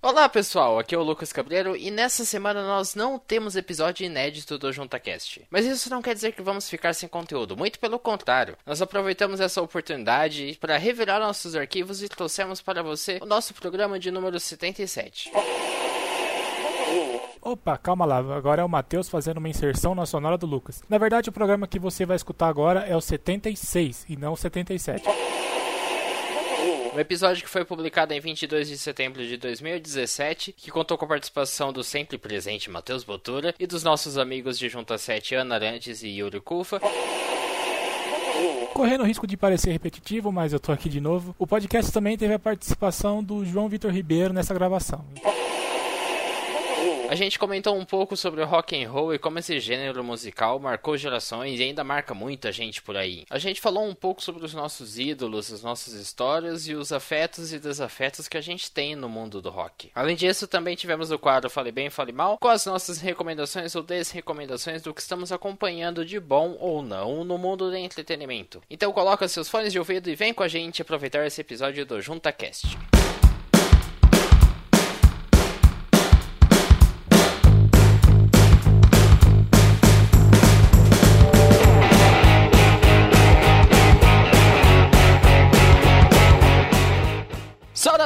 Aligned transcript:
Olá 0.00 0.28
pessoal, 0.28 0.78
aqui 0.78 0.94
é 0.94 0.98
o 0.98 1.02
Lucas 1.02 1.32
Cabreiro 1.32 1.74
e 1.74 1.90
nessa 1.90 2.24
semana 2.24 2.62
nós 2.62 2.94
não 2.94 3.18
temos 3.18 3.56
episódio 3.56 4.06
inédito 4.06 4.56
do 4.56 4.72
JuntaCast. 4.72 5.44
Mas 5.50 5.66
isso 5.66 5.90
não 5.90 6.00
quer 6.00 6.14
dizer 6.14 6.34
que 6.34 6.40
vamos 6.40 6.70
ficar 6.70 6.94
sem 6.94 7.08
conteúdo, 7.08 7.56
muito 7.56 7.80
pelo 7.80 7.98
contrário. 7.98 8.56
Nós 8.64 8.80
aproveitamos 8.80 9.40
essa 9.40 9.60
oportunidade 9.60 10.56
para 10.60 10.78
revirar 10.78 11.18
nossos 11.18 11.56
arquivos 11.56 12.00
e 12.00 12.08
trouxemos 12.08 12.62
para 12.62 12.80
você 12.80 13.18
o 13.20 13.26
nosso 13.26 13.52
programa 13.52 13.98
de 13.98 14.12
número 14.12 14.38
77. 14.38 15.32
Opa, 17.42 17.76
calma 17.76 18.04
lá, 18.04 18.18
agora 18.18 18.62
é 18.62 18.64
o 18.64 18.68
Matheus 18.68 19.08
fazendo 19.08 19.38
uma 19.38 19.48
inserção 19.48 19.96
na 19.96 20.06
sonora 20.06 20.38
do 20.38 20.46
Lucas. 20.46 20.80
Na 20.88 20.98
verdade, 20.98 21.28
o 21.28 21.32
programa 21.32 21.66
que 21.66 21.80
você 21.80 22.06
vai 22.06 22.14
escutar 22.14 22.46
agora 22.46 22.86
é 22.86 22.96
o 22.96 23.00
76 23.00 24.06
e 24.08 24.16
não 24.16 24.34
o 24.34 24.36
77. 24.36 25.02
Um 26.94 26.98
episódio 26.98 27.42
que 27.42 27.48
foi 27.48 27.64
publicado 27.64 28.12
em 28.12 28.20
22 28.20 28.68
de 28.68 28.78
setembro 28.78 29.24
de 29.26 29.36
2017, 29.36 30.52
que 30.52 30.70
contou 30.70 30.96
com 30.96 31.04
a 31.04 31.08
participação 31.08 31.72
do 31.72 31.84
sempre 31.84 32.18
presente 32.18 32.70
Matheus 32.70 33.04
Botura 33.04 33.54
e 33.58 33.66
dos 33.66 33.84
nossos 33.84 34.18
amigos 34.18 34.58
de 34.58 34.68
Junta 34.68 34.98
7 34.98 35.34
Ana 35.34 35.54
Arantes 35.54 36.02
e 36.02 36.08
Yuri 36.08 36.40
Kufa. 36.40 36.80
Correndo 38.72 39.02
o 39.02 39.06
risco 39.06 39.26
de 39.26 39.36
parecer 39.36 39.70
repetitivo, 39.70 40.30
mas 40.32 40.52
eu 40.52 40.60
tô 40.60 40.72
aqui 40.72 40.88
de 40.88 41.00
novo. 41.00 41.34
O 41.38 41.46
podcast 41.46 41.92
também 41.92 42.16
teve 42.16 42.34
a 42.34 42.38
participação 42.38 43.22
do 43.22 43.44
João 43.44 43.68
Vitor 43.68 43.90
Ribeiro 43.90 44.32
nessa 44.32 44.54
gravação. 44.54 45.04
A 47.08 47.14
gente 47.14 47.38
comentou 47.38 47.74
um 47.74 47.86
pouco 47.86 48.14
sobre 48.18 48.42
o 48.42 48.46
rock 48.46 48.76
and 48.76 48.90
roll 48.90 49.14
e 49.14 49.18
como 49.18 49.38
esse 49.38 49.58
gênero 49.58 50.04
musical 50.04 50.58
marcou 50.58 50.94
gerações 50.94 51.58
e 51.58 51.62
ainda 51.62 51.82
marca 51.82 52.12
muita 52.12 52.52
gente 52.52 52.82
por 52.82 52.98
aí. 52.98 53.24
A 53.30 53.38
gente 53.38 53.62
falou 53.62 53.88
um 53.88 53.94
pouco 53.94 54.22
sobre 54.22 54.44
os 54.44 54.52
nossos 54.52 54.98
ídolos, 54.98 55.50
as 55.50 55.62
nossas 55.62 55.94
histórias 55.94 56.68
e 56.68 56.74
os 56.74 56.92
afetos 56.92 57.50
e 57.50 57.58
desafetos 57.58 58.28
que 58.28 58.36
a 58.36 58.42
gente 58.42 58.70
tem 58.70 58.94
no 58.94 59.08
mundo 59.08 59.40
do 59.40 59.48
rock. 59.48 59.90
Além 59.94 60.16
disso, 60.16 60.46
também 60.46 60.76
tivemos 60.76 61.10
o 61.10 61.18
quadro 61.18 61.48
Fale 61.48 61.72
Bem, 61.72 61.88
Fale 61.88 62.12
Mal, 62.12 62.36
com 62.36 62.48
as 62.48 62.66
nossas 62.66 63.00
recomendações 63.00 63.74
ou 63.74 63.82
desrecomendações 63.82 64.82
do 64.82 64.92
que 64.92 65.00
estamos 65.00 65.32
acompanhando 65.32 66.04
de 66.04 66.20
bom 66.20 66.58
ou 66.60 66.82
não 66.82 67.24
no 67.24 67.38
mundo 67.38 67.70
do 67.70 67.76
entretenimento. 67.76 68.62
Então 68.68 68.92
coloca 68.92 69.26
seus 69.26 69.48
fones 69.48 69.72
de 69.72 69.78
ouvido 69.78 70.10
e 70.10 70.14
vem 70.14 70.34
com 70.34 70.42
a 70.42 70.48
gente 70.48 70.82
aproveitar 70.82 71.26
esse 71.26 71.40
episódio 71.40 71.86
do 71.86 72.02
JuntaCast. 72.02 72.97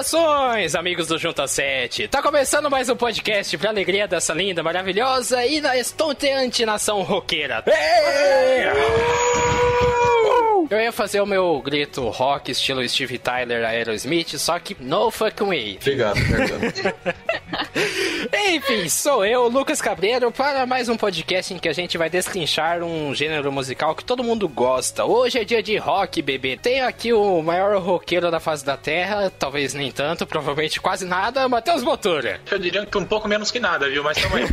Saudações, 0.02 0.74
amigos 0.74 1.06
do 1.06 1.16
Junta 1.16 1.46
7! 1.46 2.08
Tá 2.08 2.20
começando 2.20 2.68
mais 2.68 2.88
um 2.88 2.96
podcast 2.96 3.56
pra 3.56 3.70
alegria 3.70 4.08
dessa 4.08 4.34
linda, 4.34 4.62
maravilhosa 4.62 5.44
e 5.46 5.60
estonteante 5.78 6.66
nação 6.66 7.02
roqueira. 7.02 7.62
Eu 10.72 10.80
ia 10.80 10.90
fazer 10.90 11.20
o 11.20 11.26
meu 11.26 11.60
grito 11.60 12.08
rock 12.08 12.50
estilo 12.50 12.88
Steve 12.88 13.18
Tyler 13.18 13.62
Aerosmith, 13.62 14.38
só 14.38 14.58
que 14.58 14.74
no 14.80 15.10
fucking 15.10 15.44
way. 15.44 15.78
Obrigado, 15.78 16.16
obrigado. 16.16 16.94
Enfim, 18.54 18.88
sou 18.88 19.24
eu, 19.24 19.48
Lucas 19.48 19.82
Cabreiro, 19.82 20.32
para 20.32 20.64
mais 20.64 20.88
um 20.88 20.96
podcast 20.96 21.52
em 21.52 21.58
que 21.58 21.68
a 21.68 21.74
gente 21.74 21.98
vai 21.98 22.08
destrinchar 22.08 22.82
um 22.82 23.14
gênero 23.14 23.52
musical 23.52 23.94
que 23.94 24.02
todo 24.02 24.24
mundo 24.24 24.48
gosta. 24.48 25.04
Hoje 25.04 25.38
é 25.38 25.44
dia 25.44 25.62
de 25.62 25.76
rock, 25.76 26.22
bebê. 26.22 26.56
Tenho 26.56 26.86
aqui 26.86 27.12
o 27.12 27.42
maior 27.42 27.78
roqueiro 27.78 28.30
da 28.30 28.40
face 28.40 28.64
da 28.64 28.76
Terra, 28.76 29.30
talvez 29.30 29.74
nem 29.74 29.92
tanto, 29.92 30.26
provavelmente 30.26 30.80
quase 30.80 31.04
nada, 31.04 31.46
Matheus 31.50 31.82
Botura. 31.82 32.40
Eu 32.50 32.58
diria 32.58 32.86
que 32.86 32.96
um 32.96 33.04
pouco 33.04 33.28
menos 33.28 33.50
que 33.50 33.60
nada, 33.60 33.90
viu? 33.90 34.02
Mas 34.02 34.16
também. 34.16 34.46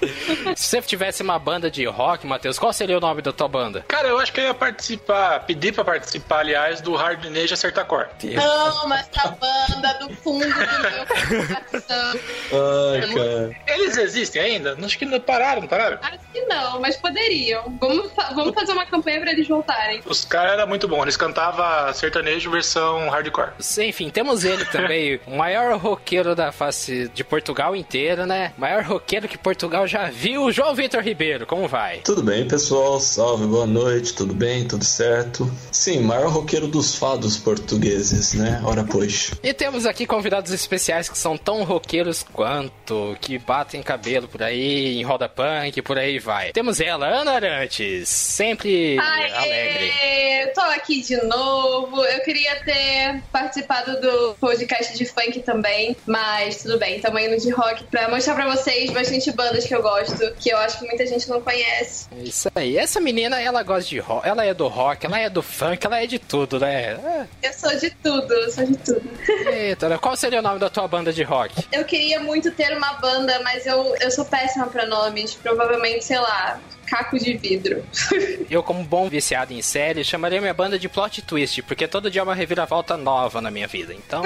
Se 0.56 0.68
você 0.68 0.82
tivesse 0.82 1.22
uma 1.22 1.38
banda 1.38 1.70
de 1.70 1.84
rock, 1.84 2.26
Matheus, 2.26 2.58
qual 2.58 2.72
seria 2.72 2.96
o 2.96 3.00
nome 3.00 3.20
da 3.20 3.32
tua 3.32 3.48
banda? 3.48 3.84
Cara, 3.88 4.08
eu 4.08 4.18
acho 4.18 4.32
que 4.32 4.40
eu 4.40 4.44
ia 4.44 4.54
participar, 4.54 5.40
pedir 5.40 5.65
pra 5.72 5.84
participar, 5.84 6.40
aliás, 6.40 6.80
do 6.80 6.94
Hard 6.94 7.24
Ninja 7.26 7.54
Acerta 7.54 7.84
Cor. 7.84 8.08
Amo 8.22 8.94
essa 8.94 9.28
banda 9.28 9.94
do 10.00 10.14
fundo 10.16 10.44
do 10.44 10.54
meu 10.54 11.46
coração. 11.46 12.20
Ai, 12.52 13.14
cara. 13.14 13.56
Eles 13.66 13.96
existem 13.96 14.42
ainda? 14.42 14.76
Acho 14.82 14.98
que 14.98 15.04
não 15.04 15.20
pararam, 15.20 15.62
não 15.62 15.68
pararam? 15.68 15.98
Acho 16.02 16.18
que 16.32 16.40
não, 16.42 16.80
mas 16.80 16.96
poderiam. 16.96 17.76
Vamos, 17.80 18.10
vamos 18.34 18.54
fazer 18.54 18.72
uma 18.72 18.86
campanha 18.86 19.20
pra 19.20 19.32
eles 19.32 19.48
voltarem. 19.48 20.00
Os 20.06 20.24
caras 20.24 20.52
eram 20.52 20.66
muito 20.66 20.86
bons, 20.88 21.02
eles 21.02 21.16
cantavam 21.16 21.92
sertanejo 21.94 22.50
versão 22.50 23.08
hardcore. 23.08 23.50
Enfim, 23.78 24.10
temos 24.10 24.44
ele 24.44 24.64
também, 24.66 25.20
o 25.26 25.36
maior 25.36 25.76
roqueiro 25.78 26.34
da 26.34 26.52
face 26.52 27.08
de 27.14 27.24
Portugal 27.24 27.74
inteiro, 27.74 28.26
né? 28.26 28.52
Maior 28.56 28.82
roqueiro 28.82 29.28
que 29.28 29.38
Portugal 29.38 29.86
já 29.86 30.08
viu, 30.10 30.50
João 30.50 30.74
Vitor 30.74 31.02
Ribeiro, 31.02 31.46
como 31.46 31.68
vai? 31.68 31.98
Tudo 31.98 32.22
bem, 32.22 32.46
pessoal? 32.46 33.00
Salve, 33.00 33.46
boa 33.46 33.66
noite, 33.66 34.14
tudo 34.14 34.34
bem? 34.34 34.66
Tudo 34.66 34.84
certo? 34.84 35.45
Sim, 35.70 36.00
maior 36.00 36.30
roqueiro 36.30 36.66
dos 36.66 36.94
fados 36.94 37.36
portugueses, 37.36 38.34
né? 38.34 38.60
Ora, 38.64 38.84
pois. 38.84 39.32
E 39.42 39.52
temos 39.52 39.86
aqui 39.86 40.06
convidados 40.06 40.52
especiais 40.52 41.08
que 41.08 41.18
são 41.18 41.36
tão 41.36 41.62
roqueiros 41.64 42.24
quanto, 42.32 43.16
que 43.20 43.38
batem 43.38 43.82
cabelo 43.82 44.28
por 44.28 44.42
aí, 44.42 44.96
em 44.98 45.02
roda 45.02 45.28
punk, 45.28 45.80
por 45.82 45.98
aí 45.98 46.18
vai. 46.18 46.52
Temos 46.52 46.80
ela, 46.80 47.06
Ana 47.06 47.32
Arantes, 47.32 48.08
sempre 48.08 48.98
alegre. 48.98 49.92
Aê, 50.00 50.46
tô 50.48 50.60
aqui 50.60 51.02
de 51.02 51.16
novo. 51.24 52.04
Eu 52.04 52.20
queria 52.22 52.56
ter 52.64 53.22
participado 53.32 54.00
do 54.00 54.34
podcast 54.40 54.96
de 54.96 55.04
funk 55.04 55.40
também, 55.40 55.96
mas 56.06 56.62
tudo 56.62 56.78
bem, 56.78 57.00
tamo 57.00 57.18
indo 57.18 57.36
de 57.40 57.50
rock 57.50 57.84
pra 57.84 58.08
mostrar 58.08 58.34
pra 58.34 58.54
vocês 58.54 58.90
bastante 58.90 59.30
bandas 59.32 59.64
que 59.64 59.74
eu 59.74 59.82
gosto, 59.82 60.32
que 60.38 60.50
eu 60.50 60.58
acho 60.58 60.78
que 60.78 60.86
muita 60.86 61.06
gente 61.06 61.28
não 61.28 61.40
conhece. 61.40 62.08
É 62.16 62.22
Isso 62.22 62.48
aí. 62.54 62.76
Essa 62.76 63.00
menina, 63.00 63.40
ela 63.40 63.62
gosta 63.62 63.88
de 63.88 63.98
rock, 63.98 64.26
ela 64.28 64.44
é 64.44 64.54
do 64.54 64.68
rock, 64.68 65.06
ela 65.06 65.18
é 65.18 65.28
do 65.28 65.35
funk, 65.42 65.84
ela 65.86 66.02
é 66.02 66.06
de 66.06 66.18
tudo, 66.18 66.58
né? 66.60 67.26
Eu 67.42 67.52
sou 67.52 67.74
de 67.76 67.90
tudo, 68.02 68.32
eu 68.32 68.50
sou 68.50 68.64
de 68.66 68.76
tudo. 68.76 69.02
Eita, 69.50 69.98
qual 69.98 70.16
seria 70.16 70.40
o 70.40 70.42
nome 70.42 70.58
da 70.58 70.68
tua 70.70 70.86
banda 70.88 71.12
de 71.12 71.22
rock? 71.22 71.66
Eu 71.72 71.84
queria 71.84 72.20
muito 72.20 72.50
ter 72.50 72.76
uma 72.76 72.94
banda, 72.94 73.40
mas 73.42 73.66
eu, 73.66 73.94
eu 74.00 74.10
sou 74.10 74.24
péssima 74.24 74.66
pra 74.66 74.86
nomes. 74.86 75.34
Provavelmente, 75.34 76.04
sei 76.04 76.18
lá, 76.18 76.60
caco 76.86 77.18
de 77.18 77.36
vidro. 77.36 77.84
Eu, 78.48 78.62
como 78.62 78.84
bom 78.84 79.08
viciado 79.08 79.52
em 79.52 79.60
série, 79.60 80.04
chamaria 80.04 80.40
minha 80.40 80.54
banda 80.54 80.78
de 80.78 80.88
plot 80.88 81.20
twist, 81.22 81.62
porque 81.62 81.88
todo 81.88 82.10
dia 82.10 82.20
é 82.20 82.24
uma 82.24 82.34
reviravolta 82.34 82.96
nova 82.96 83.40
na 83.40 83.50
minha 83.50 83.66
vida. 83.66 83.92
Então, 83.92 84.22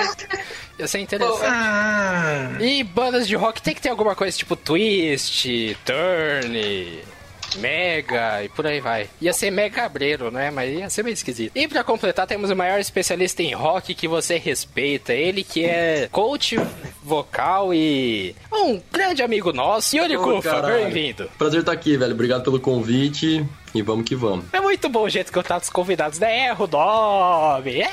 ia 0.79 0.87
ser 0.87 0.99
interessante. 0.99 1.45
Ah, 1.47 2.51
E 2.61 2.85
bandas 2.85 3.27
de 3.27 3.35
rock 3.35 3.63
tem 3.63 3.75
que 3.75 3.81
ter 3.81 3.89
alguma 3.89 4.15
coisa 4.15 4.37
tipo 4.37 4.55
twist, 4.57 5.47
turn, 5.85 7.01
mega 7.57 8.45
e 8.45 8.49
por 8.49 8.67
aí 8.67 8.81
vai. 8.81 9.09
Ia 9.21 9.33
ser 9.33 9.51
mega 9.51 9.77
cabreiro, 9.77 10.31
né? 10.31 10.51
Mas 10.51 10.73
ia 10.73 10.91
ser 10.91 11.03
meio 11.03 11.15
esquisito. 11.15 11.53
E 11.55 11.67
pra 11.67 11.83
completar, 11.83 12.27
temos 12.27 12.51
o 12.51 12.57
maior 12.57 12.79
especialista 12.79 13.43
em 13.43 13.55
rock 13.55 13.95
que 13.95 14.07
você 14.09 14.37
respeita. 14.37 15.13
Ele 15.13 15.43
que 15.43 15.65
é 15.65 16.09
coach 16.11 16.57
vocal 17.03 17.73
e 17.73 18.35
um 18.53 18.81
grande 18.93 19.23
amigo 19.23 19.53
nosso, 19.53 19.97
Yuri 19.97 20.17
Ô, 20.17 20.23
Kufa. 20.23 20.63
Bem-vindo. 20.63 21.31
Prazer 21.39 21.61
estar 21.61 21.73
aqui, 21.73 21.97
velho. 21.97 22.13
Obrigado 22.13 22.43
pelo 22.43 22.61
convite 22.61 23.45
e 23.75 23.83
vamos 23.83 24.05
que 24.05 24.15
vamos. 24.15 24.47
É 24.53 24.61
muito 24.61 24.89
bom 24.89 25.03
o 25.03 25.09
jeito 25.09 25.33
que 25.33 25.39
eu 25.39 25.43
trato 25.43 25.65
os 25.65 25.71
convidados, 25.71 26.19
né? 26.19 26.49
Erro 26.49 26.67
nome. 26.67 27.81
É. 27.81 27.91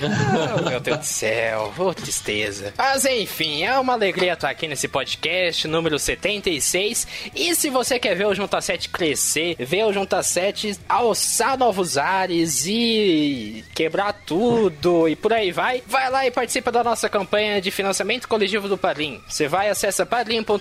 Oh, 0.00 0.62
meu 0.68 0.80
Deus 0.80 0.98
do 0.98 1.04
céu, 1.04 1.72
oh, 1.76 1.92
tristeza. 1.92 2.72
Mas 2.76 3.04
enfim, 3.04 3.64
é 3.64 3.78
uma 3.78 3.92
alegria 3.92 4.34
estar 4.34 4.50
aqui 4.50 4.68
nesse 4.68 4.88
podcast 4.88 5.66
número 5.66 5.98
76. 5.98 7.06
E 7.34 7.54
se 7.54 7.68
você 7.68 7.98
quer 7.98 8.14
ver 8.14 8.26
o 8.26 8.34
Junta 8.34 8.60
7 8.60 8.88
crescer, 8.88 9.56
ver 9.58 9.84
o 9.84 9.92
Junta 9.92 10.22
7 10.22 10.78
alçar 10.88 11.58
novos 11.58 11.98
ares 11.98 12.64
e 12.66 13.64
quebrar 13.74 14.12
tudo 14.12 15.08
e 15.08 15.16
por 15.16 15.32
aí 15.32 15.50
vai, 15.50 15.82
vai 15.86 16.10
lá 16.10 16.26
e 16.26 16.30
participa 16.30 16.70
da 16.70 16.84
nossa 16.84 17.08
campanha 17.08 17.60
de 17.60 17.70
financiamento 17.70 18.28
coletivo 18.28 18.68
do 18.68 18.78
Padrim. 18.78 19.20
Você 19.28 19.48
vai 19.48 19.68
acessa 19.68 20.06
padrim.com.br 20.06 20.58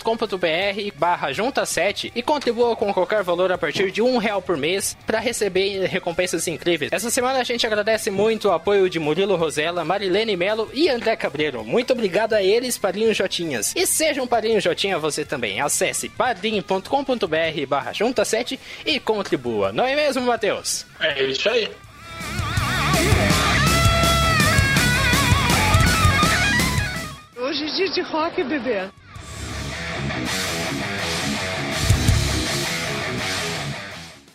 barra 0.96 1.32
junta 1.32 1.66
7 1.66 2.12
e 2.16 2.24
contribua 2.24 2.76
com 2.76 2.94
qualquer 2.94 3.24
valor 3.24 3.52
a 3.52 3.58
partir 3.58 3.92
de 3.92 4.02
um 4.02 4.18
real 4.18 4.42
por 4.42 4.57
mês 4.58 4.98
para 5.06 5.20
receber 5.20 5.86
recompensas 5.86 6.48
incríveis. 6.48 6.92
Essa 6.92 7.10
semana 7.10 7.40
a 7.40 7.44
gente 7.44 7.66
agradece 7.66 8.10
muito 8.10 8.50
o 8.50 8.52
apoio 8.52 8.90
de 8.90 9.00
Murilo 9.00 9.36
Rosella, 9.36 9.86
Marilene 9.86 10.36
Melo 10.36 10.70
e 10.74 10.90
André 10.90 11.16
Cabreiro. 11.16 11.64
Muito 11.64 11.94
obrigado 11.94 12.34
a 12.34 12.44
eles, 12.44 12.78
Padrinhos 12.78 13.18
Jotinhas. 13.18 13.74
E 13.76 13.86
seja 13.86 14.22
um 14.22 14.28
Padrinho 14.28 14.60
Jotinha 14.62 15.00
você 15.00 15.24
também. 15.24 15.62
Acesse 15.62 16.10
padrim.com.br 16.10 17.66
barra 17.68 17.94
junta 17.94 18.26
7 18.26 18.60
e 18.86 19.00
contribua. 19.00 19.72
Não 19.72 19.86
é 19.86 19.96
mesmo, 19.96 20.24
Matheus? 20.24 20.86
é 21.00 21.24
isso 21.24 21.50
aí. 21.50 21.70
Hoje 27.36 27.64
é 27.64 27.68
dia 27.68 27.90
de 27.92 28.02
rock, 28.02 28.44
bebê. 28.44 28.90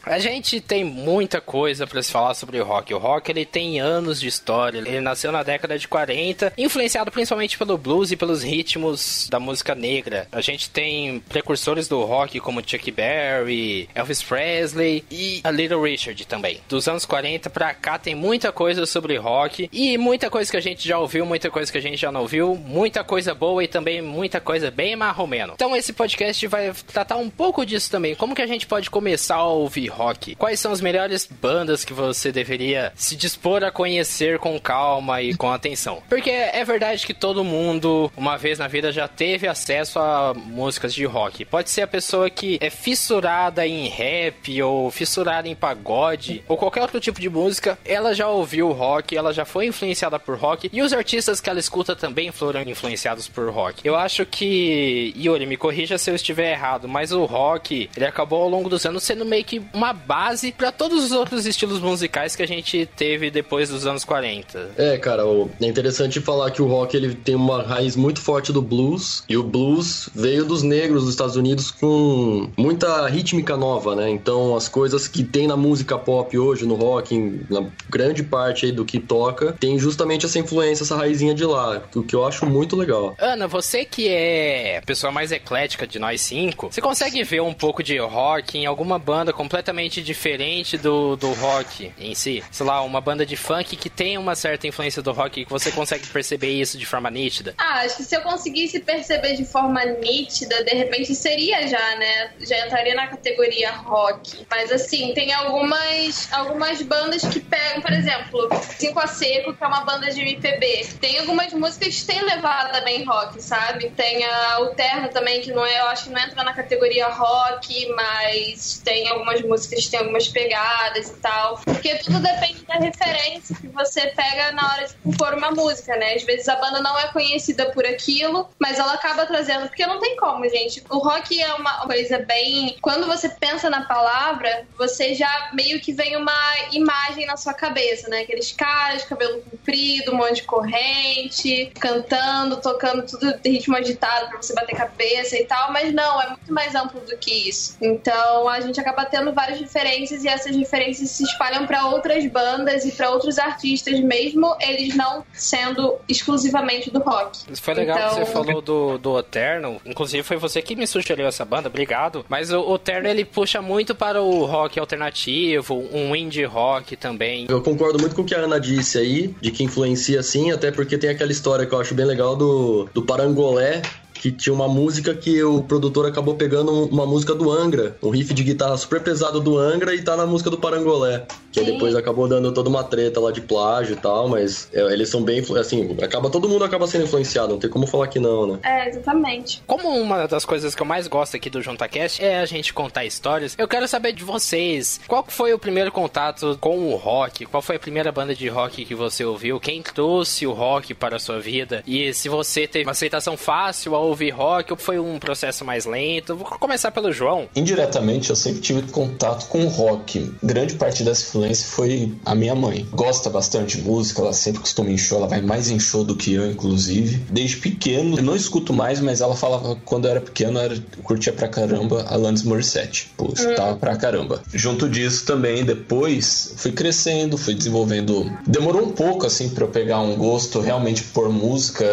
A 0.04 0.19
gente 0.19 0.60
tem 0.60 0.82
muita 0.84 1.40
coisa 1.40 1.87
para 1.87 2.02
se 2.02 2.10
falar 2.10 2.34
sobre 2.34 2.60
o 2.60 2.64
rock. 2.64 2.93
O 2.93 2.99
rock 2.99 3.31
ele 3.31 3.46
tem 3.46 3.81
anos 3.81 4.20
de 4.20 4.26
história. 4.26 4.78
Ele 4.78 5.00
nasceu 5.00 5.31
na 5.31 5.43
década 5.43 5.78
de 5.78 5.87
40, 5.87 6.52
influenciado 6.58 7.10
principalmente 7.10 7.56
pelo 7.56 7.78
blues 7.78 8.10
e 8.10 8.16
pelos 8.16 8.43
ritmos 8.43 9.28
da 9.31 9.38
música 9.38 9.75
negra. 9.75 10.26
A 10.32 10.40
gente 10.40 10.69
tem 10.70 11.20
precursores 11.28 11.87
do 11.87 12.02
rock 12.02 12.40
como 12.40 12.60
Chuck 12.66 12.90
Berry, 12.90 13.88
Elvis 13.94 14.22
Presley 14.22 15.04
e 15.10 15.40
a 15.44 15.50
Little 15.50 15.82
Richard 15.82 16.26
também. 16.26 16.60
Dos 16.69 16.88
anos 16.88 17.06
40 17.06 17.48
pra 17.48 17.72
cá 17.72 17.96
tem 17.96 18.14
muita 18.14 18.50
coisa 18.50 18.84
sobre 18.87 19.16
rock 19.16 19.69
e 19.72 19.96
muita 19.96 20.28
coisa 20.28 20.50
que 20.50 20.56
a 20.56 20.60
gente 20.60 20.87
já 20.87 20.98
ouviu, 20.98 21.25
muita 21.25 21.48
coisa 21.48 21.70
que 21.70 21.78
a 21.78 21.82
gente 21.82 21.96
já 21.96 22.10
não 22.10 22.22
ouviu, 22.22 22.56
muita 22.56 23.05
coisa 23.05 23.34
boa 23.34 23.62
e 23.62 23.69
também 23.69 24.02
muita 24.02 24.40
coisa 24.40 24.70
bem 24.70 24.96
marromeno. 24.96 25.52
Então 25.55 25.76
esse 25.76 25.93
podcast 25.93 26.44
vai 26.48 26.72
tratar 26.88 27.16
um 27.16 27.31
pouco 27.31 27.64
disso 27.64 27.90
também. 27.90 28.16
Como 28.16 28.34
que 28.34 28.43
a 28.43 28.46
gente 28.46 28.66
pode 28.66 28.90
começar 28.90 29.37
a 29.37 29.46
ouvir 29.46 29.92
rock? 29.93 30.35
Quais 30.35 30.59
são 30.59 30.73
as 30.73 30.81
melhores 30.81 31.27
bandas 31.27 31.85
que 31.85 31.93
você 31.93 32.33
deveria 32.33 32.93
se 32.94 33.17
dispor 33.17 33.62
a 33.65 33.71
conhecer 33.71 34.39
com 34.39 34.59
calma 34.59 35.23
e 35.23 35.35
com 35.35 35.50
atenção? 35.50 36.03
Porque 36.09 36.31
é 36.31 36.65
verdade 36.65 37.06
que 37.06 37.15
todo 37.15 37.44
mundo, 37.44 38.11
uma 38.17 38.37
vez 38.37 38.59
na 38.59 38.69
vida, 38.69 38.91
já 38.93 39.06
teve 39.06 39.47
acesso 39.47 39.99
a 39.99 40.35
músicas 40.35 40.94
de 40.94 41.05
rock. 41.05 41.44
Pode 41.44 41.71
ser 41.71 41.83
a 41.83 41.87
pessoa 41.87 42.29
que 42.31 42.59
é 42.61 42.71
fissurada 42.71 43.67
em 43.67 43.89
rap 43.89 44.62
ou 44.62 44.91
fissurada 44.91 45.49
em 45.49 45.55
pagode 45.55 46.43
ou 46.49 46.56
qualquer 46.56 46.83
outro 46.83 47.00
tipo 47.00 47.21
de 47.21 47.29
música, 47.29 47.79
ela 47.85 48.15
já 48.15 48.29
ouviu 48.29 48.71
rock, 48.73 49.17
ela 49.17 49.33
já 49.33 49.44
foi 49.44 49.67
influenciada 49.67 50.19
por 50.19 50.37
rock 50.37 50.71
e 50.73 50.83
os 50.83 50.93
artistas 50.93 51.41
que 51.41 51.50
ela 51.50 51.61
escuta 51.61 51.94
também 51.94 52.31
foram 52.31 52.62
influenciados 52.62 53.29
por 53.29 53.50
rock. 53.50 53.87
Eu 53.87 53.97
acho 53.97 54.25
que, 54.25 55.15
Yuri, 55.17 55.47
me 55.47 55.56
corrija 55.56 55.99
se 55.99 56.11
eu 56.11 56.15
estiver 56.15 56.53
errado, 56.53 56.89
mas 56.89 57.12
o 57.12 57.25
rock, 57.25 57.91
ele 57.97 58.06
acabou 58.06 58.43
ao 58.43 58.49
longo 58.49 58.69
dos 58.69 58.85
anos 58.87 59.03
sendo 59.03 59.25
meio 59.25 59.44
que 59.44 59.62
uma 59.73 59.81
base 59.90 60.52
para 60.52 60.70
todos 60.70 61.02
os 61.02 61.12
outros 61.12 61.46
estilos 61.46 61.81
musicais 61.81 62.37
que 62.37 62.43
a 62.43 62.46
gente 62.46 62.84
teve 62.94 63.31
depois 63.31 63.70
dos 63.70 63.87
anos 63.87 64.05
40. 64.05 64.73
É, 64.76 64.99
cara, 64.99 65.23
é 65.61 65.67
interessante 65.67 66.20
falar 66.20 66.50
que 66.50 66.61
o 66.61 66.67
rock 66.67 66.94
ele 66.94 67.14
tem 67.14 67.34
uma 67.34 67.62
raiz 67.62 67.96
muito 67.96 68.20
forte 68.20 68.52
do 68.52 68.61
blues 68.61 69.25
e 69.26 69.37
o 69.37 69.43
blues 69.43 70.11
veio 70.14 70.44
dos 70.44 70.62
negros 70.62 71.05
dos 71.05 71.11
Estados 71.11 71.37
Unidos 71.37 71.70
com 71.70 72.50
muita 72.56 73.06
rítmica 73.08 73.56
nova, 73.56 73.96
né? 73.96 74.11
Então 74.11 74.55
as 74.55 74.69
coisas 74.69 75.08
que 75.08 75.25
tem 75.25 75.46
na 75.46 75.56
música 75.56 75.99
pop 75.99 76.38
hoje, 76.38 76.67
no 76.67 76.75
rock, 76.75 77.44
na 77.49 77.64
grande 77.88 78.23
parte 78.23 78.67
aí 78.67 78.73
do 78.73 78.84
que 78.84 79.00
toca, 79.00 79.52
tem 79.58 79.79
justamente 79.79 80.26
essa 80.26 80.38
influência, 80.38 80.84
essa 80.84 80.96
raizinha 80.96 81.34
de 81.34 81.44
lá, 81.44 81.82
o 81.94 82.02
que 82.02 82.14
eu 82.14 82.26
acho 82.26 82.44
muito 82.44 82.76
legal. 82.76 83.14
Ana, 83.19 83.49
você 83.49 83.84
que 83.84 84.08
é 84.08 84.79
a 84.79 84.82
pessoa 84.82 85.11
mais 85.11 85.32
eclética 85.32 85.87
de 85.87 85.99
nós 85.99 86.20
cinco, 86.20 86.69
você 86.70 86.81
consegue 86.81 87.23
ver 87.25 87.40
um 87.40 87.55
pouco 87.55 87.82
de 87.82 87.96
rock 87.99 88.58
em 88.58 88.67
alguma 88.67 88.99
banda 88.99 89.32
completamente 89.32 89.71
diferente 90.02 90.76
do, 90.76 91.16
do 91.16 91.32
rock 91.32 91.92
em 91.98 92.14
si? 92.14 92.42
Sei 92.50 92.66
lá, 92.66 92.82
uma 92.82 93.00
banda 93.00 93.24
de 93.24 93.36
funk 93.36 93.76
que 93.76 93.88
tem 93.88 94.19
uma 94.19 94.34
certa 94.34 94.66
influência 94.66 95.02
do 95.02 95.12
rock 95.12 95.44
que 95.44 95.50
você 95.50 95.70
consegue 95.72 96.06
perceber 96.06 96.50
isso 96.50 96.76
de 96.76 96.86
forma 96.86 97.10
nítida? 97.10 97.54
Ah, 97.58 97.80
acho 97.80 97.96
que 97.96 98.04
se 98.04 98.16
eu 98.16 98.20
conseguisse 98.22 98.80
perceber 98.80 99.34
de 99.36 99.44
forma 99.44 99.84
nítida, 99.84 100.62
de 100.62 100.74
repente 100.74 101.14
seria 101.14 101.66
já, 101.66 101.96
né? 101.96 102.32
Já 102.40 102.66
entraria 102.66 102.94
na 102.94 103.06
categoria 103.06 103.70
rock. 103.72 104.46
Mas 104.50 104.70
assim, 104.70 105.12
tem 105.14 105.32
algumas, 105.32 106.32
algumas 106.32 106.82
bandas 106.82 107.22
que 107.22 107.40
pegam, 107.40 107.80
por 107.80 107.92
exemplo, 107.92 108.48
Cinco 108.78 109.00
a 109.00 109.06
Seco, 109.06 109.54
que 109.54 109.64
é 109.64 109.66
uma 109.66 109.84
banda 109.84 110.10
de 110.10 110.20
MPB. 110.20 110.86
Tem 111.00 111.19
algumas 111.19 111.52
músicas 111.52 112.00
que 112.00 112.06
têm 112.06 112.22
levada 112.22 112.80
bem 112.82 113.04
rock, 113.04 113.42
sabe? 113.42 113.90
Tem 113.90 114.24
a 114.24 114.54
Alterna 114.54 115.08
também, 115.08 115.40
que 115.40 115.52
não 115.52 115.64
é, 115.64 115.80
eu 115.80 115.86
acho 115.86 116.04
que 116.04 116.10
não 116.10 116.20
entra 116.20 116.42
na 116.44 116.52
categoria 116.52 117.08
rock, 117.08 117.88
mas 117.94 118.80
tem 118.84 119.08
algumas 119.08 119.40
músicas 119.42 119.62
que 119.67 119.91
tem 119.91 120.00
algumas 120.00 120.29
pegadas 120.29 121.09
e 121.09 121.14
tal. 121.14 121.59
Porque 121.64 121.97
tudo 121.97 122.19
depende 122.20 122.64
da 122.64 122.75
referência 122.75 123.56
que 123.56 123.69
você 123.69 124.09
pega 124.09 124.53
na 124.53 124.73
hora 124.73 124.87
de 124.87 124.94
compor 124.94 125.35
uma 125.35 125.50
música, 125.50 125.97
né? 125.97 126.14
Às 126.14 126.23
vezes 126.23 126.49
a 126.49 126.56
banda 126.56 126.81
não 126.81 126.99
é 126.99 127.09
conhecida 127.09 127.70
por 127.70 127.85
aquilo, 127.85 128.49
mas 128.59 128.79
ela 128.79 128.94
acaba 128.94 129.26
trazendo. 129.26 129.69
Porque 129.69 129.87
não 129.87 130.00
tem 130.00 130.17
como, 130.17 130.49
gente. 130.49 130.82
O 130.91 130.99
rock 130.99 131.41
é 131.41 131.55
uma 131.55 131.87
coisa 131.87 132.19
bem. 132.19 132.76
Quando 132.81 133.06
você 133.06 133.29
pensa 133.29 133.69
na 133.69 133.82
palavra, 133.82 134.67
você 134.76 135.14
já 135.14 135.50
meio 135.53 135.81
que 135.81 135.93
vem 135.93 136.17
uma 136.17 136.32
imagem 136.73 137.26
na 137.26 137.37
sua 137.37 137.55
cabeça, 137.55 138.08
né? 138.08 138.20
Aqueles 138.20 138.53
caras, 138.53 139.05
cabelo 139.05 139.43
comprido, 139.43 140.12
um 140.12 140.17
monte 140.17 140.37
de 140.37 140.43
corrente, 140.43 141.73
cantando, 141.79 142.61
tocando 142.61 143.06
tudo 143.06 143.38
de 143.38 143.50
ritmo 143.50 143.76
agitado 143.76 144.29
pra 144.29 144.41
você 144.41 144.55
bater 144.55 144.76
cabeça 144.76 145.37
e 145.37 145.44
tal. 145.44 145.73
Mas 145.73 145.93
não, 145.93 146.20
é 146.20 146.29
muito 146.29 146.53
mais 146.53 146.75
amplo 146.75 147.00
do 147.00 147.17
que 147.17 147.49
isso. 147.49 147.76
Então 147.81 148.49
a 148.49 148.61
gente 148.61 148.81
acaba 148.81 149.05
tendo 149.05 149.32
várias 149.32 149.51
referências 149.58 150.25
e 150.25 150.28
essas 150.28 150.54
referências 150.56 151.10
se 151.10 151.25
espalham 151.25 151.66
para 151.66 151.87
outras 151.87 152.25
bandas 152.26 152.84
e 152.84 152.93
para 152.93 153.10
outros 153.10 153.38
artistas, 153.38 154.00
mesmo 154.00 154.56
eles 154.60 154.94
não 154.96 155.25
sendo 155.32 155.96
exclusivamente 156.08 156.90
do 156.90 157.00
rock. 157.00 157.40
Foi 157.60 157.75
legal 157.75 157.96
então... 157.96 158.08
que 158.10 158.26
você 158.26 158.32
falou 158.32 158.60
do, 158.60 158.99
do 158.99 159.19
Eterno. 159.19 159.81
Inclusive, 159.84 160.22
foi 160.22 160.37
você 160.37 160.62
que 160.62 160.75
me 160.76 160.87
sugeriu 160.87 161.26
essa 161.26 161.44
banda, 161.44 161.69
obrigado. 161.69 162.25
Mas 162.28 162.52
o, 162.52 162.60
o 162.60 162.75
Eterno 162.76 163.08
ele 163.08 163.25
puxa 163.25 163.62
muito 163.62 163.94
para 163.94 164.22
o 164.22 164.44
rock 164.44 164.78
alternativo, 164.78 165.75
um 165.93 166.14
indie 166.14 166.44
rock 166.44 166.96
também. 166.96 167.46
Eu 167.48 167.60
concordo 167.62 167.98
muito 167.98 168.14
com 168.14 168.22
o 168.22 168.25
que 168.25 168.34
a 168.34 168.38
Ana 168.38 168.58
disse 168.58 168.98
aí, 168.98 169.34
de 169.40 169.50
que 169.50 169.64
influencia 169.64 170.22
sim, 170.22 170.50
até 170.50 170.70
porque 170.70 170.98
tem 170.98 171.10
aquela 171.10 171.32
história 171.32 171.66
que 171.66 171.75
eu 171.75 171.81
acho 171.81 171.94
bem 171.94 172.06
legal 172.06 172.37
do, 172.37 172.88
do 172.93 173.02
Parangolé, 173.02 173.82
que 174.22 174.30
tinha 174.30 174.54
uma 174.54 174.69
música 174.69 175.12
que 175.12 175.42
o 175.42 175.60
produtor 175.64 176.06
acabou 176.06 176.36
pegando 176.36 176.84
uma 176.86 177.04
música 177.04 177.34
do 177.34 177.50
Angra, 177.50 177.96
um 178.00 178.08
riff 178.08 178.32
de 178.32 178.44
guitarra 178.44 178.76
super 178.76 179.02
pesado 179.02 179.40
do 179.40 179.58
Angra 179.58 179.96
e 179.96 180.00
tá 180.00 180.16
na 180.16 180.24
música 180.24 180.48
do 180.48 180.56
Parangolé. 180.56 181.26
Que 181.50 181.58
aí 181.58 181.66
depois 181.66 181.96
acabou 181.96 182.28
dando 182.28 182.52
toda 182.52 182.69
uma 182.70 182.84
treta 182.84 183.19
lá 183.19 183.32
de 183.32 183.40
plágio 183.40 183.94
e 183.94 183.96
tal, 183.96 184.28
mas 184.28 184.69
é, 184.72 184.80
eles 184.92 185.08
são 185.08 185.24
bem, 185.24 185.44
assim, 185.58 185.96
acaba 186.00 186.30
todo 186.30 186.48
mundo 186.48 186.64
acaba 186.64 186.86
sendo 186.86 187.04
influenciado, 187.04 187.52
não 187.52 187.58
tem 187.58 187.69
como 187.69 187.84
falar 187.84 188.06
que 188.06 188.20
não, 188.20 188.46
né? 188.46 188.58
É, 188.62 188.88
exatamente. 188.88 189.60
Como 189.66 189.88
uma 189.88 190.28
das 190.28 190.44
coisas 190.44 190.72
que 190.72 190.80
eu 190.80 190.86
mais 190.86 191.08
gosto 191.08 191.36
aqui 191.36 191.50
do 191.50 191.60
JuntaCast 191.60 192.24
é 192.24 192.38
a 192.38 192.46
gente 192.46 192.72
contar 192.72 193.04
histórias, 193.04 193.56
eu 193.58 193.66
quero 193.66 193.88
saber 193.88 194.12
de 194.12 194.22
vocês, 194.22 195.00
qual 195.08 195.26
foi 195.26 195.52
o 195.52 195.58
primeiro 195.58 195.90
contato 195.90 196.56
com 196.60 196.92
o 196.92 196.94
rock? 196.94 197.44
Qual 197.44 197.60
foi 197.60 197.74
a 197.74 197.80
primeira 197.80 198.12
banda 198.12 198.36
de 198.36 198.48
rock 198.48 198.84
que 198.84 198.94
você 198.94 199.24
ouviu? 199.24 199.58
Quem 199.58 199.82
trouxe 199.82 200.46
o 200.46 200.52
rock 200.52 200.94
para 200.94 201.16
a 201.16 201.19
sua 201.19 201.40
vida? 201.40 201.82
E 201.86 202.14
se 202.14 202.28
você 202.28 202.69
teve 202.69 202.86
uma 202.86 202.92
aceitação 202.92 203.36
fácil 203.36 203.94
ao 203.96 204.12
ouvir 204.12 204.31
rock 204.31 204.73
ou 204.73 204.79
foi 204.79 204.99
um 204.99 205.19
processo 205.19 205.64
mais 205.64 205.85
lento? 205.85 206.37
Vou 206.37 206.47
começar 206.47 206.91
pelo 206.91 207.12
João. 207.12 207.49
Indiretamente, 207.55 208.31
eu 208.31 208.37
sempre 208.37 208.61
tive 208.61 208.82
contato 208.91 209.49
com 209.49 209.67
rock. 209.67 210.32
Grande 210.43 210.75
parte 210.75 211.03
dessa 211.03 211.23
influência 211.23 211.67
foi 211.67 212.12
a 212.25 212.35
minha 212.35 212.55
mãe. 212.55 212.87
Gosta 212.93 213.29
bastante 213.31 213.79
de 213.79 213.82
música, 213.82 214.20
ela 214.20 214.32
sempre 214.32 214.61
costuma 214.61 214.91
em 214.91 214.99
show, 214.99 215.19
ela 215.19 215.26
vai 215.26 215.41
mais 215.41 215.70
em 215.70 215.81
show 215.81 216.05
do 216.05 216.14
que 216.14 216.35
eu, 216.35 216.50
inclusive. 216.50 217.25
Desde 217.31 217.56
pequeno, 217.56 218.19
eu 218.19 218.23
não 218.23 218.37
escuto 218.37 218.73
mais, 218.73 219.00
mas 219.00 219.20
ela 219.20 219.35
falava 219.35 219.76
quando 219.85 220.05
eu 220.05 220.11
era 220.11 220.20
pequeno, 220.20 220.58
eu, 220.58 220.62
era, 220.62 220.75
eu 220.75 221.03
curtia 221.03 221.32
pra 221.32 221.48
caramba 221.48 222.05
Alanis 222.08 222.43
Morissette. 222.43 223.10
Pô, 223.17 223.32
escutava 223.34 223.77
pra 223.77 223.96
caramba. 223.96 224.43
Junto 224.53 224.89
disso 224.89 225.25
também, 225.25 225.65
depois, 225.65 226.55
fui 226.56 226.72
crescendo, 226.72 227.39
fui 227.39 227.55
desenvolvendo. 227.55 228.31
Demorou 228.46 228.82
um 228.82 228.91
pouco, 228.91 229.27
assim, 229.27 229.48
pra 229.48 229.65
eu 229.65 229.69
pegar 229.69 230.01
um 230.01 230.17
gosto 230.17 230.60
realmente 230.60 231.03
por 231.05 231.31
música. 231.31 231.84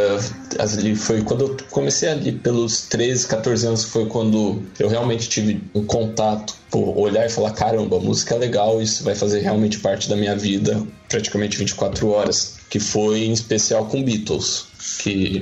Ali 0.58 0.96
foi 0.96 1.22
quando 1.22 1.42
eu 1.42 1.58
comecei 1.70 2.09
ali 2.12 2.32
pelos 2.32 2.82
13, 2.88 3.28
14 3.28 3.68
anos, 3.68 3.84
foi 3.84 4.06
quando 4.08 4.64
eu 4.80 4.88
realmente 4.88 5.30
tive 5.30 5.62
um 5.74 5.84
contato 5.84 6.56
por 6.70 6.98
olhar 6.98 7.26
e 7.26 7.30
falar: 7.30 7.52
caramba, 7.52 8.00
música 8.00 8.36
é 8.36 8.38
legal, 8.38 8.82
isso 8.82 9.04
vai 9.04 9.16
fazer 9.16 9.40
realmente 9.40 9.80
parte 9.80 10.10
da 10.10 10.16
minha 10.16 10.36
vida, 10.36 10.86
praticamente 11.08 11.58
24 11.58 12.10
horas. 12.10 12.60
Que 12.70 12.80
foi 12.80 13.26
em 13.26 13.32
especial 13.32 13.86
com 13.86 14.04
Beatles, 14.04 14.68
que 15.00 15.42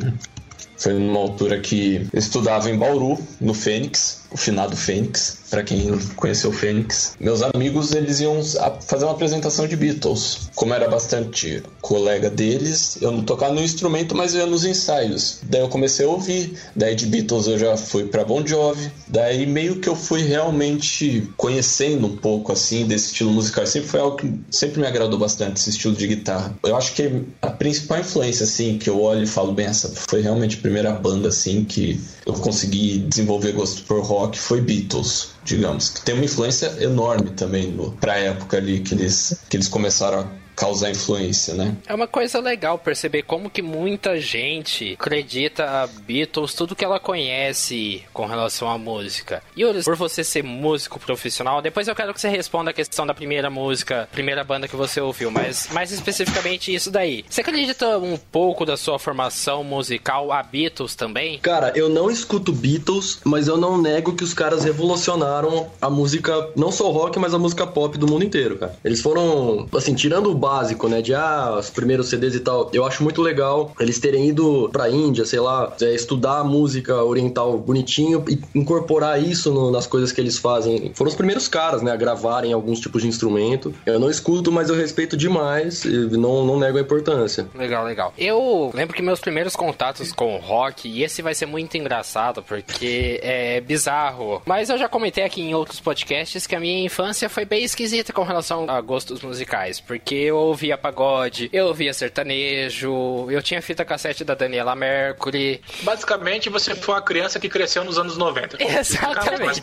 foi 0.77 0.93
numa 0.93 1.19
altura 1.19 1.59
que 1.59 2.07
eu 2.13 2.19
estudava 2.19 2.69
em 2.69 2.77
Bauru, 2.77 3.19
no 3.41 3.53
Fênix, 3.53 4.21
o 4.31 4.37
finado 4.37 4.75
Fênix, 4.75 5.37
para 5.49 5.63
quem 5.63 5.97
conheceu 6.15 6.49
o 6.49 6.53
Fênix. 6.53 7.15
Meus 7.19 7.41
amigos, 7.41 7.93
eles 7.93 8.19
iam 8.19 8.41
fazer 8.81 9.05
uma 9.05 9.13
apresentação 9.13 9.67
de 9.67 9.75
Beatles. 9.75 10.49
Como 10.55 10.73
era 10.73 10.87
bastante 10.87 11.63
colega 11.81 12.29
deles, 12.29 12.97
eu 13.01 13.11
não 13.11 13.23
tocava 13.23 13.53
no 13.53 13.61
instrumento, 13.61 14.15
mas 14.15 14.33
eu 14.33 14.41
ia 14.41 14.45
nos 14.45 14.65
ensaios. 14.65 15.39
Daí 15.43 15.61
eu 15.61 15.69
comecei 15.69 16.05
a 16.05 16.09
ouvir, 16.09 16.53
daí 16.75 16.95
de 16.95 17.05
Beatles 17.05 17.47
eu 17.47 17.57
já 17.57 17.77
fui 17.77 18.05
para 18.05 18.25
Bon 18.25 18.45
Jovi. 18.45 18.91
Daí 19.07 19.45
meio 19.45 19.77
que 19.77 19.87
eu 19.87 19.95
fui 19.95 20.21
realmente 20.23 21.29
conhecendo 21.37 22.07
um 22.07 22.17
pouco 22.17 22.51
assim 22.51 22.85
desse 22.85 23.07
estilo 23.07 23.31
musical. 23.31 23.65
Sempre 23.65 23.89
foi 23.89 23.99
algo 23.99 24.17
que 24.17 24.33
sempre 24.51 24.81
me 24.81 24.87
agradou 24.87 25.17
bastante 25.17 25.59
esse 25.59 25.69
estilo 25.69 25.95
de 25.95 26.07
guitarra. 26.07 26.53
Eu 26.63 26.75
acho 26.75 26.93
que 26.93 27.23
a 27.41 27.49
principal 27.49 27.99
influência 27.99 28.43
assim 28.43 28.77
que 28.77 28.89
eu 28.89 29.01
olho 29.01 29.23
e 29.23 29.27
falo 29.27 29.53
bem 29.53 29.67
essa 29.67 29.89
foi 29.89 30.21
realmente 30.21 30.57
a 30.57 30.61
primeira 30.61 30.91
banda 30.91 31.29
assim 31.29 31.63
que 31.63 31.99
eu 32.25 32.33
consegui 32.33 32.99
desenvolver 32.99 33.53
gosto 33.53 33.83
por 33.83 34.01
rock 34.01 34.16
foi 34.33 34.61
Beatles, 34.61 35.29
digamos. 35.43 35.89
Que 35.89 36.01
tem 36.01 36.15
uma 36.15 36.25
influência 36.25 36.75
enorme 36.79 37.31
também 37.31 37.71
no, 37.71 37.91
pra 37.93 38.17
época 38.17 38.57
ali 38.57 38.79
que 38.79 38.93
eles, 38.93 39.39
que 39.49 39.57
eles 39.57 39.67
começaram 39.67 40.19
a 40.21 40.46
causar 40.57 40.89
influência, 40.89 41.53
né? 41.53 41.75
É 41.85 41.93
uma 41.93 42.07
coisa 42.07 42.39
legal 42.39 42.79
perceber 42.79 43.21
como 43.21 43.49
que 43.49 43.61
muita 43.61 44.19
gente 44.19 44.97
acredita 44.99 45.63
a 45.63 45.87
Beatles, 45.87 46.55
tudo 46.55 46.75
que 46.75 46.83
ela 46.83 46.99
conhece 46.99 48.03
com 48.11 48.25
relação 48.25 48.67
à 48.67 48.77
música. 48.77 49.43
E 49.55 49.61
Yuri, 49.61 49.83
por 49.83 49.95
você 49.95 50.23
ser 50.23 50.43
músico 50.43 50.99
profissional, 50.99 51.61
depois 51.61 51.87
eu 51.87 51.95
quero 51.95 52.13
que 52.13 52.19
você 52.19 52.27
responda 52.27 52.71
a 52.71 52.73
questão 52.73 53.05
da 53.05 53.13
primeira 53.13 53.49
música, 53.51 54.09
primeira 54.11 54.43
banda 54.43 54.67
que 54.67 54.75
você 54.75 54.99
ouviu, 54.99 55.29
mas 55.29 55.69
mais 55.71 55.91
especificamente 55.91 56.73
isso 56.73 56.89
daí. 56.89 57.23
Você 57.29 57.41
acredita 57.41 57.99
um 57.99 58.17
pouco 58.17 58.65
da 58.65 58.75
sua 58.75 58.97
formação 58.97 59.63
musical 59.63 60.31
a 60.31 60.41
Beatles 60.41 60.95
também? 60.95 61.37
Cara, 61.39 61.71
eu 61.75 61.87
não 61.87 62.09
escuto 62.09 62.51
Beatles, 62.51 63.19
mas 63.23 63.47
eu 63.47 63.57
não 63.57 63.79
nego 63.79 64.15
que 64.15 64.23
os 64.23 64.33
caras 64.33 64.63
revolucionaram 64.63 65.69
a 65.79 65.89
música, 65.89 66.49
não 66.55 66.71
só 66.71 66.89
o 66.89 66.91
rock, 66.91 67.19
mas 67.19 67.33
a 67.33 67.39
música 67.39 67.67
pop 67.67 67.95
do 67.95 68.07
mundo 68.07 68.25
inteiro, 68.25 68.57
cara. 68.57 68.75
Eles 68.83 69.01
foram, 69.01 69.67
assim, 69.75 69.93
tirando 69.93 70.31
o 70.31 70.46
básico, 70.47 70.87
né, 70.87 71.01
de 71.01 71.13
ah, 71.13 71.57
os 71.59 71.69
primeiros 71.69 72.07
CDs 72.07 72.35
e 72.35 72.39
tal, 72.39 72.69
eu 72.71 72.85
acho 72.85 73.03
muito 73.03 73.21
legal 73.21 73.73
eles 73.81 73.99
terem 73.99 74.29
ido 74.29 74.69
pra 74.71 74.89
Índia, 74.89 75.25
sei 75.25 75.41
lá, 75.41 75.73
é, 75.81 75.93
estudar 75.93 76.41
música 76.45 77.03
oriental 77.03 77.57
bonitinho 77.57 78.23
e 78.29 78.39
incorporar 78.55 79.21
isso 79.21 79.51
no, 79.51 79.69
nas 79.69 79.85
coisas 79.85 80.13
que 80.13 80.21
eles 80.21 80.37
fazem. 80.37 80.93
Foram 80.95 81.09
os 81.09 81.15
primeiros 81.15 81.49
caras, 81.49 81.81
né, 81.81 81.91
a 81.91 81.97
gravarem 81.97 82.53
alguns 82.53 82.79
tipos 82.79 83.01
de 83.01 83.09
instrumento. 83.09 83.73
Eu 83.85 83.99
não 83.99 84.09
escuto, 84.09 84.49
mas 84.49 84.69
eu 84.69 84.75
respeito 84.75 85.17
demais 85.17 85.83
e 85.83 86.17
não, 86.17 86.45
não 86.45 86.57
nego 86.57 86.77
a 86.77 86.81
importância. 86.81 87.47
Legal, 87.53 87.83
legal. 87.83 88.13
Eu 88.17 88.71
lembro 88.73 88.95
que 88.95 89.01
meus 89.01 89.19
primeiros 89.19 89.53
contatos 89.53 90.13
com 90.13 90.35
o 90.35 90.39
rock, 90.39 90.87
e 90.87 91.03
esse 91.03 91.21
vai 91.21 91.35
ser 91.35 91.45
muito 91.45 91.75
engraçado 91.75 92.41
porque 92.41 93.19
é 93.21 93.59
bizarro, 93.59 94.41
mas 94.45 94.69
eu 94.69 94.77
já 94.77 94.87
comentei 94.87 95.25
aqui 95.25 95.41
em 95.41 95.53
outros 95.53 95.81
podcasts 95.81 96.47
que 96.47 96.55
a 96.55 96.59
minha 96.59 96.85
infância 96.85 97.27
foi 97.27 97.43
bem 97.43 97.63
esquisita 97.65 98.13
com 98.13 98.23
relação 98.23 98.69
a 98.69 98.79
gostos 98.79 99.21
musicais, 99.21 99.81
porque 99.81 100.15
eu 100.15 100.36
ouvia 100.37 100.77
pagode, 100.77 101.49
eu 101.53 101.67
ouvia 101.67 101.93
sertanejo, 101.93 103.27
eu 103.29 103.41
tinha 103.41 103.61
fita 103.61 103.83
cassete 103.85 104.23
da 104.23 104.33
Daniela 104.35 104.75
Mercury. 104.75 105.61
Basicamente, 105.81 106.49
você 106.49 106.75
foi 106.75 106.95
uma 106.95 107.01
criança 107.01 107.39
que 107.39 107.49
cresceu 107.49 107.83
nos 107.83 107.97
anos 107.97 108.17
90. 108.17 108.57
Exatamente. 108.63 109.61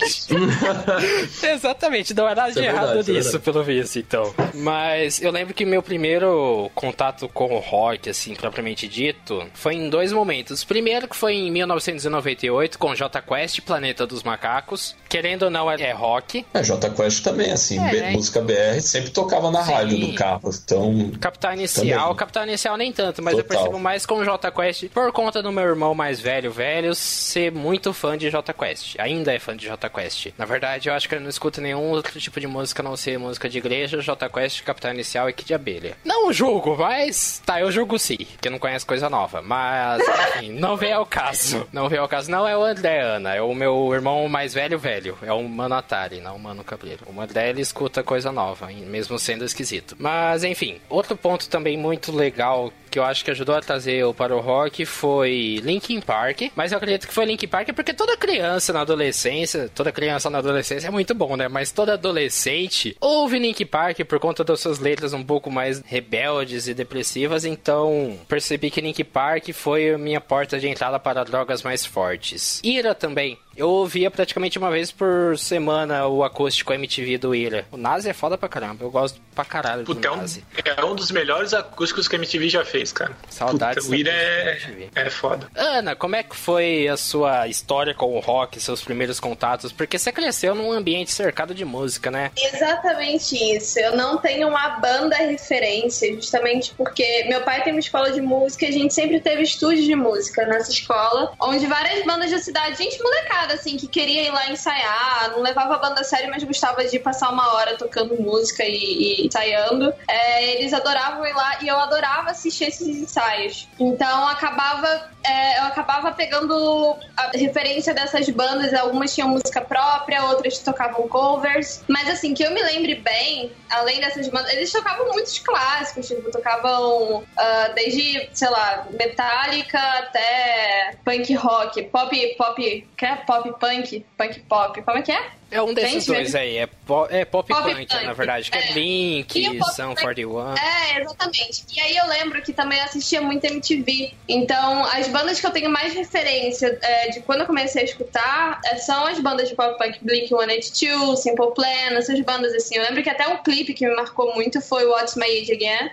Exatamente, 1.43 2.15
não 2.15 2.27
há 2.27 2.35
nada 2.35 2.51
Isso 2.51 2.61
de 2.61 2.67
é 2.67 2.69
errado 2.71 2.87
verdade, 2.87 3.11
é 3.11 3.15
nisso, 3.15 3.41
pelo 3.41 3.63
visto, 3.63 3.99
então. 3.99 4.35
Mas 4.55 5.21
eu 5.21 5.31
lembro 5.31 5.55
que 5.55 5.65
meu 5.65 5.83
primeiro 5.83 6.71
contato 6.75 7.29
com 7.29 7.55
o 7.55 7.59
rock, 7.59 8.11
assim, 8.11 8.35
propriamente 8.35 8.87
dito, 8.89 9.47
foi 9.55 9.75
em 9.75 9.89
dois 9.89 10.13
momentos. 10.13 10.65
Primeiro 10.65 11.09
que 11.09 11.17
foi 11.17 11.35
em 11.35 11.51
1998, 11.51 12.79
com 12.79 12.95
J 12.95 13.21
Quest, 13.23 13.61
Planeta 13.63 14.07
dos 14.07 14.23
Macacos. 14.23 14.95
Querendo 15.09 15.45
ou 15.45 15.51
não, 15.51 15.71
é 15.71 15.93
rock. 15.93 16.45
A 16.53 16.63
J 16.63 16.91
Quest 16.91 17.23
também, 17.23 17.51
assim, 17.53 17.79
É, 17.79 17.93
né? 17.93 18.11
música 18.11 18.41
BR 18.41 18.81
sempre 18.81 19.11
tocava 19.11 19.51
na 19.51 19.63
Sim. 19.65 19.73
rádio 19.73 19.99
do 19.99 20.15
carro. 20.15 20.51
Então, 20.65 21.11
Capital 21.21 21.53
Inicial, 21.55 22.01
Também. 22.01 22.17
Capital 22.17 22.43
Inicial 22.45 22.77
nem 22.77 22.93
tanto, 22.93 23.23
mas 23.23 23.35
eu 23.37 23.45
Total. 23.45 23.59
percebo 23.59 23.79
mais 23.79 24.07
com 24.07 24.15
o 24.17 24.25
J 24.25 24.51
Quest 24.51 24.89
por 24.89 25.13
conta 25.13 25.43
do 25.43 25.53
meu 25.53 25.65
irmão 25.65 25.95
mais 25.95 26.21
velho, 26.21 26.51
velho, 26.51 26.95
ser 26.95 27.53
muito 27.53 27.93
fã 27.93 28.17
de 28.17 28.31
J 28.31 28.53
Quest. 28.55 28.97
Ainda 28.99 29.33
é 29.35 29.39
fã 29.39 29.57
de 29.57 29.67
J 29.67 29.89
Quest. 29.91 30.29
Na 30.39 30.45
verdade, 30.47 30.89
eu 30.89 30.95
acho 30.95 31.09
que 31.09 31.15
ele 31.15 31.23
não 31.23 31.31
escuta 31.31 31.61
nenhum 31.61 31.91
outro 31.91 32.19
tipo 32.19 32.41
de 32.41 32.47
música 32.47 32.83
a 32.83 32.85
não 32.85 32.97
ser 32.97 33.19
música 33.19 33.49
de 33.49 33.59
igreja, 33.59 34.01
J 34.01 34.29
Quest, 34.31 34.63
Capital 34.63 34.93
Inicial 34.93 35.29
e 35.29 35.33
Kid 35.33 35.49
de 35.49 35.55
Abelha. 35.55 35.97
Não 36.05 36.33
julgo, 36.33 36.77
mas 36.79 37.43
tá, 37.45 37.61
eu 37.61 37.71
julgo 37.71 37.99
sim, 37.99 38.17
porque 38.17 38.49
não 38.49 38.59
conhece 38.59 38.87
coisa 38.87 39.11
nova. 39.11 39.43
Mas, 39.43 40.03
enfim, 40.37 40.53
não 40.59 40.77
vem 40.77 40.93
ao 40.93 41.05
caso. 41.05 41.67
Não 41.73 41.89
vem 41.89 41.99
ao 41.99 42.09
caso. 42.09 42.31
Não 42.31 42.49
é 42.49 42.57
o 42.57 42.65
André 42.65 43.01
Ana, 43.03 43.35
é 43.35 43.43
o 43.43 43.55
meu 43.55 43.93
irmão 43.93 44.27
mais 44.29 44.55
velho, 44.55 44.79
velho. 44.79 45.19
É 45.23 45.33
o 45.33 45.43
Mano 45.47 45.75
Atari, 45.75 46.21
não 46.21 46.37
o 46.37 46.41
Mano 46.41 46.65
Cabreiro. 46.65 47.01
O 47.07 47.21
André, 47.21 47.51
ele 47.51 47.61
escuta 47.61 48.03
coisa 48.03 48.33
nova, 48.33 48.69
mesmo 48.69 49.19
sendo 49.19 49.45
esquisito. 49.45 49.95
Mas, 49.99 50.43
enfim, 50.43 50.54
outro 50.89 51.17
ponto 51.17 51.49
também 51.49 51.77
muito 51.77 52.13
legal 52.13 52.73
que 52.95 52.99
eu 53.01 53.05
acho 53.05 53.25
que 53.25 53.31
ajudou 53.33 53.57
a 53.57 53.61
trazer 53.61 53.97
eu 53.97 54.15
para 54.15 54.37
o 54.37 54.39
rock 54.39 54.87
foi 54.87 55.59
Linkin 55.65 56.01
Park. 56.01 56.43
Mas 56.55 56.71
eu 56.71 56.79
acredito 56.79 57.09
que 57.09 57.13
foi 57.13 57.25
Linkin 57.25 57.49
Park 57.49 57.71
porque 57.75 57.93
toda 57.93 58.17
criança 58.17 58.73
na 58.73 58.83
adolescência, 58.83 59.69
toda 59.75 59.91
criança 59.91 60.31
na 60.31 60.39
adolescência 60.39 60.87
é 60.87 60.91
muito 60.93 61.13
bom, 61.13 61.35
né? 61.35 61.49
Mas 61.49 61.73
toda 61.73 61.95
adolescente 61.95 62.97
ouve 63.01 63.41
Linkin 63.41 63.67
Park 63.67 63.99
por 64.05 64.21
conta 64.21 64.45
das 64.45 64.61
suas 64.61 64.79
letras 64.79 65.13
um 65.13 65.25
pouco 65.25 65.51
mais 65.51 65.81
rebeldes 65.85 66.69
e 66.69 66.75
depressivas. 66.75 67.45
Então 67.45 68.17
percebi 68.29 68.71
que 68.71 68.81
Linkin 68.81 69.03
Park 69.03 69.49
foi 69.53 69.95
a 69.95 69.99
minha 69.99 70.21
porta 70.21 70.61
de 70.61 70.69
entrada 70.69 71.01
para 71.01 71.25
drogas 71.25 71.65
mais 71.65 71.85
fortes. 71.85 72.61
Ira 72.63 72.95
também. 72.95 73.37
Eu 73.57 73.69
ouvia 73.69 74.11
praticamente 74.11 74.59
uma 74.59 74.71
vez 74.71 74.91
por 74.91 75.39
semana 75.39 76.07
o 76.09 76.25
acústico 76.25 76.73
MTV 76.73 77.19
do 77.19 77.35
Ira. 77.35 77.65
O 77.71 77.77
Nazi 77.77 78.09
é 78.09 78.13
foda 78.13 78.37
pra 78.37 78.49
caramba. 78.49 78.85
Eu 78.85 78.91
gosto 78.91 79.21
pra 79.35 79.45
caralho 79.45 79.85
do 79.85 79.95
Puta, 79.95 80.09
é 80.09 80.11
um, 80.11 80.17
Nazi. 80.17 80.45
é 80.65 80.85
um 80.85 80.95
dos 80.95 81.11
melhores 81.13 81.55
acústicos 81.55 82.09
que 82.09 82.17
a 82.17 82.19
MTV 82.19 82.49
já 82.49 82.65
fez, 82.65 82.84
cara. 82.93 83.17
Saudades 83.31 83.85
Puta, 83.85 83.97
o 83.97 83.99
Ira 83.99 84.11
é, 84.13 84.89
é 84.95 85.11
foda. 85.11 85.49
Ana, 85.55 85.97
como 85.97 86.17
é 86.17 86.23
que 86.23 86.37
foi 86.37 86.89
a 86.89 86.97
sua 86.97 87.47
história 87.49 87.95
com 87.95 88.15
o 88.15 88.21
rock, 88.21 88.61
seus 88.61 88.83
primeiros 88.83 89.21
contatos? 89.21 89.73
Porque 89.73 89.99
você 89.99 90.13
cresceu 90.13 90.55
num 90.55 90.73
ambiente 90.73 91.13
cercado 91.13 91.55
de 91.55 91.65
música, 91.65 92.11
né? 92.11 92.31
Exatamente 92.37 93.37
isso. 93.37 93.79
Eu 93.79 93.97
não 93.97 94.19
tenho 94.19 94.49
uma 94.49 94.71
banda 94.81 95.17
referência, 95.17 96.13
justamente 96.15 96.75
porque 96.77 97.25
meu 97.29 97.43
pai 97.43 97.63
tem 97.63 97.73
uma 97.73 97.81
escola 97.81 98.11
de 98.11 98.21
música 98.21 98.65
e 98.65 98.69
a 98.69 98.73
gente 98.73 98.95
sempre 98.95 99.21
teve 99.21 99.43
estúdio 99.43 99.85
de 99.85 99.95
música 99.95 100.47
nessa 100.47 100.71
escola, 100.71 101.33
onde 101.41 101.67
várias 101.67 102.05
bandas 102.05 102.31
da 102.31 102.39
cidade, 102.39 102.77
gente 102.77 103.03
molecada, 103.03 103.55
assim, 103.55 103.77
que 103.77 103.87
queria 103.87 104.23
ir 104.23 104.31
lá 104.31 104.51
ensaiar, 104.51 105.31
não 105.31 105.43
levava 105.43 105.75
a 105.75 105.79
banda 105.79 106.01
a 106.01 106.05
sério, 106.05 106.31
mas 106.31 106.43
gostava 106.43 106.85
de 106.85 106.99
passar 106.99 107.31
uma 107.31 107.55
hora 107.55 107.77
tocando 107.77 108.21
música 108.21 108.65
e, 108.65 109.23
e 109.23 109.27
ensaiando. 109.27 109.93
É, 110.09 110.55
eles 110.55 110.73
adoravam 110.73 111.27
ir 111.27 111.35
lá 111.35 111.59
e 111.63 111.69
eu 111.69 111.79
adorava 111.79 112.31
assistir 112.31 112.65
esses 112.75 112.97
ensaios. 112.97 113.69
Então 113.79 114.29
acabava, 114.29 115.11
é, 115.25 115.59
eu 115.59 115.65
acabava 115.65 116.13
pegando 116.13 116.97
a 117.17 117.31
referência 117.37 117.95
dessas 117.95 118.29
bandas, 118.29 118.75
algumas 118.75 119.15
tinham 119.15 119.29
música 119.29 119.61
própria, 119.61 120.25
outras 120.25 120.59
tocavam 120.59 121.09
covers. 121.09 121.83
Mas 121.89 122.09
assim, 122.09 122.35
que 122.35 122.43
eu 122.43 122.53
me 122.53 122.63
lembre 122.63 122.97
bem, 122.97 123.53
além 123.71 124.01
dessas 124.01 124.29
bandas, 124.29 124.53
eles 124.53 124.73
tocavam 124.73 125.13
muitos 125.13 125.39
clássicos, 125.39 126.09
tipo, 126.09 126.31
tocavam 126.31 127.25
ah, 127.37 127.73
desde, 127.75 128.29
sei 128.33 128.51
lá, 128.51 128.87
Metallica 128.91 129.79
até 129.79 130.97
punk 131.05 131.35
rock, 131.35 131.83
pop, 131.85 132.35
pop, 132.37 132.89
que 132.97 133.07
é? 133.07 133.17
Pop 133.17 133.53
punk, 133.59 134.05
punk 134.17 134.41
pop, 134.41 134.83
como 134.83 134.99
é 134.99 135.03
que 135.03 135.13
é? 135.13 135.31
É 135.51 135.63
um 135.63 135.73
desses 135.73 136.07
dois 136.07 136.35
aí, 136.35 136.57
é, 136.59 136.67
po- 136.67 137.07
é 137.11 137.25
pop, 137.25 137.49
Pop 137.53 137.63
punk, 137.63 137.87
punk, 137.87 138.05
na 138.05 138.13
verdade, 138.13 138.51
que 138.51 138.59
é, 138.59 138.71
é. 138.71 138.73
Blink, 138.73 139.49
o 139.51 139.59
pop 139.59 139.73
Sum 139.75 139.89
punk- 139.91 140.01
41. 140.03 140.55
É, 140.57 141.01
exatamente. 141.01 141.65
E 141.77 141.81
aí 141.81 141.97
eu 141.97 142.07
lembro 142.09 142.43
que 142.43 142.53
também 142.53 142.79
eu 142.79 142.85
assistia 142.85 143.21
muito 143.21 143.45
MTV. 143.45 144.13
Então, 144.29 144.85
as 144.87 145.07
bandas 145.09 145.41
que 145.41 145.47
eu 145.47 145.51
tenho 145.53 145.71
mais 145.71 145.95
referência 145.95 146.77
é, 146.83 147.09
de 147.11 147.21
quando 147.21 147.41
eu 147.43 147.47
comecei 147.47 147.83
a 147.83 147.85
escutar 147.85 148.61
é, 148.65 148.77
são 148.77 149.07
as 149.07 149.19
bandas 149.21 149.49
de 149.49 149.55
pop 149.55 149.79
punk 149.79 149.99
Blink-182, 150.05 151.17
Simple 151.17 151.55
Plan, 151.55 151.97
essas 151.97 152.21
bandas 152.21 152.53
assim. 152.55 152.77
Eu 152.77 152.83
lembro 152.83 153.03
que 153.03 153.11
até 153.11 153.27
um 153.29 153.43
clipe 153.43 153.75
que 153.75 153.87
me 153.87 153.95
marcou 153.95 154.35
muito 154.35 154.61
foi 154.61 154.85
What's 154.87 155.15
My 155.17 155.25
Age 155.27 155.53
Again, 155.53 155.91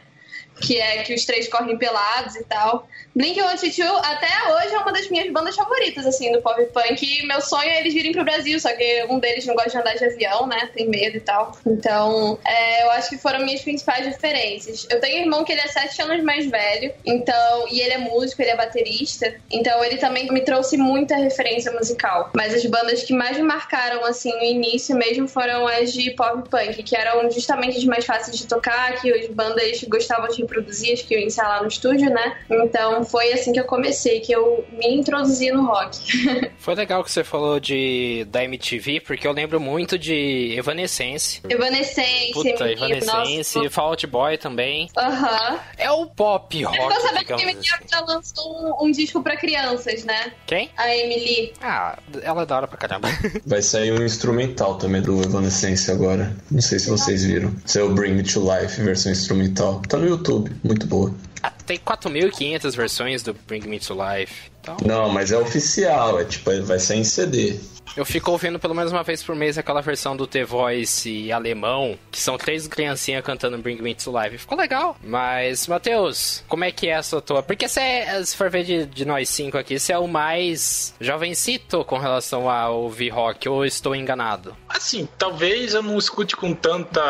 que 0.61 0.79
é 0.79 1.03
que 1.03 1.13
os 1.13 1.25
três 1.25 1.47
correm 1.49 1.77
pelados 1.77 2.35
e 2.35 2.43
tal. 2.43 2.87
Blink-182 3.17 3.99
até 4.03 4.53
hoje 4.53 4.73
é 4.73 4.77
uma 4.77 4.93
das 4.93 5.09
minhas 5.09 5.29
bandas 5.31 5.55
favoritas, 5.55 6.05
assim, 6.05 6.31
do 6.31 6.41
pop 6.41 6.63
punk. 6.67 7.03
E 7.03 7.25
meu 7.25 7.41
sonho 7.41 7.69
é 7.69 7.81
eles 7.81 7.93
virem 7.93 8.13
pro 8.13 8.23
Brasil, 8.23 8.59
só 8.59 8.73
que 8.73 9.05
um 9.09 9.19
deles 9.19 9.45
não 9.45 9.55
gosta 9.55 9.71
de 9.71 9.77
andar 9.77 9.95
de 9.95 10.05
avião, 10.05 10.47
né? 10.47 10.69
Tem 10.73 10.87
medo 10.87 11.17
e 11.17 11.19
tal. 11.19 11.57
Então, 11.65 12.39
é, 12.45 12.83
eu 12.83 12.91
acho 12.91 13.09
que 13.09 13.17
foram 13.17 13.39
minhas 13.39 13.61
principais 13.61 14.05
referências. 14.05 14.87
Eu 14.89 14.99
tenho 15.01 15.17
um 15.17 15.21
irmão 15.23 15.43
que 15.43 15.51
ele 15.51 15.61
é 15.61 15.67
sete 15.67 16.01
anos 16.01 16.23
mais 16.23 16.45
velho, 16.49 16.93
então, 17.05 17.67
e 17.69 17.81
ele 17.81 17.93
é 17.93 17.97
músico, 17.97 18.41
ele 18.41 18.51
é 18.51 18.55
baterista. 18.55 19.33
Então, 19.51 19.83
ele 19.83 19.97
também 19.97 20.31
me 20.31 20.41
trouxe 20.41 20.77
muita 20.77 21.15
referência 21.15 21.71
musical. 21.73 22.29
Mas 22.33 22.53
as 22.53 22.65
bandas 22.65 23.03
que 23.03 23.13
mais 23.13 23.35
me 23.35 23.43
marcaram, 23.43 24.05
assim, 24.05 24.31
no 24.31 24.43
início 24.43 24.95
mesmo 24.95 25.27
foram 25.27 25.67
as 25.67 25.91
de 25.91 26.11
pop 26.11 26.47
punk, 26.49 26.81
que 26.83 26.95
eram 26.95 27.29
justamente 27.29 27.77
as 27.77 27.83
mais 27.83 28.05
fáceis 28.05 28.37
de 28.37 28.47
tocar, 28.47 29.01
que 29.01 29.11
as 29.11 29.27
bandas 29.27 29.83
gostavam 29.83 30.27
de 30.29 30.41
reproduzir, 30.51 30.93
as 30.93 31.01
que 31.01 31.15
eu 31.15 31.19
ia 31.19 31.25
ensaiar 31.25 31.49
lá 31.51 31.61
no 31.61 31.67
estúdio, 31.67 32.09
né? 32.09 32.37
Então, 32.49 33.03
foi 33.03 33.31
assim 33.31 33.53
que 33.53 33.59
eu 33.59 33.63
comecei, 33.65 34.19
que 34.19 34.33
eu 34.33 34.65
me 34.71 34.95
introduzi 34.95 35.51
no 35.51 35.65
rock. 35.65 35.99
Foi 36.57 36.75
legal 36.75 37.03
que 37.03 37.11
você 37.11 37.23
falou 37.23 37.59
de 37.59 38.25
da 38.29 38.43
MTV, 38.43 39.01
porque 39.01 39.27
eu 39.27 39.31
lembro 39.31 39.59
muito 39.59 39.97
de 39.97 40.53
Evanescence. 40.55 41.41
Evanescence, 41.49 42.31
Puta, 42.33 42.71
Evanescence, 42.71 43.57
nossa. 43.57 43.69
Fall 43.69 43.89
Out 43.89 44.07
Boy 44.07 44.37
também. 44.37 44.89
Aham. 44.97 45.59
É 45.77 45.89
o 45.89 46.05
pop 46.05 46.63
rock, 46.63 46.77
Ficou 46.77 47.01
sabendo 47.01 47.25
que 47.25 47.33
a 47.33 47.39
Emily 47.39 47.59
assim. 47.59 47.87
já 47.91 47.99
lançou 48.01 48.81
um, 48.81 48.85
um 48.87 48.91
disco 48.91 49.23
pra 49.23 49.35
crianças, 49.37 50.03
né? 50.03 50.33
Quem? 50.45 50.69
A 50.77 50.95
Emily. 50.95 51.53
Ah, 51.61 51.97
ela 52.21 52.43
é 52.43 52.45
da 52.45 52.57
hora 52.57 52.67
pra 52.67 52.77
caramba. 52.77 53.07
vai 53.45 53.61
sair 53.61 53.91
um 53.91 54.03
instrumental 54.03 54.75
também 54.75 55.01
do 55.01 55.21
Evanescence 55.21 55.89
agora. 55.89 56.35
Não 56.49 56.61
sei 56.61 56.79
se 56.79 56.89
vocês 56.89 57.23
viram. 57.23 57.53
Saiu 57.65 57.93
Bring 57.93 58.13
Me 58.13 58.23
to 58.23 58.41
Life, 58.41 58.81
versão 58.81 59.11
instrumental. 59.11 59.81
Tá 59.87 59.97
no 59.97 60.07
YouTube, 60.07 60.40
muito 60.63 60.85
boa. 60.87 61.13
Ah, 61.43 61.51
Tem 61.65 61.77
4.500 61.79 62.75
versões 62.75 63.23
do 63.23 63.33
Bring 63.47 63.61
Me 63.61 63.79
to 63.79 63.93
Life. 63.95 64.51
Então, 64.61 64.77
Não, 64.85 65.09
mas 65.09 65.31
é 65.31 65.37
oficial, 65.37 66.19
é 66.19 66.25
tipo, 66.25 66.51
vai 66.63 66.77
ser 66.77 66.95
em 66.95 67.03
CD. 67.03 67.57
eu 67.97 68.05
fico 68.05 68.29
ouvindo 68.29 68.59
pelo 68.59 68.75
menos 68.75 68.91
uma 68.91 69.01
vez 69.01 69.23
por 69.23 69.35
mês 69.35 69.57
aquela 69.57 69.81
versão 69.81 70.15
do 70.15 70.27
The 70.27 70.43
Voice 70.45 71.31
alemão, 71.31 71.97
que 72.11 72.19
são 72.19 72.37
três 72.37 72.67
criancinhas 72.67 73.23
cantando 73.25 73.57
Bring 73.57 73.81
Me 73.81 73.95
to 73.95 74.11
Life. 74.15 74.37
Ficou 74.37 74.55
legal. 74.55 74.95
Mas, 75.03 75.65
Matheus, 75.67 76.43
como 76.47 76.63
é 76.63 76.71
que 76.71 76.87
é 76.87 76.91
essa 76.91 77.19
tua? 77.19 77.41
Porque 77.41 77.67
você 77.67 77.79
é, 77.79 78.23
se 78.23 78.37
for 78.37 78.51
ver 78.51 78.63
de, 78.63 78.85
de 78.85 79.03
nós 79.03 79.27
cinco 79.29 79.57
aqui, 79.57 79.79
você 79.79 79.93
é 79.93 79.97
o 79.97 80.07
mais 80.07 80.93
jovencito 81.01 81.83
com 81.85 81.97
relação 81.97 82.47
a 82.47 82.69
ouvir 82.69 83.09
rock, 83.09 83.49
ou 83.49 83.65
estou 83.65 83.95
enganado? 83.95 84.55
Assim, 84.69 85.07
talvez 85.17 85.73
eu 85.73 85.81
não 85.81 85.97
escute 85.97 86.35
com 86.35 86.53
tanta 86.53 87.01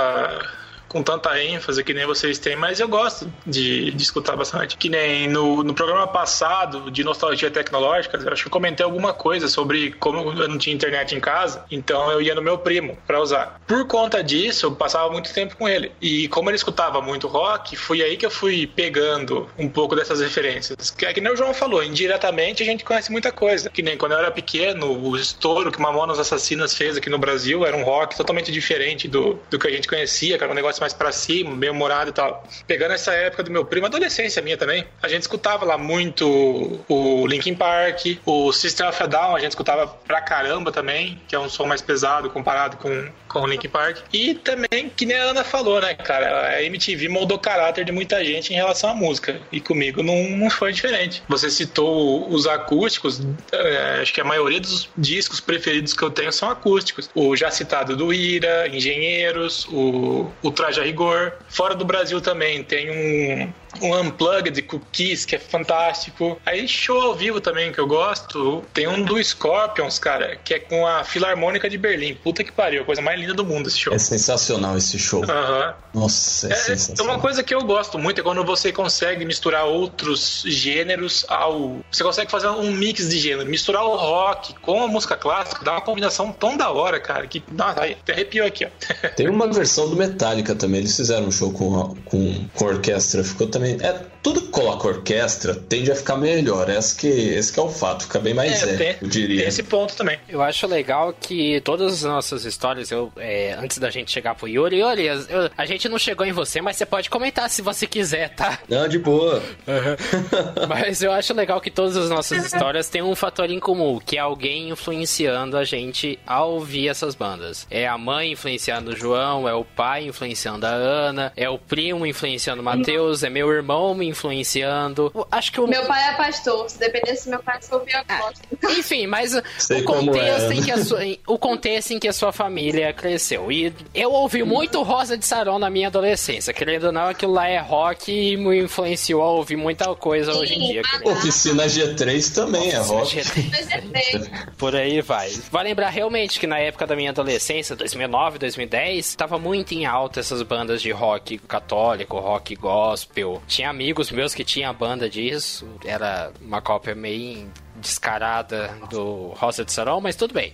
com 0.92 1.02
tanta 1.02 1.42
ênfase 1.42 1.82
que 1.86 1.94
nem 1.94 2.06
vocês 2.06 2.38
têm, 2.38 2.58
mas 2.58 2.82
eu 2.82 2.88
gosto 2.90 3.32
de, 3.48 3.92
de 3.92 4.04
escutar 4.04 4.36
bastante. 4.36 4.76
Que 4.76 4.90
nem 4.90 5.26
no, 5.30 5.64
no 5.64 5.74
programa 5.74 6.06
passado 6.06 6.92
de 6.92 7.02
Nostalgia 7.02 7.50
Tecnológica, 7.50 8.18
eu 8.18 8.34
acho 8.34 8.44
que 8.44 8.48
eu 8.50 8.52
comentei 8.52 8.84
alguma 8.84 9.14
coisa 9.14 9.48
sobre 9.48 9.94
como 9.94 10.34
eu 10.34 10.50
não 10.50 10.58
tinha 10.58 10.76
internet 10.76 11.16
em 11.16 11.22
casa, 11.22 11.64
então 11.72 12.12
eu 12.12 12.22
ia 12.22 12.36
no 12.36 12.42
meu 12.42 12.58
primo 12.58 12.98
para 13.08 13.22
usar. 13.22 13.62
Por 13.66 13.88
conta 13.88 14.22
disso, 14.22 14.66
eu 14.66 14.72
passava 14.74 15.10
muito 15.10 15.34
tempo 15.34 15.56
com 15.56 15.70
ele. 15.70 15.94
E 16.02 16.28
como 16.28 16.50
ele 16.50 16.58
escutava 16.58 17.02
muito 17.02 17.26
rock, 17.26 17.78
foi 17.78 18.02
aí 18.02 18.18
que 18.18 18.26
eu 18.26 18.32
fui 18.32 18.68
pegando 18.68 19.48
um 19.58 19.70
pouco 19.70 19.96
dessas 19.96 20.20
referências. 20.20 20.92
Que 20.92 21.06
é 21.06 21.14
que 21.14 21.22
nem 21.22 21.32
o 21.32 21.38
João 21.38 21.54
falou, 21.54 21.82
indiretamente 21.82 22.64
a 22.64 22.66
gente 22.66 22.84
conhece 22.84 23.10
muita 23.10 23.32
coisa. 23.32 23.70
Que 23.70 23.82
nem 23.82 23.96
quando 23.96 24.12
eu 24.12 24.18
era 24.18 24.30
pequeno, 24.30 24.92
o 24.92 25.16
estouro 25.16 25.72
que 25.72 25.80
Mamonas 25.80 26.20
Assassinas 26.20 26.76
fez 26.76 26.98
aqui 26.98 27.10
no 27.10 27.18
Brasil 27.18 27.66
era 27.66 27.78
um 27.78 27.84
rock 27.84 28.18
totalmente 28.18 28.52
diferente 28.52 29.08
do, 29.08 29.40
do 29.50 29.58
que 29.58 29.68
a 29.68 29.72
gente 29.72 29.88
conhecia, 29.88 30.38
que 30.38 30.44
era 30.44 30.52
um 30.52 30.56
negócio 30.56 30.81
mais 30.82 30.94
pra 30.94 31.12
cima, 31.12 31.56
meio 31.56 31.72
humorado 31.72 32.10
e 32.10 32.14
tal. 32.14 32.44
Pegando 32.68 32.94
essa 32.94 33.14
época 33.14 33.44
do 33.44 33.52
meu 33.52 33.64
primo, 33.64 33.86
adolescência 33.86 34.42
minha 34.42 34.58
também, 34.58 34.86
a 35.02 35.08
gente 35.08 35.22
escutava 35.22 35.66
lá 35.66 35.78
muito 35.78 36.82
o 36.90 37.28
Linkin 37.28 37.56
Park, 37.56 38.18
o 38.26 38.52
System 38.52 38.88
of 38.88 39.04
a 39.04 39.06
Down, 39.06 39.36
a 39.36 39.40
gente 39.40 39.52
escutava 39.52 39.88
pra 39.88 40.22
caramba 40.22 40.72
também, 40.72 41.22
que 41.28 41.36
é 41.36 41.40
um 41.40 41.50
som 41.50 41.66
mais 41.66 41.82
pesado 41.82 42.30
comparado 42.30 42.78
com, 42.78 43.10
com 43.28 43.42
o 43.42 43.48
Linkin 43.48 43.70
Park. 43.70 44.00
E 44.12 44.36
também, 44.36 44.90
que 44.90 45.06
nem 45.06 45.18
a 45.18 45.24
Ana 45.24 45.44
falou, 45.44 45.80
né, 45.80 45.94
cara, 45.94 46.48
a 46.48 46.64
MTV 46.64 47.08
moldou 47.08 47.38
o 47.38 47.40
caráter 47.40 47.86
de 47.86 47.92
muita 47.92 48.24
gente 48.24 48.52
em 48.52 48.56
relação 48.56 48.90
à 48.90 48.94
música. 48.94 49.40
E 49.52 49.60
comigo 49.60 50.02
não, 50.02 50.30
não 50.30 50.50
foi 50.50 50.72
diferente. 50.72 51.24
Você 51.28 51.50
citou 51.50 52.30
os 52.30 52.48
acústicos, 52.48 53.22
é, 53.52 54.00
acho 54.02 54.14
que 54.14 54.22
a 54.22 54.24
maioria 54.24 54.60
dos 54.60 54.90
discos 54.98 55.40
preferidos 55.40 55.94
que 55.94 56.04
eu 56.04 56.10
tenho 56.10 56.32
são 56.32 56.50
acústicos. 56.50 57.10
O 57.14 57.36
já 57.36 57.52
citado 57.52 57.96
do 57.96 58.14
Ira, 58.14 58.68
Engenheiros, 58.68 59.66
o, 59.66 60.32
o 60.42 60.52
Traje 60.52 60.71
a 60.80 60.84
Rigor. 60.84 61.34
Fora 61.50 61.76
do 61.76 61.84
Brasil 61.86 62.22
também 62.22 62.64
tem 62.64 62.90
um, 62.90 63.54
um 63.82 63.96
Unplugged 63.96 64.62
Cookies, 64.64 65.26
que 65.26 65.36
é 65.36 65.40
fantástico. 65.40 66.40
Aí 66.46 66.68
show 66.68 67.02
ao 67.02 67.16
vivo 67.16 67.40
também, 67.40 67.72
que 67.72 67.80
eu 67.80 67.88
gosto. 67.88 68.64
Tem 68.74 68.88
um 68.88 69.04
do 69.04 69.22
Scorpions, 69.24 70.00
cara, 70.00 70.36
que 70.44 70.54
é 70.54 70.60
com 70.60 70.86
a 70.86 71.04
Filarmônica 71.04 71.70
de 71.70 71.78
Berlim. 71.78 72.16
Puta 72.16 72.44
que 72.44 72.52
pariu, 72.52 72.82
a 72.82 72.86
coisa 72.86 73.02
mais 73.02 73.20
linda 73.20 73.34
do 73.34 73.46
mundo 73.46 73.68
esse 73.68 73.78
show. 73.78 73.94
É 73.94 74.00
sensacional 74.00 74.78
esse 74.78 74.98
show. 75.00 75.24
Aham. 75.24 75.74
Nossa, 75.94 76.48
é, 76.48 76.52
É, 76.52 76.54
é 76.54 76.58
sensacional. 76.58 77.16
uma 77.16 77.22
coisa 77.22 77.44
que 77.44 77.54
eu 77.54 77.62
gosto 77.62 77.98
muito 77.98 78.20
é 78.20 78.24
quando 78.24 78.44
você 78.44 78.72
consegue 78.72 79.24
misturar 79.26 79.66
outros 79.66 80.44
gêneros 80.46 81.26
ao. 81.28 81.80
Você 81.92 82.04
consegue 82.04 82.32
fazer 82.32 82.48
um 82.48 82.72
mix 82.72 83.10
de 83.10 83.20
gênero, 83.20 83.50
misturar 83.50 83.84
o 83.84 83.96
rock 83.96 84.54
com 84.62 84.84
a 84.84 84.88
música 84.88 85.16
clássica, 85.16 85.64
dá 85.64 85.74
uma 85.74 85.82
combinação 85.82 86.32
tão 86.32 86.58
da 86.58 86.72
hora, 86.72 87.00
cara, 87.00 87.28
que. 87.28 87.44
Nossa, 87.52 87.84
até 87.84 88.14
arrepiou 88.14 88.46
aqui, 88.48 88.66
ó. 88.66 89.08
Tem 89.16 89.30
uma 89.30 89.48
versão 89.48 89.90
do 89.90 89.96
Metallica 89.96 90.56
também, 90.56 90.80
eles 90.82 90.96
fizeram 90.96 91.28
um 91.28 91.32
show 91.32 91.52
com, 91.52 91.96
com, 92.06 92.46
com 92.56 92.66
orquestra, 92.66 93.24
ficou 93.24 93.48
também. 93.48 93.61
É, 93.64 94.06
tudo 94.24 94.42
que 94.42 94.48
coloca 94.50 94.88
orquestra 94.88 95.56
tende 95.56 95.92
a 95.92 95.96
ficar 95.96 96.18
melhor. 96.18 96.70
Esse 96.70 96.96
que, 96.96 97.08
esse 97.08 97.52
que 97.52 97.60
é 97.60 97.64
o 97.64 97.70
fato, 97.70 98.04
fica 98.04 98.20
bem 98.20 98.34
mais 98.34 98.62
É, 98.64 98.74
é, 98.74 98.78
tem, 98.78 98.96
eu 99.02 99.08
diria. 99.08 99.40
tem 99.40 99.48
esse 99.48 99.64
ponto 99.64 99.96
também. 99.96 100.18
Eu 100.30 100.42
acho 100.42 100.68
legal 100.68 101.14
que 101.20 101.60
todas 101.62 101.94
as 101.94 102.04
nossas 102.04 102.46
histórias, 102.46 102.92
eu, 102.92 103.12
é, 103.18 103.54
antes 103.54 103.78
da 103.78 103.90
gente 103.90 104.12
chegar 104.12 104.36
pro 104.36 104.48
Yuri, 104.48 104.80
Yuri, 104.80 105.06
eu- 105.06 105.50
a 105.58 105.66
gente 105.66 105.88
não 105.90 105.98
chegou 105.98 106.26
em 106.26 106.32
você, 106.32 106.62
mas 106.62 106.76
você 106.78 106.86
pode 106.86 107.10
comentar 107.10 107.50
se 107.50 107.62
você 107.62 107.86
quiser, 107.88 108.30
tá? 108.36 108.60
Não, 108.70 108.88
de 108.88 109.00
boa. 109.00 109.42
Mas 110.68 111.02
eu 111.02 111.12
acho 111.12 111.34
legal 111.34 111.60
que 111.62 111.70
todas 111.72 111.96
as 111.98 112.10
nossas 112.10 112.46
histórias 112.46 112.90
têm 112.90 113.02
um 113.02 113.16
fator 113.16 113.50
em 113.50 113.60
comum, 113.60 114.00
que 114.04 114.18
é 114.18 114.20
alguém 114.20 114.70
influenciando 114.70 115.58
a 115.58 115.64
gente 115.64 116.20
a 116.26 116.44
ouvir 116.44 116.88
essas 116.88 117.16
bandas. 117.16 117.66
É 117.70 117.88
a 117.88 117.98
mãe 117.98 118.32
influenciando 118.32 118.92
o 118.92 118.96
João, 118.96 119.48
é 119.48 119.54
o 119.54 119.64
pai 119.66 120.06
influenciando 120.06 120.66
a 120.66 120.70
Ana, 120.70 121.32
é 121.36 121.50
o 121.50 121.58
primo 121.58 122.06
influenciando 122.06 122.62
o 122.62 122.66
Matheus, 122.66 123.24
é 123.24 123.30
meu 123.30 123.50
irmão 123.52 123.94
me 123.94 124.08
influenciando. 124.12 125.12
Acho 125.32 125.52
que 125.52 125.60
o. 125.60 125.68
Meu 125.68 125.86
pai 125.86 126.10
é 126.10 126.14
pastor. 126.16 126.70
Se 126.70 126.80
dependesse 126.80 127.26
do 127.26 127.32
meu 127.32 127.44
pai, 127.44 127.60
eu 127.72 127.80
ouvia 127.80 128.04
a 128.08 128.18
gosto. 128.18 128.42
Enfim, 128.78 129.08
mas 129.08 129.32
Sei 129.58 129.82
o 129.82 129.86
contexto, 129.86 130.52
é, 130.52 130.54
em 130.54 130.62
que 130.62 130.72
a 130.72 130.84
sua, 130.84 131.00
o 131.28 131.38
contexto 131.38 131.92
em 131.92 132.00
que 132.00 132.08
a 132.08 132.14
sua 132.14 132.32
família 132.32 132.92
cresceu. 132.94 133.52
E 133.52 133.74
eu 133.94 134.12
ouvi 134.12 134.44
muito 134.44 134.82
Rosa 134.84 135.18
de 135.18 135.26
Saron 135.26 135.60
na 135.60 135.70
minha 135.70 135.88
adolescência. 135.88 136.54
Querendo 136.54 136.86
ou 136.86 136.92
não, 136.92 137.08
aquilo 137.08 137.34
lá 137.34 137.48
é 137.48 137.60
rock 137.60 138.12
e 138.12 138.38
me 138.38 138.64
influenciou 138.64 139.22
a 139.22 139.32
ouvir 139.32 139.56
muita 139.56 139.94
coisa 139.96 140.34
hoje 140.34 140.56
em 140.56 140.60
dia. 140.72 140.82
querido. 140.82 141.10
Oficina 141.10 141.66
G3 141.66 142.34
também 142.34 142.72
é 142.72 142.78
rock. 142.78 143.16
Mas 143.52 143.72
é 143.72 143.82
feio. 143.82 144.30
Por 144.58 144.76
aí 144.76 145.02
vai. 145.02 145.30
Vai 145.52 145.64
lembrar 145.64 145.90
realmente 145.90 146.40
que 146.40 146.48
na 146.48 146.60
época 146.60 146.86
da 146.86 146.96
minha 146.96 147.12
adolescência, 147.12 147.76
2009, 147.76 148.40
2010, 148.40 149.16
tava 149.16 149.38
muito 149.38 149.74
em 149.74 149.86
alta 149.86 150.20
essas 150.20 150.42
bandas 150.42 150.82
de 150.82 150.92
rock 150.92 151.38
católico, 151.40 152.20
rock 152.20 152.56
gospel. 152.56 153.42
Tinha 153.48 153.70
amigos 153.70 154.01
meus 154.10 154.34
que 154.34 154.44
tinham 154.44 154.74
banda 154.74 155.10
disso. 155.10 155.68
Era 155.86 156.32
uma 156.42 156.62
cópia 156.62 156.96
meio 156.96 157.52
descarada 157.82 158.72
do 158.90 159.34
Rosa 159.36 159.66
de 159.66 159.72
Saron, 159.72 160.00
mas 160.02 160.16
tudo 160.16 160.34
bem. 160.34 160.54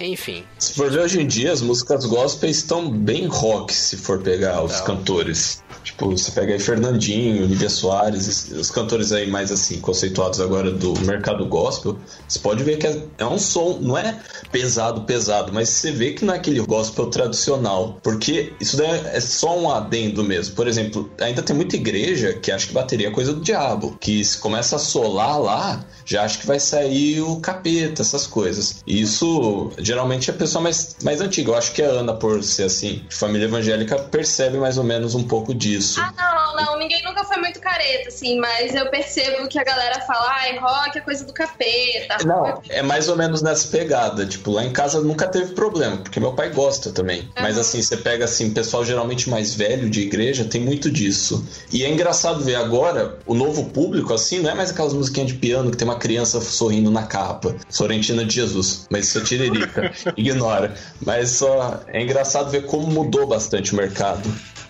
Enfim. 0.00 0.44
Se 0.58 0.74
for 0.74 0.90
ver 0.90 1.00
hoje 1.00 1.20
em 1.20 1.26
dia, 1.26 1.52
as 1.52 1.62
músicas 1.62 2.04
gospel 2.04 2.50
estão 2.50 2.90
bem 2.90 3.26
rock, 3.26 3.72
se 3.72 3.96
for 3.96 4.20
pegar 4.22 4.62
os 4.62 4.80
cantores. 4.80 5.62
Tipo, 5.84 6.10
você 6.10 6.32
pega 6.32 6.52
aí 6.52 6.58
Fernandinho, 6.58 7.46
Nívia 7.46 7.70
Soares, 7.70 8.26
es- 8.26 8.50
os 8.50 8.70
cantores 8.70 9.12
aí 9.12 9.30
mais 9.30 9.52
assim, 9.52 9.80
conceituados 9.80 10.40
agora 10.40 10.70
do 10.72 10.92
mercado 11.02 11.46
gospel, 11.46 11.96
você 12.26 12.40
pode 12.40 12.64
ver 12.64 12.76
que 12.78 12.86
é, 12.88 13.02
é 13.18 13.24
um 13.24 13.38
som, 13.38 13.78
não 13.80 13.96
é 13.96 14.18
pesado, 14.50 15.02
pesado, 15.02 15.52
mas 15.52 15.68
você 15.68 15.92
vê 15.92 16.12
que 16.12 16.24
não 16.24 16.34
é 16.34 16.38
aquele 16.38 16.60
gospel 16.60 17.06
tradicional. 17.06 18.00
Porque 18.02 18.52
isso 18.60 18.76
daí 18.76 18.90
é 19.12 19.20
só 19.20 19.56
um 19.56 19.70
adendo 19.70 20.24
mesmo. 20.24 20.56
Por 20.56 20.66
exemplo, 20.66 21.08
ainda 21.20 21.40
tem 21.42 21.54
muita 21.54 21.76
igreja 21.76 22.32
que 22.34 22.50
acha 22.50 22.66
que 22.66 22.72
bateria 22.72 23.06
é 23.08 23.10
coisa 23.12 23.32
do 23.32 23.40
diabo. 23.40 23.96
Que 24.00 24.24
se 24.24 24.38
começa 24.38 24.74
a 24.76 24.78
solar 24.80 25.38
lá, 25.40 25.84
já 26.04 26.24
acha 26.24 26.38
que 26.38 26.46
vai 26.46 26.55
sair 26.58 27.20
o 27.20 27.36
capeta, 27.40 28.02
essas 28.02 28.26
coisas. 28.26 28.82
E 28.86 29.00
isso 29.00 29.72
geralmente 29.78 30.30
é 30.30 30.34
a 30.34 30.36
pessoa 30.36 30.62
mais, 30.62 30.96
mais 31.02 31.20
antiga. 31.20 31.50
Eu 31.50 31.56
acho 31.56 31.72
que 31.72 31.82
a 31.82 31.88
Ana, 31.88 32.14
por 32.14 32.42
ser 32.42 32.64
assim, 32.64 33.04
de 33.08 33.14
família 33.14 33.46
evangélica, 33.46 33.98
percebe 33.98 34.58
mais 34.58 34.78
ou 34.78 34.84
menos 34.84 35.14
um 35.14 35.24
pouco 35.24 35.54
disso. 35.54 36.00
Ah, 36.00 36.12
não, 36.16 36.64
não. 36.64 36.78
Ninguém 36.78 37.02
nunca 37.02 37.24
foi 37.24 37.38
muito 37.38 37.60
careta, 37.60 38.08
assim, 38.08 38.38
mas 38.38 38.74
eu 38.74 38.88
percebo 38.90 39.48
que 39.48 39.58
a 39.58 39.64
galera 39.64 40.00
fala, 40.02 40.26
ai, 40.30 40.58
rock 40.58 40.98
é 40.98 41.00
coisa 41.00 41.24
do 41.24 41.32
capeta. 41.32 42.24
Não, 42.24 42.62
é 42.68 42.82
mais 42.82 43.08
ou 43.08 43.16
menos 43.16 43.42
nessa 43.42 43.68
pegada. 43.68 44.26
Tipo, 44.26 44.52
lá 44.52 44.64
em 44.64 44.72
casa 44.72 45.00
nunca 45.00 45.26
teve 45.26 45.54
problema, 45.54 45.98
porque 45.98 46.20
meu 46.20 46.32
pai 46.32 46.50
gosta 46.50 46.90
também. 46.90 47.28
Mas 47.40 47.58
assim, 47.58 47.82
você 47.82 47.96
pega 47.96 48.24
assim, 48.24 48.50
pessoal 48.50 48.84
geralmente 48.84 49.28
mais 49.28 49.54
velho 49.54 49.88
de 49.90 50.02
igreja, 50.02 50.44
tem 50.44 50.60
muito 50.60 50.90
disso. 50.90 51.46
E 51.72 51.84
é 51.84 51.88
engraçado 51.88 52.42
ver 52.42 52.56
agora 52.56 53.18
o 53.26 53.34
novo 53.34 53.70
público, 53.70 54.12
assim, 54.14 54.40
não 54.40 54.50
é 54.50 54.54
mais 54.54 54.70
aquelas 54.70 54.92
musiquinhas 54.92 55.28
de 55.28 55.34
piano 55.34 55.70
que 55.70 55.76
tem 55.76 55.86
uma 55.86 55.98
criança 55.98 56.40
sorrindo 56.50 56.90
na 56.90 57.04
capa. 57.04 57.54
Florentina 57.70 58.24
de 58.24 58.34
Jesus. 58.34 58.86
Mas 58.90 59.06
isso 59.06 59.18
é 59.18 59.20
tiririca. 59.22 59.92
Ignora. 60.16 60.74
Mas 61.04 61.30
só 61.30 61.80
é 61.88 62.02
engraçado 62.02 62.50
ver 62.50 62.66
como 62.66 62.86
mudou 62.86 63.26
bastante 63.26 63.72
o 63.72 63.76
mercado. 63.76 64.28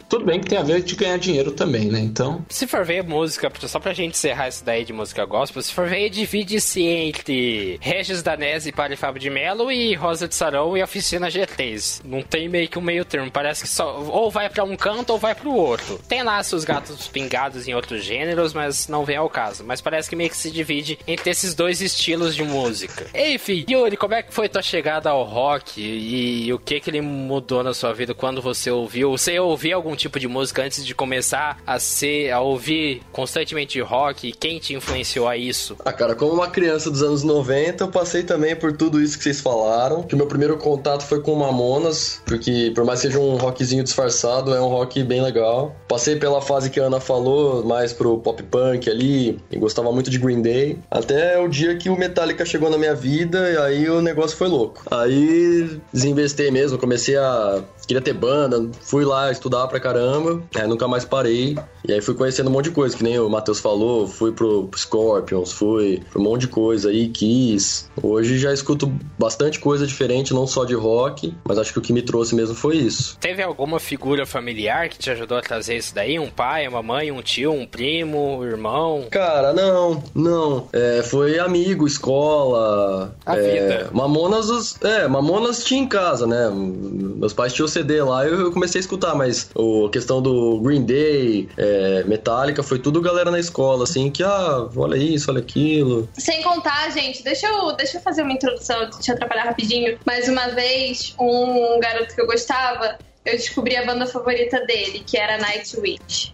Tudo 0.09 0.25
bem 0.25 0.41
que 0.41 0.47
tem 0.47 0.59
a 0.59 0.63
ver 0.63 0.83
de 0.83 0.95
ganhar 0.95 1.19
dinheiro 1.19 1.51
também, 1.51 1.87
né? 1.87 1.99
Então. 1.99 2.45
Se 2.49 2.67
for 2.67 2.85
ver 2.85 3.03
música, 3.03 3.51
só 3.67 3.81
pra 3.81 3.93
gente 3.93 4.13
encerrar 4.13 4.49
isso 4.49 4.65
daí 4.65 4.85
de 4.85 4.93
música 4.93 5.25
gospel, 5.25 5.63
se 5.63 5.73
for 5.73 5.89
ver, 5.89 6.09
divide-se 6.11 6.83
entre 6.83 7.79
Regis 7.81 8.23
Danese 8.23 8.69
e 8.69 8.73
Padre 8.73 8.97
Fábio 8.97 9.21
de 9.21 9.29
Mello 9.29 9.71
e 9.71 9.95
Rosa 9.95 10.29
de 10.29 10.35
Sarão 10.35 10.77
e 10.77 10.83
Oficina 10.83 11.29
G3. 11.29 12.03
Não 12.05 12.23
tem 12.23 12.49
meio 12.49 12.69
que 12.69 12.79
um 12.79 12.83
meio 12.83 13.05
termo. 13.05 13.31
Parece 13.31 13.63
que 13.63 13.69
só 13.69 14.01
ou 14.01 14.31
vai 14.31 14.49
pra 14.49 14.63
um 14.65 14.77
canto 14.77 15.11
ou 15.11 15.19
vai 15.19 15.35
pro 15.35 15.53
outro. 15.53 15.99
Tem 16.09 16.23
lá 16.23 16.43
seus 16.43 16.65
gatos 16.65 17.09
pingados 17.09 17.67
em 17.67 17.75
outros 17.75 18.05
gêneros, 18.05 18.53
mas 18.53 18.87
não 18.87 19.05
vem 19.05 19.17
ao 19.17 19.29
caso. 19.29 19.65
Mas 19.65 19.81
parece 19.81 20.09
que 20.09 20.17
meio 20.17 20.31
que 20.31 20.37
se 20.37 20.51
divide 20.51 20.99
entre 21.07 21.31
esses 21.31 21.55
dois 21.55 21.81
estilos 21.81 22.35
de 22.35 22.45
música. 22.45 23.07
Enfim, 23.15 23.65
Yuri, 23.69 23.97
como 23.97 24.15
é 24.15 24.23
que 24.23 24.33
foi 24.33 24.49
tua 24.49 24.63
chegada 24.63 25.11
ao 25.11 25.25
rock 25.25 25.81
e, 25.81 26.53
o 26.53 26.59
que 26.59 26.81
que 26.81 26.91
ele 26.91 27.01
mudou 27.01 27.63
na 27.65 27.75
sua 27.75 27.93
vida 27.93 28.15
quando 28.15 28.41
você 28.41 28.71
ouviu? 28.71 29.11
Você 29.11 29.39
ouvia 29.39 29.75
algum 29.75 29.96
tipo 29.97 30.21
de 30.21 30.29
música 30.29 30.63
antes 30.63 30.85
de 30.85 30.95
começar 30.95 31.59
a 31.67 31.79
ser, 31.79 32.31
a 32.31 32.41
ouvir 32.41 33.03
constantemente 33.13 33.81
rock? 33.81 34.33
Quem 34.33 34.59
te 34.59 34.75
influenciou 34.75 35.29
a 35.29 35.37
isso? 35.37 35.77
Ah, 35.85 35.93
cara, 35.93 36.15
como 36.15 36.33
uma 36.33 36.49
criança 36.49 36.91
dos 36.91 37.03
anos 37.03 37.23
90, 37.23 37.85
eu 37.85 37.89
passei 37.89 38.23
também 38.23 38.55
por 38.55 38.77
tudo 38.77 39.01
isso 39.01 39.17
que 39.17 39.25
vocês 39.25 39.41
falaram. 39.41 40.03
Que 40.03 40.15
o 40.15 40.19
meu 40.19 40.27
primeiro 40.27 40.57
contato 40.57 41.03
foi 41.03 41.21
com 41.21 41.35
Mamonas, 41.35 42.21
porque 42.25 42.73
por 42.75 42.85
mais 42.85 43.01
que 43.01 43.07
seja 43.09 43.19
um 43.19 43.37
rockzinho 43.37 43.83
disfarçado, 43.83 44.55
é 44.55 44.61
um 44.61 44.69
rock 44.69 45.03
bem 45.03 45.23
legal. 45.23 45.75
Passei 45.89 46.17
pela 46.17 46.41
fase 46.41 46.71
que 46.71 46.81
a 46.81 46.85
Ana 46.85 47.01
falou, 47.01 47.65
mais 47.65 47.93
pro 47.93 48.19
pop 48.19 48.43
punk 48.43 48.91
ali, 48.91 49.39
e 49.51 49.59
gostava 49.59 49.91
muito 49.93 50.11
de 50.11 50.19
Green 50.19 50.43
Day. 50.43 50.79
Até 50.91 51.39
o 51.39 51.49
dia 51.49 51.77
que 51.77 51.89
o 51.89 51.97
Metallica 51.97 52.45
chegou 52.45 52.71
na 52.71 52.79
minha 52.79 52.95
vida, 52.95 53.51
e 53.51 53.57
aí 53.57 53.91
o 53.91 54.01
negócio 54.01 54.37
foi 54.37 54.49
louco. 54.49 54.83
Aí 54.91 55.81
desinvestei 55.93 56.51
mesmo, 56.51 56.79
comecei 56.79 57.17
a 57.17 57.63
queria 57.87 58.01
ter 58.01 58.13
banda, 58.13 58.69
fui 58.81 59.05
lá 59.05 59.31
estudar 59.31 59.67
pra 59.69 59.79
caramba, 59.79 60.43
é, 60.55 60.67
nunca 60.67 60.89
mais 60.89 61.05
parei. 61.05 61.57
E 61.87 61.93
aí 61.93 62.01
fui 62.01 62.15
conhecendo 62.15 62.51
um 62.51 62.53
monte 62.53 62.67
de 62.67 62.71
coisa, 62.73 62.97
que 62.97 63.05
nem 63.05 63.19
o 63.19 63.29
Matheus 63.29 63.61
falou, 63.61 64.09
fui 64.09 64.33
pro 64.33 64.69
Scorpions, 64.77 65.53
fui 65.53 66.03
um 66.17 66.23
monte 66.23 66.43
de 66.43 66.49
coisa 66.49 66.91
aí, 66.91 67.09
Kiss. 67.09 67.87
Hoje 68.03 68.39
já 68.39 68.53
escuto 68.53 68.93
bastante 69.19 69.61
coisa 69.61 69.87
diferente, 69.87 70.35
não 70.35 70.47
só 70.47 70.65
de 70.65 70.75
rock, 70.75 71.33
mas 71.45 71.59
acho 71.59 71.73
que 71.73 71.79
o 71.79 71.83
que 71.83 71.93
me 71.93 72.03
trouxe 72.03 72.35
mesmo 72.35 72.57
foi 72.57 72.77
isso. 72.77 73.17
Teve 73.21 73.43
alguma 73.43 73.79
figura 73.79 74.27
familiar 74.27 74.89
que 74.89 74.99
te 74.99 75.11
ajudou 75.11 75.39
a 75.39 75.41
trazer 75.41 75.77
isso 75.77 75.95
daí? 75.95 76.19
Um 76.19 76.29
pai, 76.29 76.67
uma 76.67 76.83
mãe, 76.83 77.13
um 77.13 77.23
tio, 77.23 77.53
um 77.53 77.67
primo, 77.67 78.39
um 78.39 78.45
irmão? 78.45 79.07
Cara, 79.11 79.53
não, 79.53 80.03
não. 80.13 80.69
É, 80.73 81.03
foi 81.03 81.39
amigo, 81.39 81.87
escola. 81.87 83.15
A 83.25 83.37
é, 83.37 83.41
vida. 83.41 83.91
Mamonas, 83.93 84.77
é, 84.83 85.07
Mamonas 85.07 85.63
tinha 85.65 85.81
em 85.81 85.87
casa, 85.87 86.27
né? 86.27 86.51
Meus 86.51 87.33
pais 87.33 87.53
tinham 87.53 87.69
CD 87.77 88.03
lá 88.03 88.27
e 88.27 88.31
eu 88.31 88.53
comecei 88.53 88.79
a 88.79 88.81
escutar, 88.81 89.15
mas 89.15 89.51
o, 89.55 89.87
a 89.87 89.91
questão 89.91 90.23
do 90.23 90.59
Green 90.61 90.85
Day, 90.85 91.49
é, 91.59 92.05
Metallica, 92.05 92.63
foi 92.63 92.79
tudo 92.79 93.01
galera 93.01 93.31
na 93.31 93.39
escola, 93.39 93.85
assim, 93.85 94.11
que, 94.11 94.23
ah, 94.23 94.69
olha 94.75 94.97
isso, 94.97 95.31
olha 95.31 95.41
aquilo. 95.41 96.09
Sem 96.15 96.43
contar, 96.43 96.91
gente, 96.91 97.23
deixa 97.23 97.47
eu, 97.47 97.73
deixa 97.73 97.99
eu 97.99 98.01
fazer 98.01 98.23
uma 98.23 98.33
introdução, 98.33 98.89
deixa 98.91 99.13
eu 99.13 99.15
atrapalhar 99.17 99.45
rapidinho. 99.45 99.99
Mais 100.07 100.29
uma 100.29 100.49
vez, 100.49 101.15
um 101.21 101.79
garoto 101.81 102.15
que 102.15 102.21
eu 102.21 102.27
gostava, 102.27 102.97
eu 103.27 103.37
descobri 103.37 103.77
a 103.77 103.85
banda 103.85 104.07
favorita 104.07 104.65
dele, 104.65 105.03
que 105.05 105.19
era 105.19 105.37
Nightwish. 105.39 106.33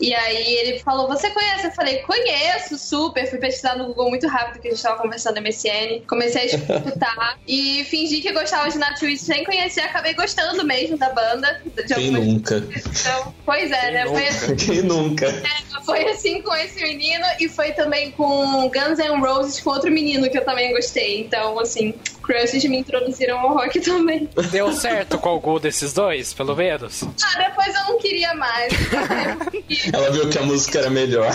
E 0.00 0.12
aí 0.14 0.54
ele 0.56 0.80
falou: 0.80 1.08
Você 1.08 1.30
conhece? 1.30 1.66
Eu 1.66 1.72
falei: 1.72 1.98
Conheço, 1.98 2.76
super. 2.76 3.28
Fui 3.28 3.38
pesquisar 3.38 3.76
no 3.76 3.86
Google 3.86 4.10
muito 4.10 4.26
rápido, 4.26 4.60
que 4.60 4.68
a 4.68 4.70
gente 4.72 4.82
tava 4.82 5.00
conversando 5.00 5.36
no 5.36 5.42
MSN. 5.42 6.02
Comecei 6.08 6.42
a 6.42 6.44
escutar 6.46 7.38
e 7.46 7.84
fingi 7.84 8.20
que 8.20 8.32
gostava 8.32 8.68
de 8.68 8.78
Nightwish 8.78 9.22
sem 9.22 9.44
conhecer. 9.44 9.82
Acabei 9.82 10.14
gostando 10.14 10.64
mesmo 10.64 10.98
da 10.98 11.10
banda. 11.10 11.62
De 11.86 11.94
Quem 11.94 12.10
nunca? 12.10 12.56
Então, 12.56 13.34
pois 13.44 13.70
é, 13.70 13.90
né? 13.92 14.06
Foi 14.06 14.26
assim, 14.28 14.56
Quem 14.56 14.82
nunca? 14.82 15.26
é, 15.26 15.84
foi 15.84 16.04
assim 16.10 16.42
com 16.42 16.54
esse 16.56 16.82
menino 16.82 17.24
e 17.40 17.48
foi 17.48 17.72
também 17.72 18.10
com 18.12 18.68
Guns 18.68 18.98
N' 18.98 19.20
Roses 19.20 19.60
com 19.60 19.70
outro 19.70 19.90
menino 19.90 20.28
que 20.28 20.38
eu 20.38 20.44
também 20.44 20.72
gostei. 20.72 21.20
Então, 21.20 21.58
assim, 21.58 21.94
crushes 22.22 22.64
me 22.64 22.78
introduziram 22.78 23.38
ao 23.38 23.54
rock 23.54 23.80
também. 23.80 24.28
Deu 24.50 24.72
certo 24.72 25.18
com 25.18 25.28
algum 25.28 25.58
desses 25.58 25.92
dois, 25.92 26.31
pelo 26.32 26.56
menos? 26.56 27.02
Ah, 27.02 27.38
depois 27.38 27.74
eu 27.74 27.84
não 27.84 27.98
queria 27.98 28.34
mais. 28.34 28.72
Ela 29.92 30.10
viu 30.10 30.28
que 30.28 30.38
a 30.38 30.42
música 30.42 30.78
era 30.78 30.90
melhor. 30.90 31.30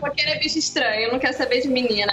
Porque 0.00 0.22
ele 0.22 0.30
é 0.32 0.38
bicho 0.38 0.58
estranho, 0.58 1.12
não 1.12 1.18
quer 1.18 1.32
saber 1.32 1.60
de 1.60 1.68
menina. 1.68 2.12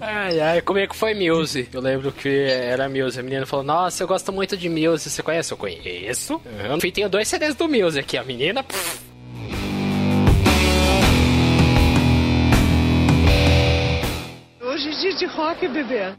Ai, 0.00 0.40
ai, 0.40 0.60
como 0.62 0.78
é 0.78 0.86
que 0.86 0.96
foi 0.96 1.14
Muse? 1.14 1.68
Eu 1.72 1.80
lembro 1.80 2.12
que 2.12 2.28
era 2.28 2.88
Muse. 2.88 3.20
A 3.20 3.22
menina 3.22 3.46
falou, 3.46 3.64
nossa, 3.64 4.02
eu 4.02 4.08
gosto 4.08 4.32
muito 4.32 4.56
de 4.56 4.68
Muse. 4.68 5.10
Você 5.10 5.22
conhece? 5.22 5.52
Eu 5.52 5.56
conheço. 5.56 6.40
Eu 6.68 6.92
tenho 6.92 7.08
dois 7.08 7.28
CDs 7.28 7.54
do 7.54 7.68
Muse 7.68 7.98
aqui. 7.98 8.16
A 8.16 8.24
menina, 8.24 8.62
pff, 8.62 9.06
Hoje 14.60 14.88
é 14.88 15.00
dia 15.00 15.14
de 15.14 15.26
rock, 15.26 15.68
bebê. 15.68 16.14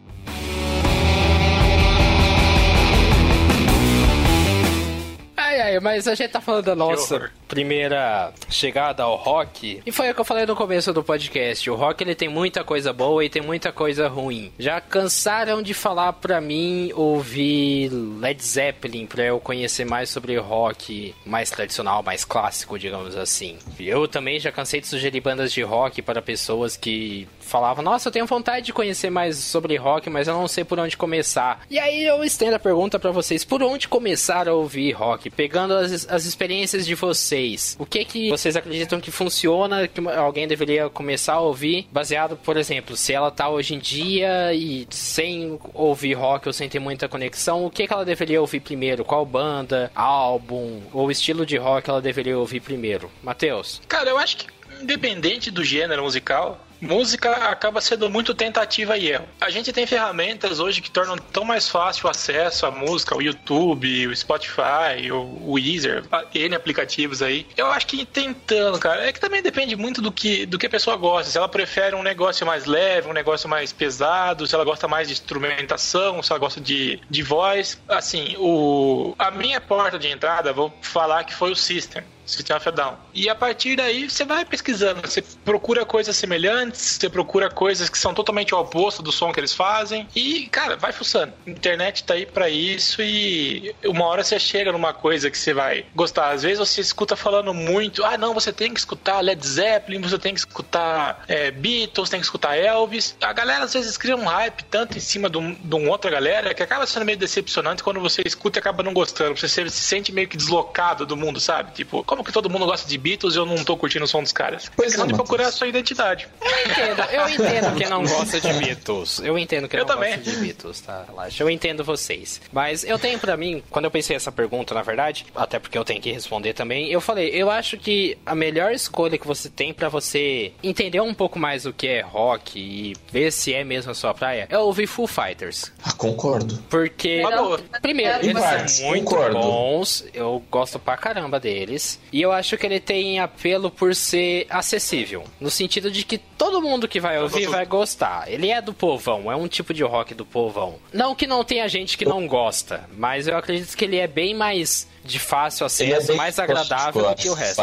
Ai, 5.47 5.61
ai, 5.61 5.79
mas 5.79 6.09
a 6.09 6.13
gente 6.13 6.29
tá 6.29 6.41
falando 6.41 6.65
da 6.65 6.75
nossa 6.75 7.31
primeira 7.47 8.33
chegada 8.49 9.03
ao 9.03 9.15
rock. 9.15 9.81
E 9.85 9.91
foi 9.93 10.11
o 10.11 10.13
que 10.13 10.19
eu 10.19 10.25
falei 10.25 10.45
no 10.45 10.57
começo 10.57 10.91
do 10.91 11.01
podcast. 11.01 11.69
O 11.69 11.75
rock 11.75 12.03
ele 12.03 12.15
tem 12.15 12.27
muita 12.27 12.65
coisa 12.65 12.91
boa 12.91 13.23
e 13.23 13.29
tem 13.29 13.41
muita 13.41 13.71
coisa 13.71 14.09
ruim. 14.09 14.51
Já 14.59 14.81
cansaram 14.81 15.61
de 15.61 15.73
falar 15.73 16.11
pra 16.11 16.41
mim 16.41 16.91
ouvir 16.93 17.89
Led 17.89 18.43
Zeppelin 18.43 19.05
pra 19.05 19.23
eu 19.23 19.39
conhecer 19.39 19.85
mais 19.85 20.09
sobre 20.09 20.35
rock 20.35 21.15
mais 21.25 21.49
tradicional, 21.49 22.03
mais 22.03 22.25
clássico, 22.25 22.77
digamos 22.77 23.15
assim. 23.15 23.57
Eu 23.79 24.05
também 24.05 24.41
já 24.41 24.51
cansei 24.51 24.81
de 24.81 24.87
sugerir 24.87 25.21
bandas 25.21 25.53
de 25.53 25.61
rock 25.61 26.01
para 26.01 26.21
pessoas 26.21 26.75
que 26.75 27.25
falavam: 27.47 27.83
Nossa, 27.83 28.07
eu 28.09 28.11
tenho 28.11 28.25
vontade 28.25 28.67
de 28.67 28.73
conhecer 28.73 29.09
mais 29.09 29.37
sobre 29.37 29.75
rock, 29.75 30.09
mas 30.09 30.27
eu 30.27 30.33
não 30.33 30.47
sei 30.47 30.63
por 30.63 30.79
onde 30.79 30.97
começar. 30.97 31.61
E 31.69 31.79
aí 31.79 32.05
eu 32.05 32.23
estendo 32.23 32.55
a 32.55 32.59
pergunta 32.59 32.99
pra 32.99 33.11
vocês: 33.11 33.43
por 33.43 33.63
onde 33.63 33.87
começar 33.87 34.47
a 34.47 34.53
ouvir 34.53 34.91
rock? 34.91 35.29
Pegando 35.29 35.73
as, 35.73 36.07
as 36.09 36.25
experiências 36.25 36.85
de 36.85 36.95
vocês, 36.95 37.75
o 37.79 37.85
que 37.85 38.05
que 38.05 38.29
vocês 38.29 38.55
acreditam 38.55 38.99
que 38.99 39.11
funciona, 39.11 39.87
que 39.87 40.01
alguém 40.09 40.47
deveria 40.47 40.89
começar 40.89 41.33
a 41.33 41.41
ouvir, 41.41 41.87
baseado, 41.91 42.37
por 42.37 42.57
exemplo, 42.57 42.95
se 42.95 43.13
ela 43.13 43.31
tá 43.31 43.49
hoje 43.49 43.75
em 43.75 43.79
dia 43.79 44.53
e 44.53 44.87
sem 44.89 45.59
ouvir 45.73 46.13
rock 46.13 46.47
ou 46.47 46.53
sem 46.53 46.69
ter 46.69 46.79
muita 46.79 47.07
conexão, 47.07 47.65
o 47.65 47.71
que 47.71 47.87
que 47.87 47.93
ela 47.93 48.05
deveria 48.05 48.41
ouvir 48.41 48.59
primeiro? 48.59 49.05
Qual 49.05 49.25
banda, 49.25 49.91
álbum 49.95 50.81
ou 50.93 51.09
estilo 51.09 51.45
de 51.45 51.57
rock 51.57 51.89
ela 51.89 52.01
deveria 52.01 52.37
ouvir 52.37 52.59
primeiro? 52.59 53.09
Matheus? 53.23 53.81
Cara, 53.87 54.09
eu 54.09 54.17
acho 54.17 54.37
que 54.37 54.47
independente 54.81 55.49
do 55.49 55.63
gênero 55.63 56.03
musical, 56.03 56.59
música 56.81 57.31
acaba 57.49 57.81
sendo 57.81 58.09
muito 58.09 58.33
tentativa 58.33 58.97
e 58.97 59.11
erro. 59.11 59.27
A 59.39 59.49
gente 59.49 59.71
tem 59.73 59.85
ferramentas 59.85 60.59
hoje 60.59 60.81
que 60.81 60.91
tornam 60.91 61.17
tão 61.17 61.43
mais 61.43 61.69
fácil 61.69 62.07
o 62.07 62.09
acesso 62.09 62.65
à 62.65 62.71
música, 62.71 63.15
o 63.15 63.21
YouTube, 63.21 64.07
o 64.07 64.15
Spotify, 64.15 65.11
o, 65.11 65.53
Weezer, 65.53 66.03
N 66.33 66.55
aplicativos 66.55 67.21
aí. 67.21 67.45
Eu 67.55 67.67
acho 67.67 67.87
que 67.87 68.05
tentando, 68.05 68.79
cara, 68.79 69.05
é 69.05 69.11
que 69.11 69.19
também 69.19 69.41
depende 69.41 69.75
muito 69.75 70.01
do 70.01 70.11
que, 70.11 70.45
do 70.45 70.57
que 70.57 70.65
a 70.65 70.69
pessoa 70.69 70.95
gosta. 70.95 71.31
Se 71.31 71.37
ela 71.37 71.49
prefere 71.49 71.95
um 71.95 72.03
negócio 72.03 72.45
mais 72.45 72.65
leve, 72.65 73.09
um 73.09 73.13
negócio 73.13 73.49
mais 73.49 73.71
pesado, 73.71 74.45
se 74.47 74.53
ela 74.53 74.63
gosta 74.63 74.87
mais 74.87 75.07
de 75.07 75.13
instrumentação, 75.13 76.21
se 76.21 76.31
ela 76.31 76.39
gosta 76.39 76.61
de, 76.61 76.99
de 77.09 77.23
voz. 77.23 77.79
Assim, 77.87 78.35
o, 78.37 79.15
a 79.17 79.31
minha 79.31 79.59
porta 79.59 79.97
de 79.97 80.07
entrada, 80.07 80.53
vou 80.53 80.73
falar 80.81 81.23
que 81.23 81.33
foi 81.33 81.51
o 81.51 81.55
System. 81.55 82.03
System 82.27 82.57
of 82.57 82.69
a 82.69 82.71
Down. 82.71 82.95
E 83.13 83.29
a 83.29 83.35
partir 83.35 83.75
daí 83.75 84.09
você 84.09 84.25
vai 84.25 84.45
pesquisando, 84.45 85.01
você 85.01 85.23
procura 85.43 85.85
coisas 85.85 86.15
semelhantes, 86.15 86.81
você 86.81 87.09
procura 87.09 87.49
coisas 87.49 87.89
que 87.89 87.97
são 87.97 88.13
totalmente 88.13 88.53
o 88.53 88.59
oposto 88.59 89.01
do 89.01 89.11
som 89.11 89.31
que 89.31 89.39
eles 89.39 89.53
fazem 89.53 90.07
e, 90.15 90.47
cara, 90.47 90.75
vai 90.75 90.91
fuçando. 90.91 91.33
A 91.45 91.49
internet 91.49 92.03
tá 92.03 92.13
aí 92.13 92.25
pra 92.25 92.49
isso 92.49 93.01
e 93.01 93.73
uma 93.85 94.05
hora 94.05 94.23
você 94.23 94.39
chega 94.39 94.71
numa 94.71 94.93
coisa 94.93 95.31
que 95.31 95.37
você 95.37 95.53
vai 95.53 95.85
gostar. 95.95 96.29
Às 96.29 96.43
vezes 96.43 96.59
você 96.59 96.81
escuta 96.81 97.15
falando 97.15 97.53
muito, 97.53 98.03
ah, 98.03 98.17
não, 98.17 98.33
você 98.33 98.51
tem 98.51 98.73
que 98.73 98.79
escutar 98.79 99.21
Led 99.21 99.45
Zeppelin, 99.45 100.01
você 100.01 100.19
tem 100.19 100.33
que 100.33 100.39
escutar 100.39 101.23
é, 101.27 101.51
Beatles, 101.51 102.09
tem 102.09 102.19
que 102.19 102.25
escutar 102.25 102.57
Elvis. 102.57 103.15
A 103.21 103.33
galera 103.33 103.65
às 103.65 103.73
vezes 103.73 103.97
cria 103.97 104.15
um 104.15 104.25
hype 104.25 104.63
tanto 104.65 104.97
em 104.97 105.01
cima 105.01 105.29
de, 105.29 105.37
um, 105.37 105.53
de 105.53 105.75
uma 105.75 105.89
outra 105.89 106.11
galera 106.11 106.53
que 106.53 106.63
acaba 106.63 106.85
sendo 106.85 107.05
meio 107.05 107.17
decepcionante 107.17 107.83
quando 107.83 107.99
você 107.99 108.21
escuta 108.25 108.57
e 108.57 108.59
acaba 108.59 108.83
não 108.83 108.93
gostando. 108.93 109.37
Você 109.37 109.47
se, 109.47 109.69
se 109.69 109.83
sente 109.83 110.11
meio 110.11 110.27
que 110.27 110.37
deslocado 110.37 111.05
do 111.05 111.15
mundo, 111.15 111.39
sabe? 111.39 111.71
Tipo, 111.73 112.03
como 112.17 112.25
que 112.25 112.31
todo 112.31 112.49
mundo 112.49 112.65
gosta 112.65 112.89
de 112.89 112.97
Beatles 112.97 113.35
e 113.35 113.37
eu 113.37 113.45
não 113.45 113.63
tô 113.63 113.77
curtindo 113.77 114.05
o 114.05 114.07
som 114.07 114.23
dos 114.23 114.31
caras? 114.31 114.71
Pois 114.75 114.97
é 114.97 115.05
de 115.05 115.13
procurar 115.13 115.47
a 115.47 115.51
sua 115.51 115.67
identidade. 115.67 116.27
Eu 116.41 116.71
entendo, 116.71 117.01
eu 117.11 117.29
entendo 117.29 117.75
quem 117.77 117.87
não 117.87 118.01
gosta 118.03 118.41
de 118.41 118.53
Beatles. 118.53 119.19
Eu 119.19 119.37
entendo 119.37 119.67
quem 119.69 119.79
Eu 119.79 119.85
não 119.85 119.93
também. 119.95 120.15
gosta 120.17 120.31
de 120.31 120.37
Beatles, 120.37 120.81
tá? 120.81 121.03
Relaxa. 121.07 121.43
Eu 121.43 121.49
entendo 121.49 121.83
vocês. 121.83 122.41
Mas 122.51 122.83
eu 122.83 122.97
tenho 122.97 123.19
pra 123.19 123.37
mim, 123.37 123.61
quando 123.69 123.85
eu 123.85 123.91
pensei 123.91 124.15
essa 124.15 124.31
pergunta, 124.31 124.73
na 124.73 124.81
verdade, 124.81 125.27
até 125.35 125.59
porque 125.59 125.77
eu 125.77 125.85
tenho 125.85 126.01
que 126.01 126.11
responder 126.11 126.53
também, 126.53 126.89
eu 126.89 126.99
falei, 126.99 127.29
eu 127.29 127.51
acho 127.51 127.77
que 127.77 128.17
a 128.25 128.33
melhor 128.33 128.71
escolha 128.71 129.17
que 129.17 129.27
você 129.27 129.47
tem 129.47 129.71
pra 129.71 129.87
você 129.89 130.51
entender 130.63 130.99
um 131.01 131.13
pouco 131.13 131.37
mais 131.37 131.67
o 131.67 131.71
que 131.73 131.87
é 131.87 132.01
rock 132.01 132.57
e 132.59 132.95
ver 133.11 133.31
se 133.31 133.53
é 133.53 133.63
mesmo 133.63 133.91
a 133.91 133.95
sua 133.95 134.13
praia 134.13 134.47
é 134.49 134.57
ouvir 134.57 134.87
Full 134.87 135.05
Fighters. 135.07 135.71
Ah, 135.83 135.93
concordo. 135.93 136.57
Porque, 136.67 137.21
boa. 137.21 137.59
primeiro, 137.81 138.25
eles 138.25 138.41
são 138.71 138.87
muito 138.87 139.05
concordo. 139.05 139.37
bons, 139.39 140.03
eu 140.15 140.41
gosto 140.49 140.79
pra 140.79 140.97
caramba 140.97 141.39
deles, 141.39 141.99
e 142.11 142.21
eu 142.21 142.31
acho 142.31 142.57
que 142.57 142.65
ele 142.65 142.79
tem 142.79 143.19
apelo 143.19 143.69
por 143.69 143.95
ser 143.95 144.45
acessível, 144.49 145.23
no 145.39 145.49
sentido 145.49 145.91
de 145.91 146.03
que 146.03 146.17
todo 146.17 146.61
mundo 146.61 146.87
que 146.87 146.99
vai 146.99 147.19
ouvir 147.21 147.47
vai 147.47 147.65
gostar. 147.65 148.31
Ele 148.31 148.49
é 148.49 148.61
do 148.61 148.73
povão, 148.73 149.31
é 149.31 149.35
um 149.35 149.47
tipo 149.47 149.73
de 149.73 149.83
rock 149.83 150.13
do 150.13 150.25
povão. 150.25 150.75
Não 150.93 151.15
que 151.15 151.27
não 151.27 151.43
tenha 151.43 151.67
gente 151.67 151.97
que 151.97 152.05
não 152.05 152.27
gosta, 152.27 152.89
mas 152.97 153.27
eu 153.27 153.37
acredito 153.37 153.75
que 153.75 153.85
ele 153.85 153.97
é 153.97 154.07
bem 154.07 154.33
mais 154.33 154.87
de 155.07 155.19
fácil 155.19 155.63
é 155.63 155.67
acesso, 155.67 156.07
bem 156.07 156.17
mais 156.17 156.37
agradável 156.37 157.03
do 157.09 157.15
que 157.15 157.29
o 157.29 157.33
resto. 157.33 157.61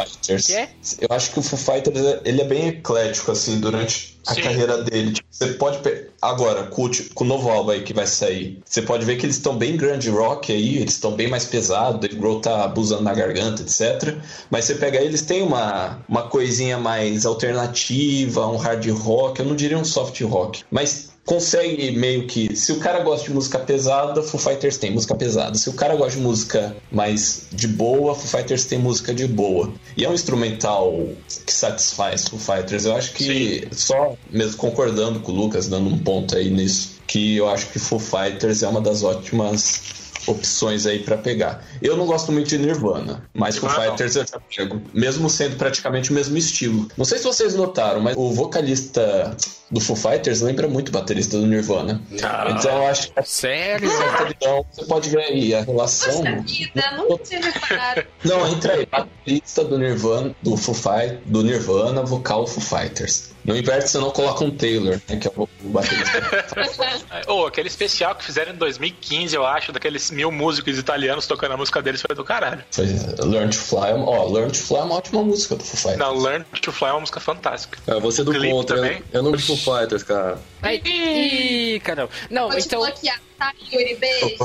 Eu 1.01 1.09
acho 1.11 1.31
que 1.33 1.39
o 1.39 1.43
Foo 1.43 1.59
Fighters 1.59 2.21
ele 2.25 2.41
é 2.41 2.45
bem 2.45 2.69
eclético, 2.69 3.31
assim, 3.31 3.61
durante 3.61 4.19
a 4.27 4.35
Sim. 4.35 4.43
carreira 4.43 4.83
dele. 4.83 5.13
Tipo, 5.13 5.29
você 5.31 5.47
pode. 5.55 5.79
pe- 5.79 6.09
Agora, 6.23 6.65
com 6.65 6.87
o, 6.87 6.91
com 7.15 7.25
o 7.25 7.27
novo 7.27 7.51
álbum 7.51 7.71
aí 7.73 7.83
que 7.83 7.93
vai 7.93 8.07
sair, 8.07 8.59
você 8.65 8.81
pode 8.81 9.05
ver 9.05 9.17
que 9.17 9.27
eles 9.27 9.37
estão 9.37 9.59
bem 9.59 9.77
grande 9.77 10.09
rock 10.09 10.51
aí, 10.51 10.79
eles 10.79 10.95
estão 10.95 11.13
bem 11.13 11.29
mais 11.29 11.45
pesados, 11.45 12.01
Dave 12.01 12.17
Grohl 12.17 12.41
tá 12.41 12.65
abusando 12.65 13.03
na 13.03 13.13
garganta, 13.13 13.61
etc. 13.61 14.17
Mas 14.51 14.65
você 14.65 14.75
pega 14.77 14.99
aí, 14.99 15.05
eles 15.05 15.21
têm 15.21 15.43
uma, 15.43 16.03
uma 16.09 16.23
coisinha 16.23 16.79
mais 16.79 17.27
alternativa, 17.27 18.47
um 18.47 18.57
hard 18.57 18.87
rock, 18.91 19.41
eu 19.41 19.47
não 19.47 19.55
diria 19.55 19.77
um 19.79 19.85
soft 19.85 20.19
rock. 20.23 20.65
Mas 20.71 21.11
consegue 21.25 21.91
meio 21.93 22.27
que. 22.27 22.55
Se 22.57 22.73
o 22.73 22.79
cara 22.79 23.01
gosta 23.01 23.27
de 23.27 23.35
música 23.35 23.59
pesada, 23.59 24.23
Foo 24.23 24.39
Fighters 24.41 24.77
tem 24.77 24.91
música 24.91 25.15
pesada. 25.15 25.57
Se 25.57 25.69
o 25.69 25.73
cara 25.73 25.97
gosta 25.97 26.19
de 26.19 26.23
música 26.23 26.77
mais 26.91 27.47
de 27.53 27.67
boa, 27.67 28.15
Foo 28.15 28.27
Fighters 28.27 28.65
tem 28.65 28.79
música 28.79 29.15
de 29.15 29.27
boa. 29.27 29.73
E 29.97 30.05
é 30.05 30.09
um 30.09 30.15
instrumental 30.15 31.09
que 31.47 31.53
satisfaz 31.53 32.29
Foo 32.29 32.39
Fighters. 32.39 32.85
Eu 32.85 32.97
acho 32.97 33.13
que, 33.13 33.67
só 33.73 34.15
mesmo 34.31 34.57
concordando 34.57 35.21
com 35.21 35.33
o 35.33 35.35
Lucas, 35.35 35.69
dando 35.69 35.89
um 35.89 35.99
ponto 35.99 36.37
aí 36.37 36.51
nisso, 36.51 37.01
que 37.07 37.37
eu 37.37 37.49
acho 37.49 37.69
que 37.71 37.79
Foo 37.79 37.99
Fighters 37.99 38.63
é 38.63 38.69
uma 38.69 38.81
das 38.81 39.03
ótimas 39.03 40.04
opções 40.27 40.87
aí 40.87 41.01
pra 41.01 41.17
pegar. 41.17 41.65
Eu 41.83 41.97
não 41.97 42.07
gosto 42.07 42.33
muito 42.33 42.49
de 42.49 42.59
Nirvana, 42.59 43.25
mas 43.35 43.57
Foo 43.57 43.69
Nirvana 43.69 43.87
não. 43.87 43.97
Fighters 43.97 44.17
eu 44.17 44.27
já 44.27 44.41
pego, 44.41 44.83
mesmo 44.93 45.29
sendo 45.31 45.57
praticamente 45.57 46.11
o 46.11 46.15
mesmo 46.15 46.37
estilo. 46.37 46.89
Não 46.97 47.05
sei 47.05 47.19
se 47.19 47.25
vocês 47.25 47.55
notaram, 47.55 48.01
mas 48.01 48.17
o 48.17 48.33
vocalista 48.33 49.37
do 49.71 49.81
Foo 49.81 49.97
Fighters 49.97 50.41
lembra 50.41 50.69
muito 50.69 50.89
o 50.89 50.93
baterista 50.93 51.39
do 51.39 51.47
Nirvana. 51.47 52.01
Então 52.11 52.77
eu 52.79 52.87
acho 52.87 53.13
que 53.13 53.23
Sério? 53.25 53.91
então, 54.31 54.65
você 54.71 54.85
pode 54.85 55.11
ver 55.11 55.21
aí 55.21 55.55
a 55.55 55.63
relação. 55.63 56.23
Poxa 56.23 56.43
vida, 56.43 56.91
nunca 56.97 57.25
tinha 57.25 57.41
reparado. 57.41 58.05
Não, 58.25 58.47
entra 58.49 58.75
aí. 58.75 58.87
Baterista 58.87 59.65
do 59.65 59.79
Nirvana, 59.79 60.35
do 60.43 60.57
Foo 60.57 60.75
Fight, 60.75 61.19
do 61.27 61.43
Nirvana, 61.43 62.03
vocal 62.03 62.47
Foo 62.47 62.63
Fighters. 62.63 63.34
No 63.45 63.57
inverte 63.57 63.91
você 63.91 63.99
não 63.99 64.11
coloca 64.11 64.43
um 64.43 64.51
Taylor, 64.51 64.99
né, 65.09 65.17
que 65.17 65.29
é 65.29 65.33
o 65.37 65.49
baterista. 65.65 66.47
Ou 67.29 67.47
aquele 67.47 67.69
especial 67.69 68.15
que 68.15 68.25
fizeram 68.25 68.53
em 68.53 68.57
2015, 68.57 69.37
eu 69.37 69.45
acho, 69.45 69.71
daqueles 69.71 70.11
mil 70.11 70.33
músicos 70.33 70.79
italianos 70.79 71.27
tocando 71.27 71.53
a 71.53 71.57
música 71.57 71.83
deles 71.83 72.01
foi 72.01 72.15
do 72.17 72.25
caralho. 72.25 72.65
Foi 72.71 72.87
Learn 73.23 73.51
to 73.51 73.59
Fly. 73.59 73.93
Ó, 74.07 74.33
Learn 74.33 74.51
to 74.51 74.59
Fly 74.59 74.79
é 74.79 74.83
uma 74.83 74.95
ótima 74.95 75.23
música 75.23 75.57
do 75.57 75.63
Foo 75.63 75.77
Fighters. 75.77 75.99
Não, 75.99 76.19
Learn 76.19 76.45
to 76.61 76.73
Fly 76.73 76.89
é 76.89 76.93
uma 76.93 77.01
música 77.01 77.21
fantástica. 77.21 77.79
É, 77.87 78.01
você 78.01 78.25
do 78.25 78.33
Clipe 78.33 78.51
contra. 78.51 78.77
também? 78.77 78.97
Eu, 79.13 79.21
eu 79.21 79.23
não 79.23 79.33
vi 79.33 79.43
Foo 79.43 79.57
Fighters, 79.57 80.03
cara. 80.03 80.39
Ih, 80.65 81.81
caramba. 81.85 82.11
Não, 82.31 82.49
te 82.51 82.67
então 82.67 82.81
bloquear, 82.81 83.21
tá, 83.45 83.55
Yuri? 83.73 83.97
Beijo. 83.97 84.37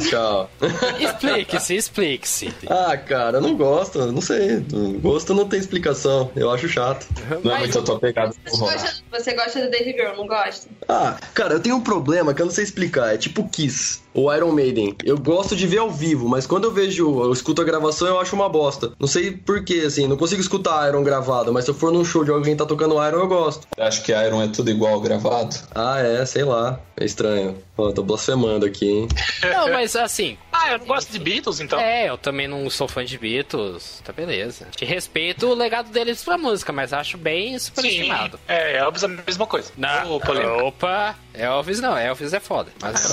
Tchau. 0.08 0.50
explique-se, 1.00 1.74
explique-se. 1.76 2.54
ah, 2.68 2.96
cara, 2.96 3.38
eu 3.38 3.40
não 3.40 3.56
gosto. 3.56 4.10
Não 4.12 4.20
sei. 4.20 4.60
Gosto 5.00 5.34
não 5.34 5.48
tem 5.48 5.58
explicação. 5.58 6.30
Eu 6.36 6.50
acho 6.50 6.68
chato. 6.68 7.06
Não 7.42 7.54
é 7.54 7.58
muito 7.60 7.78
a 7.78 7.82
tua 7.82 7.98
pegada 7.98 8.34
Você 8.44 8.58
gosta, 8.58 9.02
você 9.10 9.34
gosta 9.34 9.60
do 9.62 9.70
Dave 9.70 9.92
Girl, 9.92 10.16
não 10.16 10.26
gosta? 10.26 10.68
Ah, 10.88 11.16
cara, 11.34 11.54
eu 11.54 11.60
tenho 11.60 11.76
um 11.76 11.80
problema 11.80 12.34
que 12.34 12.42
eu 12.42 12.46
não 12.46 12.52
sei 12.52 12.64
explicar. 12.64 13.14
É 13.14 13.16
tipo 13.16 13.48
Kiss 13.48 14.00
ou 14.18 14.34
Iron 14.34 14.52
Maiden. 14.52 14.94
Eu 15.04 15.16
gosto 15.18 15.54
de 15.54 15.66
ver 15.66 15.78
ao 15.78 15.90
vivo, 15.90 16.28
mas 16.28 16.46
quando 16.46 16.64
eu 16.64 16.72
vejo, 16.72 17.22
eu 17.22 17.32
escuto 17.32 17.62
a 17.62 17.64
gravação, 17.64 18.08
eu 18.08 18.18
acho 18.20 18.34
uma 18.34 18.48
bosta. 18.48 18.92
Não 18.98 19.06
sei 19.06 19.30
porquê, 19.32 19.84
assim, 19.86 20.06
não 20.06 20.16
consigo 20.16 20.40
escutar 20.40 20.88
Iron 20.88 21.02
gravado, 21.02 21.52
mas 21.52 21.64
se 21.64 21.70
eu 21.70 21.74
for 21.74 21.92
num 21.92 22.04
show 22.04 22.24
de 22.24 22.30
alguém 22.30 22.54
que 22.54 22.58
tá 22.58 22.66
tocando 22.66 22.94
Iron, 23.06 23.18
eu 23.20 23.28
gosto. 23.28 23.66
Acho 23.78 24.02
que 24.02 24.12
Iron 24.12 24.42
é 24.42 24.48
tudo 24.48 24.70
igual 24.70 25.00
gravado. 25.00 25.54
Ah, 25.74 26.00
é, 26.00 26.24
sei 26.26 26.44
lá. 26.44 26.80
É 27.00 27.04
estranho. 27.04 27.56
Ó, 27.76 27.92
tô 27.92 28.02
blasfemando 28.02 28.66
aqui, 28.66 28.88
hein? 28.88 29.08
Não, 29.42 29.70
mas 29.72 29.94
assim, 29.94 30.36
Ah, 30.52 30.72
eu 30.72 30.78
não 30.80 30.86
gosto 30.86 31.12
de 31.12 31.18
Beatles, 31.20 31.60
então. 31.60 31.78
é, 31.78 32.08
eu 32.08 32.18
também 32.18 32.48
não 32.48 32.68
sou 32.68 32.88
fã 32.88 33.04
de 33.04 33.16
Beatles, 33.16 34.02
tá 34.04 34.12
beleza. 34.12 34.66
Te 34.74 34.84
respeito 34.84 35.46
o 35.46 35.54
legado 35.54 35.90
deles 35.90 36.24
pra 36.24 36.36
música, 36.36 36.72
mas 36.72 36.92
acho 36.92 37.16
bem 37.16 37.52
Sim. 37.56 37.66
superestimado. 37.66 38.40
É, 38.48 38.78
Elvis 38.78 39.04
é 39.04 39.06
a 39.06 39.08
mesma 39.08 39.46
coisa. 39.46 39.70
Polêmica. 40.20 40.64
Opa, 40.64 41.14
Elvis 41.38 41.80
não, 41.80 41.96
Elvis 41.96 42.32
é 42.32 42.40
foda. 42.40 42.70
Mas... 42.82 43.10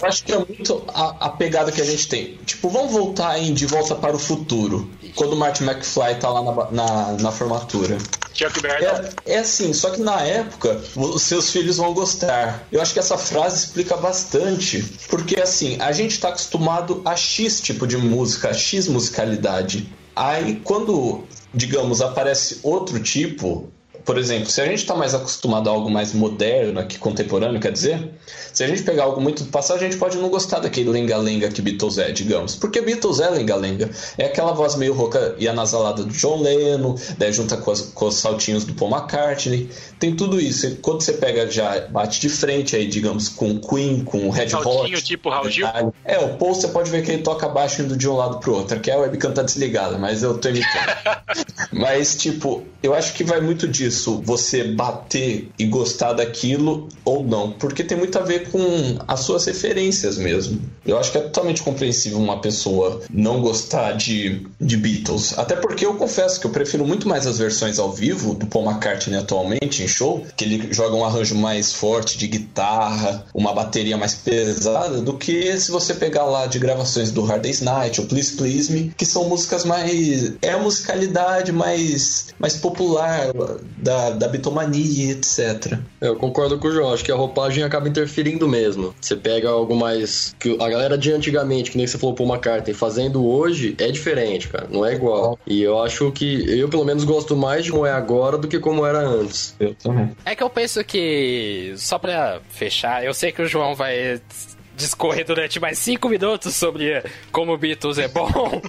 Eu 0.00 0.08
acho 0.08 0.24
que 0.24 0.32
é 0.32 0.38
muito 0.38 0.84
a, 0.88 1.26
a 1.26 1.28
pegada 1.30 1.72
que 1.72 1.80
a 1.80 1.84
gente 1.84 2.08
tem. 2.08 2.38
Tipo, 2.46 2.68
vamos 2.70 2.92
voltar 2.92 3.38
em 3.38 3.52
De 3.52 3.66
Volta 3.66 3.94
para 3.94 4.14
o 4.14 4.18
Futuro. 4.18 4.88
Quando 5.16 5.32
o 5.32 5.36
Martin 5.36 5.64
McFly 5.64 6.14
tá 6.20 6.28
lá 6.28 6.42
na, 6.42 6.70
na, 6.70 7.12
na 7.20 7.32
formatura. 7.32 7.98
Chuck 8.32 8.62
Berry. 8.62 8.84
É, 8.84 9.10
é 9.26 9.38
assim, 9.38 9.72
só 9.72 9.90
que 9.90 10.00
na 10.00 10.22
época 10.22 10.80
os 10.96 11.22
seus 11.22 11.50
filhos 11.50 11.76
vão 11.76 11.92
gostar. 11.92 12.66
Eu 12.70 12.80
acho 12.80 12.92
que 12.92 13.00
essa 13.00 13.18
frase 13.18 13.64
explica 13.66 13.96
bastante. 13.96 14.82
Porque 15.08 15.40
assim, 15.40 15.76
a 15.80 15.92
gente 15.92 16.20
tá 16.20 16.28
acostumado 16.28 17.02
a 17.04 17.16
X 17.16 17.60
tipo 17.60 17.86
de 17.86 17.96
música, 17.96 18.50
a 18.50 18.54
X 18.54 18.86
musicalidade. 18.86 19.92
Aí 20.14 20.60
quando, 20.62 21.24
digamos, 21.52 22.00
aparece 22.00 22.60
outro 22.62 23.00
tipo. 23.00 23.70
Por 24.04 24.18
exemplo, 24.18 24.46
se 24.50 24.60
a 24.60 24.64
gente 24.66 24.78
está 24.78 24.94
mais 24.94 25.14
acostumado 25.14 25.68
a 25.68 25.72
algo 25.72 25.90
mais 25.90 26.12
moderno, 26.12 26.80
aqui 26.80 26.98
contemporâneo, 26.98 27.60
quer 27.60 27.72
dizer, 27.72 28.10
se 28.52 28.64
a 28.64 28.66
gente 28.66 28.82
pegar 28.82 29.04
algo 29.04 29.20
muito 29.20 29.44
do 29.44 29.50
passado, 29.50 29.76
a 29.76 29.80
gente 29.80 29.96
pode 29.96 30.16
não 30.18 30.28
gostar 30.28 30.58
daquele 30.60 30.88
lenga-lenga 30.90 31.48
que 31.48 31.60
Beatles 31.62 31.98
é, 31.98 32.10
digamos. 32.10 32.54
Porque 32.56 32.80
Beatles 32.80 33.20
é 33.20 33.28
lenga-lenga. 33.30 33.90
É 34.18 34.24
aquela 34.26 34.52
voz 34.52 34.74
meio 34.76 34.94
rouca 34.94 35.34
e 35.38 35.46
anasalada 35.46 36.02
do 36.04 36.12
John 36.12 36.40
Lennon, 36.42 36.94
daí 37.18 37.32
junta 37.32 37.56
com, 37.56 37.70
as- 37.70 37.82
com 37.82 38.06
os 38.06 38.14
saltinhos 38.16 38.64
do 38.64 38.74
Paul 38.74 38.90
McCartney. 38.90 39.68
Tem 39.98 40.14
tudo 40.16 40.40
isso. 40.40 40.66
E 40.66 40.76
quando 40.76 41.02
você 41.02 41.12
pega 41.12 41.50
já, 41.50 41.80
bate 41.88 42.20
de 42.20 42.28
frente 42.28 42.74
aí, 42.74 42.86
digamos, 42.86 43.28
com 43.28 43.60
Queen, 43.60 44.02
com 44.04 44.30
Red 44.30 44.48
Saltinho 44.48 44.96
Hot. 44.98 45.04
tipo 45.04 45.28
Raul 45.30 45.50
Gil? 45.50 45.66
É, 46.04 46.18
o 46.18 46.36
Paul 46.36 46.54
você 46.54 46.68
pode 46.68 46.90
ver 46.90 47.04
que 47.04 47.10
ele 47.12 47.22
toca 47.22 47.48
baixo 47.48 47.82
indo 47.82 47.96
de 47.96 48.08
um 48.08 48.16
lado 48.16 48.38
pro 48.40 48.54
outro. 48.54 48.76
Aqui 48.76 48.90
a 48.90 48.96
webcam 48.98 49.32
tá 49.32 49.42
desligada, 49.42 49.98
mas 49.98 50.22
eu 50.22 50.38
tô 50.38 50.48
imitando. 50.48 50.70
Mas, 51.72 52.14
tipo, 52.16 52.64
eu 52.82 52.94
acho 52.94 53.12
que 53.14 53.22
vai 53.24 53.40
muito 53.40 53.68
disso, 53.68 53.89
você 54.22 54.64
bater 54.64 55.48
e 55.58 55.64
gostar 55.66 56.12
daquilo 56.12 56.88
ou 57.04 57.24
não, 57.24 57.52
porque 57.52 57.84
tem 57.84 57.96
muito 57.96 58.18
a 58.18 58.22
ver 58.22 58.50
com 58.50 58.60
as 59.06 59.20
suas 59.20 59.44
referências 59.44 60.18
mesmo. 60.18 60.60
Eu 60.84 60.98
acho 60.98 61.12
que 61.12 61.18
é 61.18 61.20
totalmente 61.20 61.62
compreensível 61.62 62.18
uma 62.18 62.40
pessoa 62.40 63.00
não 63.12 63.40
gostar 63.40 63.92
de, 63.92 64.46
de 64.60 64.76
Beatles, 64.76 65.38
até 65.38 65.56
porque 65.56 65.84
eu 65.84 65.94
confesso 65.94 66.40
que 66.40 66.46
eu 66.46 66.50
prefiro 66.50 66.86
muito 66.86 67.08
mais 67.08 67.26
as 67.26 67.38
versões 67.38 67.78
ao 67.78 67.92
vivo 67.92 68.34
do 68.34 68.46
Paul 68.46 68.64
McCartney 68.64 69.18
atualmente 69.18 69.82
em 69.82 69.88
show, 69.88 70.24
que 70.36 70.44
ele 70.44 70.72
joga 70.72 70.96
um 70.96 71.04
arranjo 71.04 71.34
mais 71.34 71.72
forte 71.72 72.18
de 72.18 72.26
guitarra, 72.26 73.24
uma 73.34 73.52
bateria 73.52 73.96
mais 73.96 74.14
pesada, 74.14 75.00
do 75.00 75.14
que 75.14 75.58
se 75.58 75.70
você 75.70 75.94
pegar 75.94 76.24
lá 76.24 76.46
de 76.46 76.58
gravações 76.58 77.10
do 77.10 77.22
Hard 77.22 77.42
Day's 77.42 77.60
Night 77.60 78.00
ou 78.00 78.06
Please 78.06 78.36
Please 78.36 78.72
Me, 78.72 78.92
que 78.96 79.06
são 79.06 79.28
músicas 79.28 79.64
mais. 79.64 80.32
é 80.42 80.50
a 80.50 80.58
musicalidade 80.58 81.52
mais, 81.52 82.28
mais 82.38 82.56
popular 82.56 83.30
da, 83.80 84.10
da 84.10 84.28
bitomania, 84.28 85.12
etc. 85.12 85.78
Eu 86.00 86.16
concordo 86.16 86.58
com 86.58 86.68
o 86.68 86.72
João, 86.72 86.92
acho 86.92 87.04
que 87.04 87.12
a 87.12 87.16
roupagem 87.16 87.64
acaba 87.64 87.88
interferindo 87.88 88.48
mesmo. 88.48 88.94
Você 89.00 89.16
pega 89.16 89.48
algo 89.48 89.74
mais. 89.74 90.34
que 90.38 90.56
A 90.60 90.68
galera 90.68 90.96
de 90.96 91.12
antigamente, 91.12 91.70
que 91.70 91.76
nem 91.76 91.86
você 91.86 91.98
falou 91.98 92.14
Paul 92.14 92.28
McCartney, 92.28 92.74
fazendo 92.74 93.24
hoje 93.26 93.74
é 93.78 93.90
diferente, 93.90 94.48
cara. 94.48 94.66
Não 94.70 94.84
é 94.84 94.94
igual. 94.94 95.38
E 95.46 95.62
eu 95.62 95.80
acho 95.82 96.10
que 96.12 96.58
eu, 96.58 96.68
pelo 96.68 96.84
menos, 96.84 97.04
gosto 97.04 97.36
mais 97.36 97.64
de 97.64 97.72
como 97.72 97.86
é 97.86 97.92
agora 97.92 98.38
do 98.38 98.48
que 98.48 98.58
como 98.58 98.86
era 98.86 99.00
antes. 99.00 99.54
Eu 99.58 99.74
também. 99.74 100.10
É 100.24 100.34
que 100.34 100.42
eu 100.42 100.50
penso 100.50 100.82
que, 100.84 101.74
só 101.76 101.98
pra 101.98 102.40
fechar, 102.48 103.04
eu 103.04 103.14
sei 103.14 103.32
que 103.32 103.42
o 103.42 103.46
João 103.46 103.74
vai 103.74 104.20
discorrer 104.80 105.24
durante 105.24 105.60
mais 105.60 105.78
cinco 105.78 106.08
minutos 106.08 106.54
sobre 106.54 107.02
como 107.30 107.52
o 107.52 107.58
Beatles 107.58 107.98
é 107.98 108.08
bom. 108.08 108.60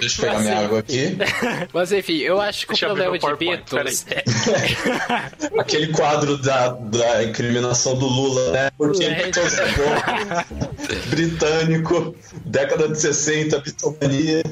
Deixa 0.00 0.22
eu 0.22 0.26
pegar 0.28 0.40
minha 0.40 0.58
água 0.58 0.78
aqui. 0.80 1.16
Mas 1.72 1.92
enfim, 1.92 2.18
eu 2.18 2.40
acho 2.40 2.62
que 2.66 2.72
Deixa 2.72 2.86
o 2.86 2.88
problema 2.94 3.18
de 3.18 3.36
Beatles. 3.36 4.06
é- 4.10 4.24
Aquele 5.60 5.88
quadro 5.88 6.36
da, 6.38 6.68
da 6.68 7.24
incriminação 7.24 7.96
do 7.98 8.06
Lula, 8.06 8.50
né? 8.52 8.70
Porque 8.76 9.04
É. 9.04 9.14
Beatles 9.14 9.58
é 9.58 9.66
bom. 9.72 10.48
Britânico, 11.10 12.14
década 12.44 12.88
de 12.88 12.98
60, 13.00 13.58
bitomania. 13.60 14.42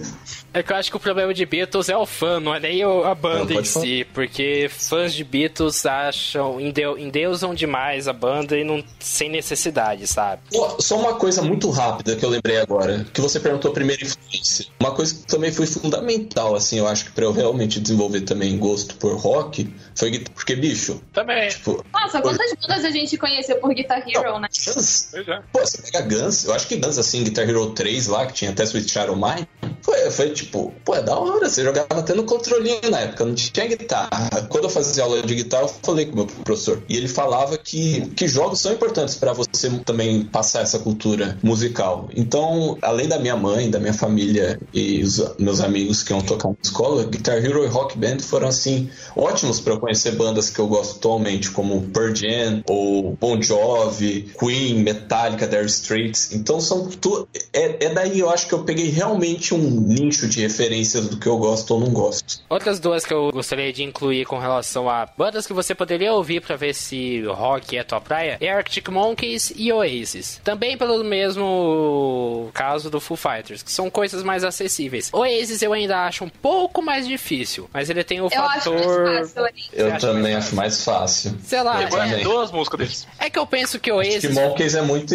É 0.58 0.62
que 0.62 0.72
eu 0.72 0.76
acho 0.76 0.90
que 0.90 0.96
o 0.96 1.00
problema 1.00 1.34
de 1.34 1.44
Beatles 1.44 1.90
é 1.90 1.96
o 1.96 2.06
fã, 2.06 2.40
não 2.40 2.54
é 2.54 2.58
nem 2.60 2.82
o- 2.82 3.04
a 3.04 3.08
Não, 3.08 3.14
banda 3.14 3.52
em 3.52 3.56
pode 3.56 3.68
falar. 3.68 3.84
si. 3.84 4.06
Porque 4.14 4.70
fãs 4.70 5.12
de 5.12 5.22
Beatles 5.22 5.84
acham, 5.84 6.58
endeu, 6.58 6.98
endeusam 6.98 7.54
demais 7.54 8.08
a 8.08 8.12
banda 8.14 8.56
e 8.56 8.64
não 8.64 8.82
sem 8.98 9.28
necessidade, 9.28 10.06
sabe? 10.06 10.40
Só 10.78 10.96
uma 10.98 11.16
coisa 11.16 11.42
muito 11.42 11.68
rápida 11.68 12.16
que 12.16 12.24
eu 12.24 12.30
lembrei 12.30 12.58
agora, 12.58 13.04
que 13.12 13.20
você 13.20 13.38
perguntou 13.38 13.70
a 13.70 13.74
primeira 13.74 14.02
influência. 14.02 14.64
Uma 14.80 14.92
coisa 14.92 15.14
que 15.14 15.26
também 15.26 15.52
foi 15.52 15.66
fundamental, 15.66 16.54
assim, 16.54 16.78
eu 16.78 16.86
acho 16.88 17.04
que 17.04 17.10
pra 17.12 17.24
eu 17.24 17.32
realmente 17.32 17.78
desenvolver 17.78 18.22
também 18.22 18.56
gosto 18.56 18.96
por 18.96 19.14
rock, 19.16 19.70
foi 19.94 20.10
guitarra. 20.10 20.34
Porque, 20.34 20.56
bicho, 20.56 21.02
Também. 21.12 21.48
tipo, 21.50 21.84
Nossa, 21.92 22.22
quantas 22.22 22.50
bandas 22.66 22.84
a 22.84 22.90
gente 22.90 23.16
conheceu 23.18 23.56
por 23.60 23.74
Guitar 23.74 24.02
Hero, 24.08 24.38
né? 24.38 24.48
Guns. 24.48 25.08
Pois 25.10 25.28
é. 25.28 25.42
Pô, 25.52 25.58
você 25.60 25.82
pega 25.82 26.00
Guns, 26.02 26.44
eu 26.46 26.54
acho 26.54 26.66
que 26.66 26.76
Guns, 26.76 26.96
assim, 26.96 27.24
Guitar 27.24 27.46
Hero 27.46 27.70
3 27.72 28.06
lá, 28.06 28.24
que 28.26 28.32
tinha 28.32 28.50
até 28.52 28.62
Sweet 28.64 28.90
Child 28.90 29.10
O' 29.10 29.16
Mine, 29.16 29.46
foi, 29.82 30.10
foi, 30.10 30.30
tipo, 30.30 30.72
pô, 30.84 30.94
é 30.94 31.02
da 31.02 31.16
hora. 31.18 31.48
Você 31.48 31.62
jogava 31.62 32.00
até 32.00 32.14
no 32.14 32.24
controlinho 32.24 32.90
na 32.90 33.00
época, 33.00 33.24
não 33.24 33.34
tinha 33.34 33.66
guitarra. 33.66 34.08
Quando 34.48 34.64
eu 34.64 34.70
fazia 34.70 35.04
aula 35.04 35.22
de 35.22 35.34
guitarra, 35.34 35.64
eu 35.64 35.68
falei 35.82 36.06
com 36.06 36.12
o 36.12 36.16
meu 36.16 36.26
professor. 36.26 36.82
E 36.88 36.96
ele 36.96 37.08
falava 37.08 37.56
que, 37.58 38.08
que 38.10 38.28
jogos 38.28 38.60
são 38.60 38.72
importantes 38.72 39.14
para 39.14 39.32
você 39.32 39.70
também 39.84 40.24
passar 40.24 40.62
essa 40.62 40.78
cultura 40.78 41.38
musical. 41.42 42.08
Então, 42.14 42.76
além 42.82 43.08
da 43.08 43.18
minha 43.18 43.36
mãe, 43.36 43.70
da 43.70 43.78
minha 43.78 43.94
família 43.94 44.60
e 44.72 45.02
os 45.02 45.22
meus 45.38 45.60
amigos 45.60 46.02
que 46.02 46.12
iam 46.12 46.20
tocar 46.20 46.48
na 46.48 46.56
escola, 46.62 47.04
Guitar 47.04 47.36
Hero 47.36 47.64
e 47.64 47.68
Rock 47.68 47.98
Band 47.98 48.18
foram, 48.20 48.48
assim, 48.48 48.90
ótimos 49.14 49.60
para 49.60 49.76
conhecer 49.76 50.12
bandas 50.12 50.50
que 50.50 50.58
eu 50.58 50.66
gosto 50.66 50.96
atualmente, 50.96 51.50
como 51.50 51.82
Pearl 51.82 52.14
Jam, 52.14 52.62
ou 52.68 53.16
Bon 53.20 53.40
Jovi, 53.40 54.32
Queen, 54.38 54.82
Metallica, 54.82 55.46
Dire 55.46 55.66
Straits. 55.66 56.32
Então, 56.32 56.60
são 56.60 56.86
tu, 56.86 57.28
é, 57.52 57.86
é 57.86 57.94
daí 57.94 58.18
eu 58.18 58.30
acho 58.30 58.46
que 58.46 58.54
eu 58.54 58.64
peguei 58.64 58.88
realmente 58.88 59.54
um 59.54 59.65
nicho 59.70 60.28
de 60.28 60.40
referências 60.40 61.08
do 61.08 61.16
que 61.16 61.26
eu 61.26 61.36
gosto 61.38 61.72
ou 61.74 61.80
não 61.80 61.88
gosto. 61.90 62.40
Outras 62.48 62.78
duas 62.80 63.04
que 63.04 63.12
eu 63.12 63.30
gostaria 63.32 63.72
de 63.72 63.82
incluir 63.82 64.24
com 64.26 64.38
relação 64.38 64.88
a 64.88 65.06
bandas 65.16 65.46
que 65.46 65.52
você 65.52 65.74
poderia 65.74 66.12
ouvir 66.12 66.40
para 66.40 66.56
ver 66.56 66.74
se 66.74 67.22
rock 67.22 67.76
é 67.76 67.82
tua 67.84 68.00
praia 68.00 68.36
é 68.40 68.48
Arctic 68.50 68.88
Monkeys 68.88 69.52
e 69.56 69.72
Oasis. 69.72 70.40
Também 70.44 70.76
pelo 70.76 71.02
mesmo 71.04 72.50
caso 72.52 72.90
do 72.90 73.00
Foo 73.00 73.16
Fighters, 73.16 73.62
que 73.62 73.70
são 73.72 73.88
coisas 73.90 74.22
mais 74.22 74.44
acessíveis. 74.44 75.10
Oasis 75.12 75.62
eu 75.62 75.72
ainda 75.72 76.04
acho 76.06 76.24
um 76.24 76.28
pouco 76.28 76.82
mais 76.82 77.06
difícil, 77.06 77.68
mas 77.72 77.90
ele 77.90 78.04
tem 78.04 78.20
o 78.20 78.28
Eu 78.32 78.42
acho 78.42 78.70
fator. 78.70 79.04
mais 79.04 79.32
fácil. 79.32 79.52
Eu 79.72 79.98
também 79.98 80.32
mais 80.32 80.36
acho 80.46 80.56
mais 80.56 80.84
fácil. 80.84 81.36
Sei 81.44 81.62
lá, 81.62 81.82
Eu 81.82 82.00
é, 82.02 82.20
duas 82.22 82.50
músicas 82.50 82.78
deles. 82.78 83.06
é 83.18 83.30
que 83.30 83.38
eu 83.38 83.46
penso 83.46 83.78
que 83.78 83.90
Acho 83.90 83.98
Oasis. 83.98 84.20
que 84.20 84.28
Monkeys 84.28 84.74
é 84.74 84.82
muito, 84.82 85.14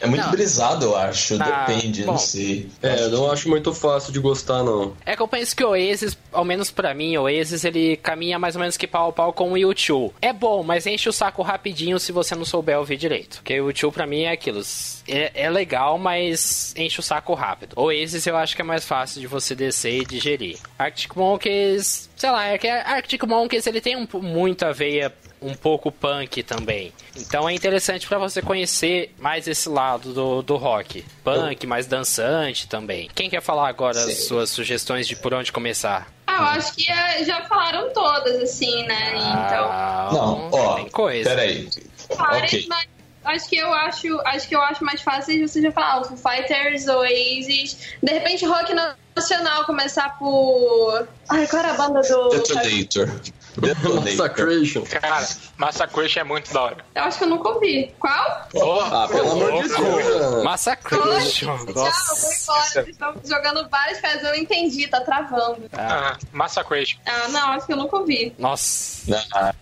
é 0.00 0.06
muito 0.06 0.22
Não. 0.24 0.30
brisado, 0.30 0.84
eu 0.86 0.96
acho. 0.96 1.36
Ah, 1.40 1.64
Depende, 1.66 2.02
bom. 2.04 2.12
não 2.12 2.18
sei. 2.18 2.68
É, 2.82 3.04
eu 3.04 3.10
não 3.10 3.30
acho 3.30 3.48
muito 3.48 3.72
fácil 3.84 4.12
de 4.12 4.18
gostar, 4.18 4.62
não. 4.62 4.96
É 5.04 5.14
que 5.14 5.20
eu 5.20 5.28
penso 5.28 5.54
que 5.54 5.62
o 5.62 5.68
Oasis, 5.68 6.16
ao 6.32 6.44
menos 6.44 6.70
pra 6.70 6.94
mim, 6.94 7.16
o 7.18 7.22
Oasis 7.24 7.64
ele 7.64 7.98
caminha 7.98 8.38
mais 8.38 8.56
ou 8.56 8.60
menos 8.60 8.78
que 8.78 8.86
pau 8.86 9.10
a 9.10 9.12
pau 9.12 9.32
com 9.32 9.52
o 9.52 9.56
U2. 9.56 10.12
É 10.22 10.32
bom, 10.32 10.62
mas 10.62 10.86
enche 10.86 11.08
o 11.08 11.12
saco 11.12 11.42
rapidinho 11.42 12.00
se 12.00 12.10
você 12.10 12.34
não 12.34 12.46
souber 12.46 12.78
ouvir 12.78 12.96
direito. 12.96 13.36
Porque 13.36 13.60
o 13.60 13.66
U2 13.66 13.92
pra 13.92 14.06
mim 14.06 14.22
é 14.22 14.32
aquilo. 14.32 14.62
É, 15.06 15.32
é 15.34 15.50
legal, 15.50 15.98
mas 15.98 16.74
enche 16.76 16.98
o 16.98 17.02
saco 17.02 17.34
rápido. 17.34 17.74
O 17.76 17.84
Oasis 17.84 18.26
eu 18.26 18.36
acho 18.36 18.56
que 18.56 18.62
é 18.62 18.64
mais 18.64 18.86
fácil 18.86 19.20
de 19.20 19.26
você 19.26 19.54
descer 19.54 20.00
e 20.00 20.06
digerir. 20.06 20.58
Arctic 20.78 21.14
Monkeys, 21.14 22.08
sei 22.16 22.30
lá, 22.30 22.46
é 22.46 22.56
que 22.56 22.68
Arctic 22.68 23.22
Monkeys 23.24 23.66
ele 23.66 23.80
tem 23.82 23.96
um, 23.96 24.08
muita 24.20 24.72
veia 24.72 25.12
um 25.44 25.54
pouco 25.54 25.92
punk 25.92 26.42
também. 26.42 26.92
Então 27.16 27.48
é 27.48 27.52
interessante 27.52 28.06
pra 28.06 28.18
você 28.18 28.40
conhecer 28.42 29.14
mais 29.18 29.46
esse 29.46 29.68
lado 29.68 30.12
do, 30.12 30.42
do 30.42 30.56
rock. 30.56 31.04
Punk, 31.22 31.66
mais 31.66 31.86
dançante 31.86 32.66
também. 32.68 33.10
Quem 33.14 33.28
quer 33.28 33.40
falar 33.42 33.68
agora 33.68 33.98
as 33.98 34.06
Sim. 34.14 34.22
suas 34.28 34.50
sugestões 34.50 35.06
de 35.06 35.14
por 35.16 35.34
onde 35.34 35.52
começar? 35.52 36.10
Ah, 36.26 36.32
eu 36.38 36.44
acho 36.58 36.74
que 36.74 36.90
é, 36.90 37.24
já 37.24 37.44
falaram 37.44 37.92
todas, 37.92 38.42
assim, 38.42 38.84
né? 38.86 39.12
Então, 39.16 39.68
Ah, 39.70 40.08
Não, 40.12 40.50
ó, 40.50 40.74
tem 40.76 40.88
coisa. 40.88 41.30
peraí. 41.30 41.68
várias, 42.16 42.52
Ok. 42.52 42.66
mas 42.68 42.86
acho 43.24 43.48
que 43.48 43.56
eu 43.56 43.72
acho, 43.72 44.20
acho 44.24 44.48
que 44.48 44.56
eu 44.56 44.60
acho 44.62 44.84
mais 44.84 45.00
fácil 45.02 45.46
você 45.46 45.60
já 45.62 45.70
falar, 45.70 46.02
Foo 46.04 46.16
Fighters, 46.16 46.86
Oasis, 46.88 47.76
de 48.02 48.12
repente 48.12 48.44
rock 48.46 48.72
nacional 49.14 49.64
começar 49.64 50.18
por. 50.18 51.06
Ai, 51.28 51.46
qual 51.46 51.62
era 51.62 51.72
a 51.72 51.76
banda 51.76 52.00
do. 52.02 52.28
Detonator. 52.30 53.08
Massacration. 53.60 54.82
Cara, 54.82 55.26
Massacration 55.56 56.20
é 56.20 56.24
muito 56.24 56.52
da 56.52 56.62
hora. 56.62 56.76
Eu 56.94 57.02
acho 57.04 57.18
que 57.18 57.24
eu 57.24 57.28
nunca 57.28 57.48
ouvi. 57.50 57.92
Qual? 57.98 58.48
Ah, 58.92 59.08
pelo 59.10 59.30
amor 59.32 59.62
de 59.62 59.68
Deus. 59.68 60.44
Massacration. 60.44 61.46
Tchau, 61.46 61.56
vou 61.58 61.70
embora. 61.70 62.90
Estão 62.90 63.14
jogando 63.24 63.68
várias 63.68 64.00
coisas, 64.00 64.22
eu 64.22 64.28
não 64.30 64.36
entendi, 64.36 64.86
tá 64.88 65.00
travando. 65.00 65.62
Ah, 65.72 66.16
Massacration. 66.32 66.98
Ah, 67.06 67.28
não, 67.28 67.52
acho 67.52 67.66
que 67.66 67.72
eu 67.72 67.76
nunca 67.76 67.96
ouvi. 67.96 68.34
Nossa. 68.38 69.24
Ah, 69.34 69.52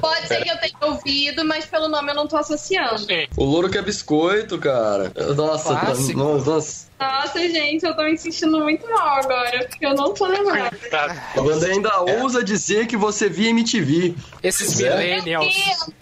Pode 0.00 0.26
ser 0.26 0.42
que 0.42 0.50
eu 0.50 0.58
tenha 0.58 0.76
ouvido, 0.82 1.44
mas 1.44 1.66
pelo 1.66 1.88
nome 1.88 2.10
eu 2.10 2.14
não 2.14 2.26
tô 2.26 2.36
associando. 2.36 2.98
Sim. 3.00 3.26
O 3.36 3.44
louro 3.44 3.68
que 3.70 3.78
é 3.78 3.82
biscoito, 3.82 4.58
cara. 4.58 5.12
Nossa, 5.36 5.72
nossa, 5.72 6.12
nossa. 6.14 6.86
Nossa, 6.98 7.38
gente, 7.40 7.84
eu 7.84 7.94
tô 7.94 8.02
me 8.04 8.16
sentindo 8.16 8.58
muito 8.58 8.88
mal 8.88 9.18
agora, 9.20 9.66
porque 9.68 9.84
eu 9.84 9.94
não 9.94 10.14
tô 10.14 10.26
lembrada. 10.26 10.76
Tá. 10.90 11.30
A 11.36 11.40
banda 11.42 11.66
ainda 11.66 12.00
ousa 12.22 12.42
dizer 12.42 12.86
que 12.86 12.96
você 12.96 13.28
via 13.28 13.50
MTV. 13.50 14.14
Esses 14.42 14.80
é. 14.80 14.90
millennials. 14.96 15.54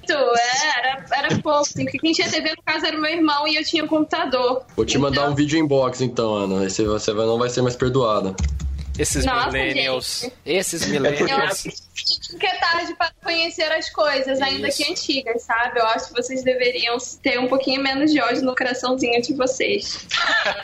É, 0.09 0.79
era, 0.79 1.05
era 1.13 1.29
pouco, 1.41 1.61
assim, 1.61 1.85
porque 1.85 1.99
quem 1.99 2.13
tinha 2.13 2.31
TV 2.31 2.51
no 2.51 2.63
caso 2.65 2.87
era 2.87 2.97
o 2.97 3.01
meu 3.01 3.11
irmão 3.11 3.49
e 3.49 3.57
eu 3.57 3.65
tinha 3.65 3.85
um 3.85 3.89
computador. 3.89 4.63
Vou 4.77 4.85
te 4.85 4.97
mandar 4.99 5.23
Então- 5.23 5.33
um 5.33 5.35
vídeo 5.35 5.59
inbox 5.59 6.01
então, 6.01 6.35
Ana. 6.35 6.61
Aí 6.63 6.71
você, 6.71 6.85
você 6.85 7.13
não 7.13 7.39
vai 7.39 7.49
ser 7.51 7.63
mais 7.63 7.75
perdoada. 7.75 8.35
Esses 8.99 9.25
Nossa, 9.25 9.51
millennials. 9.51 10.21
gente. 10.23 10.35
Esses 10.47 10.83
Eu 10.83 10.89
millennials. 10.91 11.67
acho 11.67 12.39
que 12.39 12.47
é 12.47 12.55
tarde 12.59 12.95
para 12.95 13.11
conhecer 13.23 13.71
as 13.73 13.91
coisas, 13.91 14.41
ainda 14.41 14.69
Isso. 14.69 14.85
que 14.85 14.91
antigas, 14.91 15.43
sabe? 15.43 15.81
Eu 15.81 15.87
acho 15.87 16.09
que 16.09 16.15
vocês 16.15 16.45
deveriam 16.45 16.97
ter 17.23 17.39
um 17.41 17.49
pouquinho 17.49 17.83
menos 17.83 18.13
de 18.13 18.21
ódio 18.21 18.43
no 18.43 18.55
coraçãozinho 18.55 19.21
de 19.21 19.35
vocês. 19.35 20.07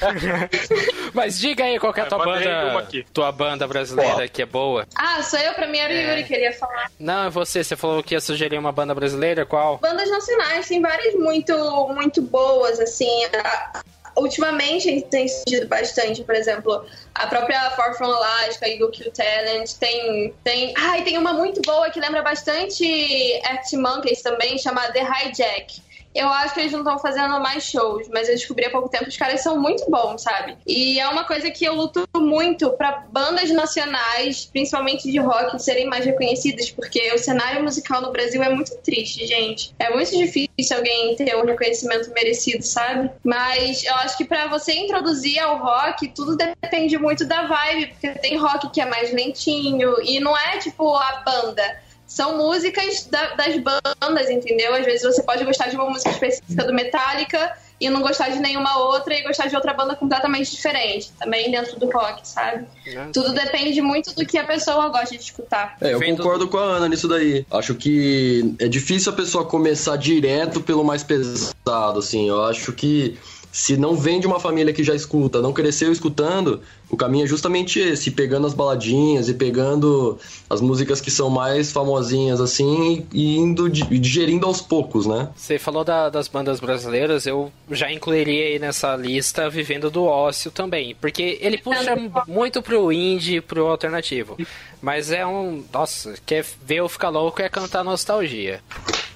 Mas 1.15 1.39
diga 1.39 1.65
aí 1.65 1.79
qual 1.79 1.93
que 1.93 2.01
é 2.01 2.03
a 2.05 2.07
tua 2.07 2.19
Eu 2.19 2.25
banda. 2.25 2.89
Tua 3.13 3.33
banda 3.33 3.67
brasileira 3.67 4.29
que 4.29 4.43
é 4.43 4.47
boa. 4.47 4.87
Ah, 4.95 5.23
sou 5.23 5.39
eu? 5.39 5.53
Pra 5.55 5.67
mim 5.67 5.79
era 5.79 5.93
o 5.93 5.97
É. 5.97 6.11
Yuri 6.11 6.25
que 6.25 6.35
ele 6.35 6.45
ia 6.45 6.53
falar. 6.53 6.91
Não, 6.99 7.25
é 7.27 7.31
você. 7.31 7.65
Você 7.65 7.77
falou 7.77 8.03
que 8.03 8.15
ia 8.15 8.21
sugerir 8.21 8.59
uma 8.59 8.73
banda 8.73 8.95
brasileira. 8.95 9.45
Qual? 9.45 9.79
Bandas 9.79 10.09
nacionais, 10.11 10.69
tem 10.69 10.81
várias 10.81 11.15
muito, 11.15 11.53
muito 11.95 12.23
boas, 12.23 12.79
assim. 12.81 13.25
A- 13.27 13.83
Ultimamente 14.17 15.03
tem 15.11 15.29
surgido 15.29 15.67
bastante, 15.69 16.23
por 16.23 16.35
exemplo, 16.35 16.85
a 17.15 17.27
própria 17.27 17.71
Far 17.71 17.97
From 17.97 18.11
Alaska, 18.11 18.69
Eagle 18.69 18.91
Kill 18.91 19.11
Talent, 19.13 19.73
tem, 19.79 20.35
tem... 20.45 20.75
Ai, 20.77 21.03
tem 21.03 21.17
uma 21.17 21.33
muito 21.33 21.61
boa 21.63 21.91
que 21.91 22.01
lembra 22.01 22.23
bastante 22.23 23.41
Arctic 23.45 23.79
Monkeys 23.79 24.23
também, 24.23 24.59
chamada 24.59 24.93
The 24.93 25.01
Hijack. 25.01 25.90
Eu 26.15 26.29
acho 26.29 26.55
que 26.55 26.61
eles 26.61 26.73
não 26.73 26.81
estão 26.81 26.99
fazendo 26.99 27.41
mais 27.41 27.65
shows, 27.65 28.09
mas 28.09 28.29
eu 28.29 28.35
descobri 28.35 28.65
há 28.65 28.71
pouco 28.71 28.89
tempo 28.89 29.05
que 29.05 29.11
os 29.11 29.17
caras 29.17 29.43
são 29.43 29.61
muito 29.61 29.89
bons, 29.89 30.23
sabe? 30.23 30.57
E 30.67 30.99
é 30.99 31.09
uma 31.09 31.25
coisa 31.25 31.51
que 31.51 31.65
eu 31.65 31.75
luto 31.75 32.07
muito 32.17 32.71
pra 32.73 33.05
bandas 33.11 33.51
nacionais, 33.51 34.47
principalmente 34.47 35.11
de 35.11 35.19
rock, 35.19 35.61
serem 35.63 35.87
mais 35.87 36.05
reconhecidas, 36.05 36.71
porque 36.71 37.13
o 37.13 37.19
cenário 37.19 37.63
musical 37.63 38.01
no 38.01 38.11
Brasil 38.11 38.43
é 38.43 38.49
muito 38.49 38.77
triste, 38.79 39.27
gente. 39.27 39.75
É 39.79 39.91
muito 39.91 40.11
difícil 40.17 40.77
alguém 40.77 41.15
ter 41.15 41.37
um 41.37 41.45
reconhecimento 41.45 42.11
merecido, 42.13 42.65
sabe? 42.65 43.11
Mas 43.25 43.85
eu 43.85 43.95
acho 43.97 44.17
que 44.17 44.25
pra 44.25 44.49
você 44.49 44.73
introduzir 44.73 45.39
ao 45.39 45.59
rock, 45.59 46.09
tudo 46.09 46.37
depende 46.37 46.99
muito 46.99 47.25
da 47.25 47.47
vibe, 47.47 47.87
porque 47.87 48.11
tem 48.19 48.37
rock 48.37 48.71
que 48.71 48.81
é 48.81 48.87
mais 48.87 49.13
lentinho 49.13 49.95
e 50.03 50.19
não 50.21 50.37
é 50.37 50.59
tipo 50.59 50.95
a 50.95 51.23
banda 51.25 51.81
são 52.11 52.37
músicas 52.37 53.07
da- 53.07 53.35
das 53.37 53.55
bandas, 53.63 54.29
entendeu? 54.29 54.75
Às 54.75 54.85
vezes 54.85 55.03
você 55.03 55.23
pode 55.23 55.45
gostar 55.45 55.69
de 55.69 55.77
uma 55.77 55.89
música 55.89 56.11
específica 56.11 56.65
do 56.65 56.75
Metallica 56.75 57.53
e 57.81 57.89
não 57.89 58.03
gostar 58.03 58.31
de 58.31 58.41
nenhuma 58.41 58.77
outra 58.79 59.15
e 59.15 59.23
gostar 59.23 59.47
de 59.47 59.55
outra 59.55 59.73
banda 59.73 59.95
completamente 59.95 60.51
diferente, 60.51 61.13
também 61.19 61.51
dentro 61.53 61.79
do 61.79 61.89
rock, 61.89 62.27
sabe? 62.27 62.67
Tudo 63.13 63.33
depende 63.33 63.81
muito 63.81 64.13
do 64.15 64.27
que 64.27 64.37
a 64.37 64.45
pessoa 64.45 64.89
gosta 64.89 65.17
de 65.17 65.23
escutar. 65.23 65.77
É, 65.81 65.95
eu 65.95 66.01
concordo 66.01 66.49
com 66.49 66.59
a 66.59 66.63
Ana 66.63 66.89
nisso 66.89 67.07
daí. 67.07 67.47
Acho 67.49 67.77
que 67.77 68.57
é 68.59 68.67
difícil 68.67 69.13
a 69.13 69.15
pessoa 69.15 69.45
começar 69.47 69.97
direto 69.97 70.61
pelo 70.61 70.83
mais 70.85 71.05
pesado, 71.05 72.01
assim. 72.01 72.29
Eu 72.29 72.45
acho 72.45 72.73
que 72.73 73.17
se 73.53 73.77
não 73.77 73.95
vem 73.97 74.19
de 74.21 74.27
uma 74.27 74.39
família 74.41 74.73
que 74.73 74.83
já 74.85 74.95
escuta, 74.95 75.41
não 75.41 75.53
cresceu 75.53 75.91
escutando, 75.93 76.61
o 76.91 76.97
caminho 76.97 77.25
é 77.25 77.27
justamente 77.27 77.79
esse, 77.79 78.11
pegando 78.11 78.47
as 78.47 78.53
baladinhas 78.55 79.29
e 79.29 79.35
pegando 79.35 80.19
as 80.49 80.61
músicas 80.61 81.01
que 81.01 81.11
são 81.11 81.31
mais 81.31 81.71
famosinhas, 81.73 82.41
assim, 82.41 83.07
e 83.13 83.37
indo 83.39 83.69
di- 83.71 83.99
digerindo 83.99 84.47
aos 84.47 84.61
poucos, 84.61 85.07
né? 85.07 85.29
Você 85.37 85.59
falou 85.59 85.85
da- 85.85 86.09
das 86.11 86.27
bandas 86.29 86.59
brasileiras, 86.61 87.27
eu 87.27 87.53
já 87.71 87.91
incluiria 87.93 88.47
aí 88.47 88.59
nessa 88.59 88.97
lista 88.97 89.49
Vivendo 89.49 89.91
do 89.91 90.05
Ócio 90.05 90.51
também, 90.51 90.97
porque 91.01 91.39
ele 91.41 91.59
puxa 91.59 91.95
muito 92.27 92.61
pro 92.63 92.93
indie 92.93 93.37
e 93.37 93.41
pro 93.41 93.67
alternativo. 93.69 94.37
Mas 94.83 95.13
é 95.13 95.25
um. 95.27 95.63
Nossa, 95.73 96.15
quer 96.27 96.45
ver 96.65 96.77
eu 96.77 96.89
ficar 96.89 97.11
louco 97.11 97.41
é 97.43 97.49
cantar 97.49 97.85
nostalgia. 97.85 98.61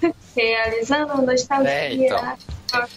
Realizando 0.37 1.23
nostalgia. 1.23 1.71
É, 1.71 1.95
então. 1.95 2.37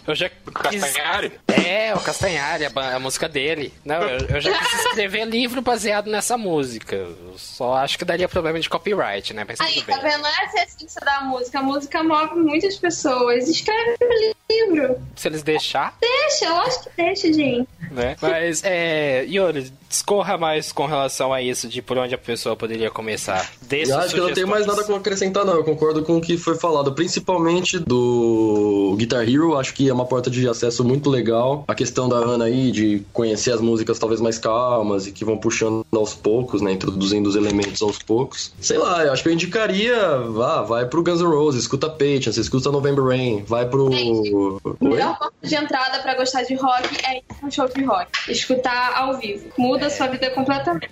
Eu 0.08 0.16
já 0.16 0.30
quis... 0.70 0.82
Castanhari? 0.82 1.32
É, 1.48 1.94
o 1.96 2.00
Castanhari, 2.00 2.66
a, 2.66 2.96
a 2.96 3.00
música 3.00 3.28
dele. 3.28 3.74
Não, 3.84 4.02
eu, 4.02 4.28
eu 4.28 4.42
já 4.42 4.58
quis 4.58 4.86
escrever 4.86 5.26
livro 5.30 5.62
baseado 5.62 6.10
nessa 6.10 6.38
música. 6.38 6.96
Eu 6.96 7.36
só 7.38 7.76
acho 7.76 7.98
que 7.98 8.06
daria 8.06 8.28
problema 8.28 8.60
de 8.60 8.70
copyright, 8.70 9.34
né? 9.34 9.46
Mas 9.48 9.60
Aí, 9.60 9.82
tá 9.82 9.98
vendo? 9.98 10.26
Essa 10.26 10.58
é 10.58 10.62
a 10.62 10.64
essência 10.64 11.02
da 11.02 11.22
música. 11.22 11.60
A 11.60 11.64
música 11.64 12.04
move 12.04 12.36
muitas 12.36 12.78
pessoas. 12.78 13.48
Escreve 13.48 13.98
um 14.02 14.74
livro. 14.74 15.02
Se 15.16 15.28
eles 15.28 15.44
deixar. 15.44 15.96
Deixa, 16.00 16.46
eu 16.46 16.56
acho 16.58 16.84
que 16.84 16.90
deixa, 16.96 17.34
gente. 17.34 17.68
né? 17.92 18.16
Mas, 18.22 18.62
é, 18.64 19.26
Yuri, 19.26 19.72
discorra 19.90 20.38
mais 20.38 20.72
com 20.72 20.86
relação 20.86 21.34
a 21.34 21.42
isso, 21.42 21.68
de 21.68 21.82
por 21.82 21.98
onde 21.98 22.14
a 22.16 22.18
pessoa 22.18 22.56
poderia 22.56 22.90
começar. 22.90 23.50
Eu 23.72 24.00
acho 24.00 24.14
que 24.14 24.20
eu 24.20 24.28
não 24.28 24.34
tenho 24.34 24.48
mais 24.48 24.66
nada 24.66 24.82
a 24.82 24.98
acrescentar, 24.98 25.46
não. 25.46 25.54
Eu 25.54 25.64
concordo 25.64 26.04
com 26.04 26.18
o 26.18 26.22
que 26.22 26.38
foi 26.38 26.56
falado, 26.58 26.94
principalmente 26.94 27.80
do 27.80 28.96
Guitar 28.98 29.28
Hero. 29.28 29.58
Acho 29.58 29.67
que 29.74 29.90
é 29.90 29.94
uma 29.94 30.06
porta 30.06 30.30
de 30.30 30.48
acesso 30.48 30.84
muito 30.84 31.10
legal. 31.10 31.64
A 31.68 31.76
questão 31.76 32.08
da 32.10 32.18
Ana 32.18 32.46
aí, 32.46 32.72
de 32.72 33.04
conhecer 33.14 33.52
as 33.52 33.62
músicas 33.62 34.00
talvez 34.00 34.22
mais 34.22 34.38
calmas 34.38 35.08
e 35.08 35.12
que 35.12 35.26
vão 35.26 35.38
puxando 35.38 35.86
aos 35.94 36.14
poucos, 36.14 36.62
né? 36.62 36.72
Introduzindo 36.72 37.30
os 37.30 37.36
elementos 37.36 37.82
aos 37.82 38.00
poucos. 38.00 38.54
Sei 38.60 38.78
lá, 38.78 39.04
eu 39.04 39.12
acho 39.12 39.24
que 39.24 39.30
eu 39.30 39.34
indicaria, 39.34 40.18
vá, 40.20 40.62
vai 40.62 40.86
pro 40.86 41.04
Guns 41.04 41.22
N' 41.22 41.28
Roses, 41.28 41.62
escuta 41.62 41.90
Patience, 41.90 42.40
escuta 42.40 42.72
November 42.72 43.04
Rain, 43.04 43.44
vai 43.44 43.68
pro. 43.68 43.92
Gente, 43.92 44.34
Oi? 44.34 44.60
Melhor 44.80 45.18
porta 45.18 45.36
de 45.42 45.56
entrada 45.56 46.00
pra 46.00 46.16
gostar 46.16 46.44
de 46.44 46.56
rock 46.56 47.06
é 47.06 47.18
ir 47.18 47.24
pra 47.24 47.48
um 47.48 47.52
show 47.52 47.68
de 47.68 47.84
rock. 47.84 48.12
Escutar 48.30 48.94
ao 48.96 49.18
vivo. 49.18 49.50
Muda 49.58 49.88
a 49.88 49.90
sua 49.90 50.08
vida 50.08 50.30
completamente. 50.32 50.90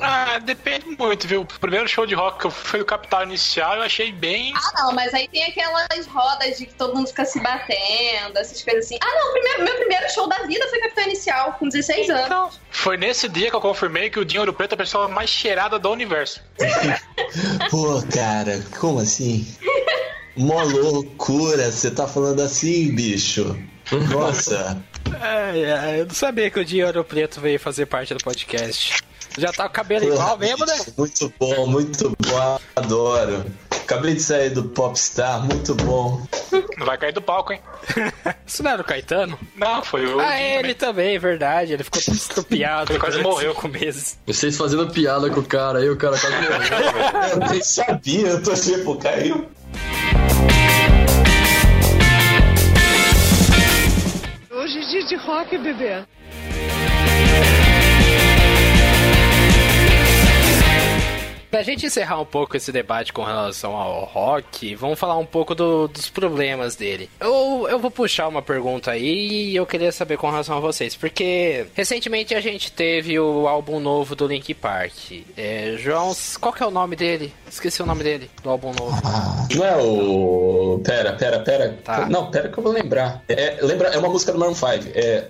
Ah, 0.00 0.38
depende 0.38 0.86
muito, 0.98 1.26
viu? 1.26 1.42
O 1.42 1.46
primeiro 1.46 1.86
show 1.88 2.06
de 2.06 2.14
rock 2.14 2.38
que 2.38 2.46
eu 2.46 2.50
fui 2.50 2.80
o 2.80 2.84
Capital 2.84 3.24
Inicial, 3.24 3.76
eu 3.76 3.82
achei 3.82 4.12
bem. 4.12 4.52
Ah, 4.54 4.82
não, 4.82 4.92
mas 4.92 5.12
aí 5.12 5.28
tem 5.28 5.44
aquelas 5.44 6.06
rodas 6.06 6.58
de 6.58 6.66
que 6.66 6.74
todo 6.74 6.94
mundo 6.94 7.08
fica 7.08 7.24
se 7.24 7.40
batendo, 7.40 7.76
essas 8.34 8.62
coisas 8.62 8.84
assim. 8.84 8.98
Ah, 9.00 9.14
não, 9.14 9.32
primeiro, 9.32 9.64
meu 9.64 9.74
primeiro 9.74 10.10
show 10.12 10.28
da 10.28 10.38
vida 10.46 10.66
foi 10.68 10.78
Capitão 10.80 11.04
Inicial, 11.04 11.52
com 11.58 11.68
16 11.68 12.10
anos. 12.10 12.26
Então, 12.26 12.50
foi 12.70 12.96
nesse 12.96 13.28
dia 13.28 13.50
que 13.50 13.56
eu 13.56 13.60
confirmei 13.60 14.10
que 14.10 14.18
o 14.18 14.24
Dinho 14.24 14.42
Ouro 14.42 14.52
Preto 14.52 14.72
é 14.72 14.74
a 14.74 14.78
pessoa 14.78 15.08
mais 15.08 15.30
cheirada 15.30 15.78
do 15.78 15.90
universo. 15.90 16.42
Pô, 17.70 18.02
cara, 18.12 18.62
como 18.78 19.00
assim? 19.00 19.46
Mó 20.36 20.62
loucura, 20.62 21.70
você 21.70 21.90
tá 21.90 22.06
falando 22.06 22.40
assim, 22.40 22.94
bicho. 22.94 23.58
Nossa. 24.10 24.80
É, 25.20 25.58
é, 25.58 26.00
eu 26.00 26.06
não 26.06 26.14
sabia 26.14 26.50
que 26.50 26.60
o 26.60 26.64
Dinheiro 26.64 27.02
Preto 27.02 27.40
veio 27.40 27.58
fazer 27.58 27.86
parte 27.86 28.14
do 28.14 28.22
podcast. 28.22 29.02
Já 29.36 29.52
tá 29.52 29.64
com 29.64 29.70
o 29.70 29.72
cabelo 29.72 30.04
igual 30.04 30.36
mesmo, 30.36 30.66
né? 30.66 30.76
Muito 30.96 31.32
bom, 31.38 31.66
muito 31.66 32.16
bom, 32.20 32.60
adoro. 32.74 33.44
Acabei 33.88 34.12
de 34.12 34.20
sair 34.20 34.50
do 34.50 34.64
Popstar, 34.64 35.42
muito 35.42 35.74
bom. 35.74 36.22
Não 36.76 36.84
vai 36.84 36.98
cair 36.98 37.10
do 37.10 37.22
palco, 37.22 37.54
hein? 37.54 37.60
Isso 38.46 38.62
não 38.62 38.72
era 38.72 38.82
o 38.82 38.84
Caetano? 38.84 39.38
Não, 39.56 39.82
foi 39.82 40.04
o. 40.04 40.20
Ah, 40.20 40.36
Dinho 40.36 40.58
ele 40.58 40.74
também. 40.74 40.74
também, 40.74 41.16
é 41.16 41.18
verdade. 41.18 41.72
Ele 41.72 41.82
ficou 41.82 41.98
todo 42.04 42.14
estrupiado. 42.14 42.92
Ele 42.92 42.98
quase 42.98 43.22
morreu. 43.22 43.54
cinco 43.54 43.66
meses. 43.66 44.18
Vocês 44.26 44.58
fazendo 44.58 44.90
piada 44.90 45.30
com 45.30 45.40
o 45.40 45.42
cara 45.42 45.78
aí, 45.78 45.88
o 45.88 45.96
cara 45.96 46.18
quase 46.18 46.36
morreu. 46.36 47.40
Eu 47.40 47.48
nem 47.48 47.62
sabia, 47.62 48.28
eu 48.28 48.42
tô 48.42 48.52
tipo, 48.54 48.94
caiu. 48.96 49.48
Hoje 54.50 54.78
é 54.80 54.86
dia 54.86 55.04
de 55.06 55.16
rock, 55.16 55.56
bebê. 55.56 56.04
Pra 61.50 61.62
gente 61.62 61.86
encerrar 61.86 62.20
um 62.20 62.24
pouco 62.24 62.56
esse 62.56 62.70
debate 62.70 63.12
com 63.12 63.22
relação 63.24 63.74
ao 63.74 64.04
rock, 64.04 64.74
vamos 64.74 64.98
falar 64.98 65.16
um 65.16 65.24
pouco 65.24 65.54
do- 65.54 65.88
dos 65.88 66.08
problemas 66.10 66.76
dele. 66.76 67.08
Eu, 67.18 67.66
eu 67.70 67.78
vou 67.78 67.90
puxar 67.90 68.28
uma 68.28 68.42
pergunta 68.42 68.90
aí 68.90 69.50
e 69.50 69.56
eu 69.56 69.64
queria 69.66 69.90
saber 69.90 70.16
com 70.18 70.28
relação 70.30 70.56
a 70.56 70.60
vocês, 70.60 70.94
porque 70.94 71.66
recentemente 71.74 72.34
a 72.34 72.40
gente 72.40 72.70
teve 72.70 73.18
o 73.18 73.48
álbum 73.48 73.80
novo 73.80 74.14
do 74.14 74.26
Link 74.26 74.52
Park. 74.54 74.92
É, 75.36 75.76
João, 75.78 76.14
qual 76.40 76.52
que 76.52 76.62
é 76.62 76.66
o 76.66 76.70
nome 76.70 76.96
dele? 76.96 77.32
Esqueci 77.50 77.82
o 77.82 77.86
nome 77.86 78.04
dele, 78.04 78.30
do 78.42 78.50
álbum 78.50 78.72
novo. 78.78 78.96
Não 79.54 79.64
é 79.64 79.76
o. 79.76 80.80
Pera, 80.84 81.12
pera, 81.14 81.40
pera. 81.40 81.78
Tá. 81.82 82.06
Não, 82.08 82.30
pera 82.30 82.48
que 82.48 82.58
eu 82.58 82.62
vou 82.62 82.72
lembrar. 82.72 83.22
É, 83.28 83.58
lembra, 83.62 83.88
é 83.88 83.98
uma 83.98 84.08
música 84.08 84.32
do 84.32 84.38
Maroon 84.38 84.54
5. 84.54 84.68
É. 84.94 85.26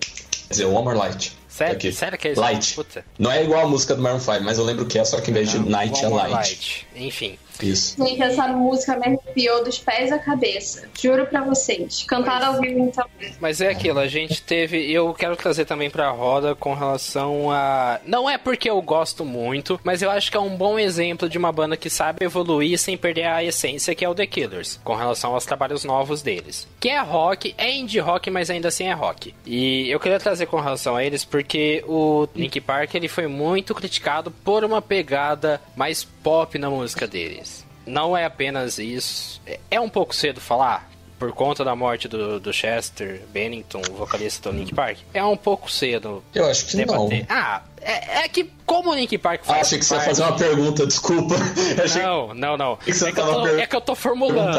Quer 0.49 0.51
dizer, 0.51 0.65
One 0.65 0.83
More 0.85 0.97
Light. 0.99 1.37
Sério? 1.59 1.75
Aqui. 1.75 1.93
Sério 1.93 2.17
que 2.17 2.29
é 2.29 2.33
isso? 2.33 2.41
Light. 2.41 2.75
Puta. 2.75 3.05
Não 3.19 3.33
é 3.33 3.43
igual 3.43 3.65
a 3.65 3.69
música 3.69 3.95
do 3.97 4.01
Maroon 4.01 4.21
5, 4.21 4.45
mas 4.45 4.59
eu 4.59 4.65
lembro 4.65 4.87
que 4.87 4.97
é, 4.99 5.05
só 5.05 5.21
que 5.21 5.31
em 5.31 5.35
vez 5.35 5.51
de 5.51 5.59
Night 5.59 6.05
é 6.05 6.09
More 6.09 6.31
Light. 6.31 6.87
Enfim. 6.95 7.37
Isso. 7.63 7.97
Gente, 8.03 8.23
essa 8.23 8.49
música 8.49 8.97
me 8.97 9.07
arrepiou 9.07 9.65
dos 9.65 9.79
pés 9.79 10.13
à 10.13 10.19
cabeça. 10.19 10.89
Juro 11.01 11.27
pra 11.27 11.43
vocês. 11.43 12.05
Cantar 12.07 12.43
ao 12.43 12.61
vivo, 12.61 12.81
então. 12.81 13.05
Mas 13.41 13.61
é 13.61 13.69
aquilo, 13.69 13.99
a 13.99 14.07
gente 14.07 14.43
teve. 14.43 14.91
Eu 14.91 15.13
quero 15.15 15.37
trazer 15.37 15.65
também 15.65 15.91
pra 15.91 16.11
roda 16.11 16.55
com 16.55 16.75
relação 16.75 17.51
a. 17.51 18.01
Não 18.07 18.29
é 18.29 18.39
porque 18.39 18.71
eu 18.71 18.81
gosto 18.83 19.25
muito, 19.25 19.81
mas 19.83 20.03
eu 20.03 20.11
acho 20.11 20.31
que 20.31 20.37
é 20.37 20.41
um 20.41 20.57
bom 20.57 20.79
exemplo 20.79 21.29
de 21.29 21.39
uma 21.39 21.53
banda 21.53 21.77
que 21.77 21.91
sabe 21.91 22.25
evoluir 22.25 22.79
sem 22.79 22.97
perder 22.97 23.27
a 23.27 23.45
essência, 23.45 23.95
que 23.95 24.05
é 24.05 24.09
o 24.09 24.15
The 24.15 24.27
Killers, 24.27 24.81
com 24.85 24.95
relação 24.95 25.35
aos 25.35 25.45
trabalhos 25.45 25.85
novos 25.85 26.23
deles. 26.23 26.67
Que 26.81 26.89
é 26.91 27.01
rock, 27.01 27.55
é 27.59 27.73
indie 27.73 27.99
rock, 27.99 28.31
mas 28.31 28.51
ainda 28.51 28.69
assim 28.69 28.85
é 28.85 28.93
rock. 28.93 29.35
E 29.47 29.89
eu 29.91 30.01
queria 30.01 30.19
trazer 30.19 30.47
com 30.47 30.61
relação 30.61 30.97
a 30.97 31.05
eles 31.05 31.25
porque 31.25 31.85
o 31.87 32.29
Link 32.35 32.61
Park 32.61 32.95
ele 32.95 33.09
foi 33.09 33.27
muito 33.27 33.75
criticado 33.75 34.31
por 34.31 34.65
uma 34.65 34.81
pegada 34.81 35.61
mais 35.77 36.05
pop 36.05 36.59
na 36.59 36.71
música 36.71 37.07
deles. 37.07 37.48
Não 37.89 38.17
é 38.17 38.25
apenas 38.25 38.79
isso. 38.79 39.41
É- 39.47 39.59
É 39.71 39.81
um 39.81 39.89
pouco 39.89 40.15
cedo 40.15 40.41
falar, 40.41 40.88
por 41.19 41.33
conta 41.33 41.65
da 41.65 41.75
morte 41.75 42.07
do, 42.09 42.39
do 42.39 42.53
Chester 42.53 43.23
Bennington, 43.33 43.83
o 43.91 43.95
vocalista 43.95 44.51
do 44.51 44.57
Link 44.57 44.75
Park, 44.75 44.99
é 45.13 45.25
um 45.25 45.37
pouco 45.37 45.71
cedo 45.71 46.23
Eu 46.35 46.47
acho 46.47 46.67
que 46.67 46.77
debater. 46.77 47.27
não. 47.29 47.37
Ah, 47.37 47.63
é, 47.81 48.25
é 48.25 48.29
que 48.29 48.51
como 48.67 48.91
o 48.91 48.95
Link 48.95 49.17
Park 49.19 49.41
Ah, 49.45 49.47
faz 49.55 49.67
achei 49.69 49.79
que 49.79 49.85
você 49.85 49.95
ia 49.95 50.01
fazer 50.01 50.23
uma 50.23 50.37
pergunta, 50.37 50.87
desculpa. 50.87 51.35
Não, 52.03 52.35
não, 52.35 52.57
não. 52.57 52.77
que 52.77 52.91
É 52.91 52.95
que, 52.95 53.13
tô, 53.13 53.43
per- 53.43 53.59
é 53.61 53.67
que 53.67 53.77
eu 53.77 53.81
tô 53.81 53.95
formulando. 53.95 54.57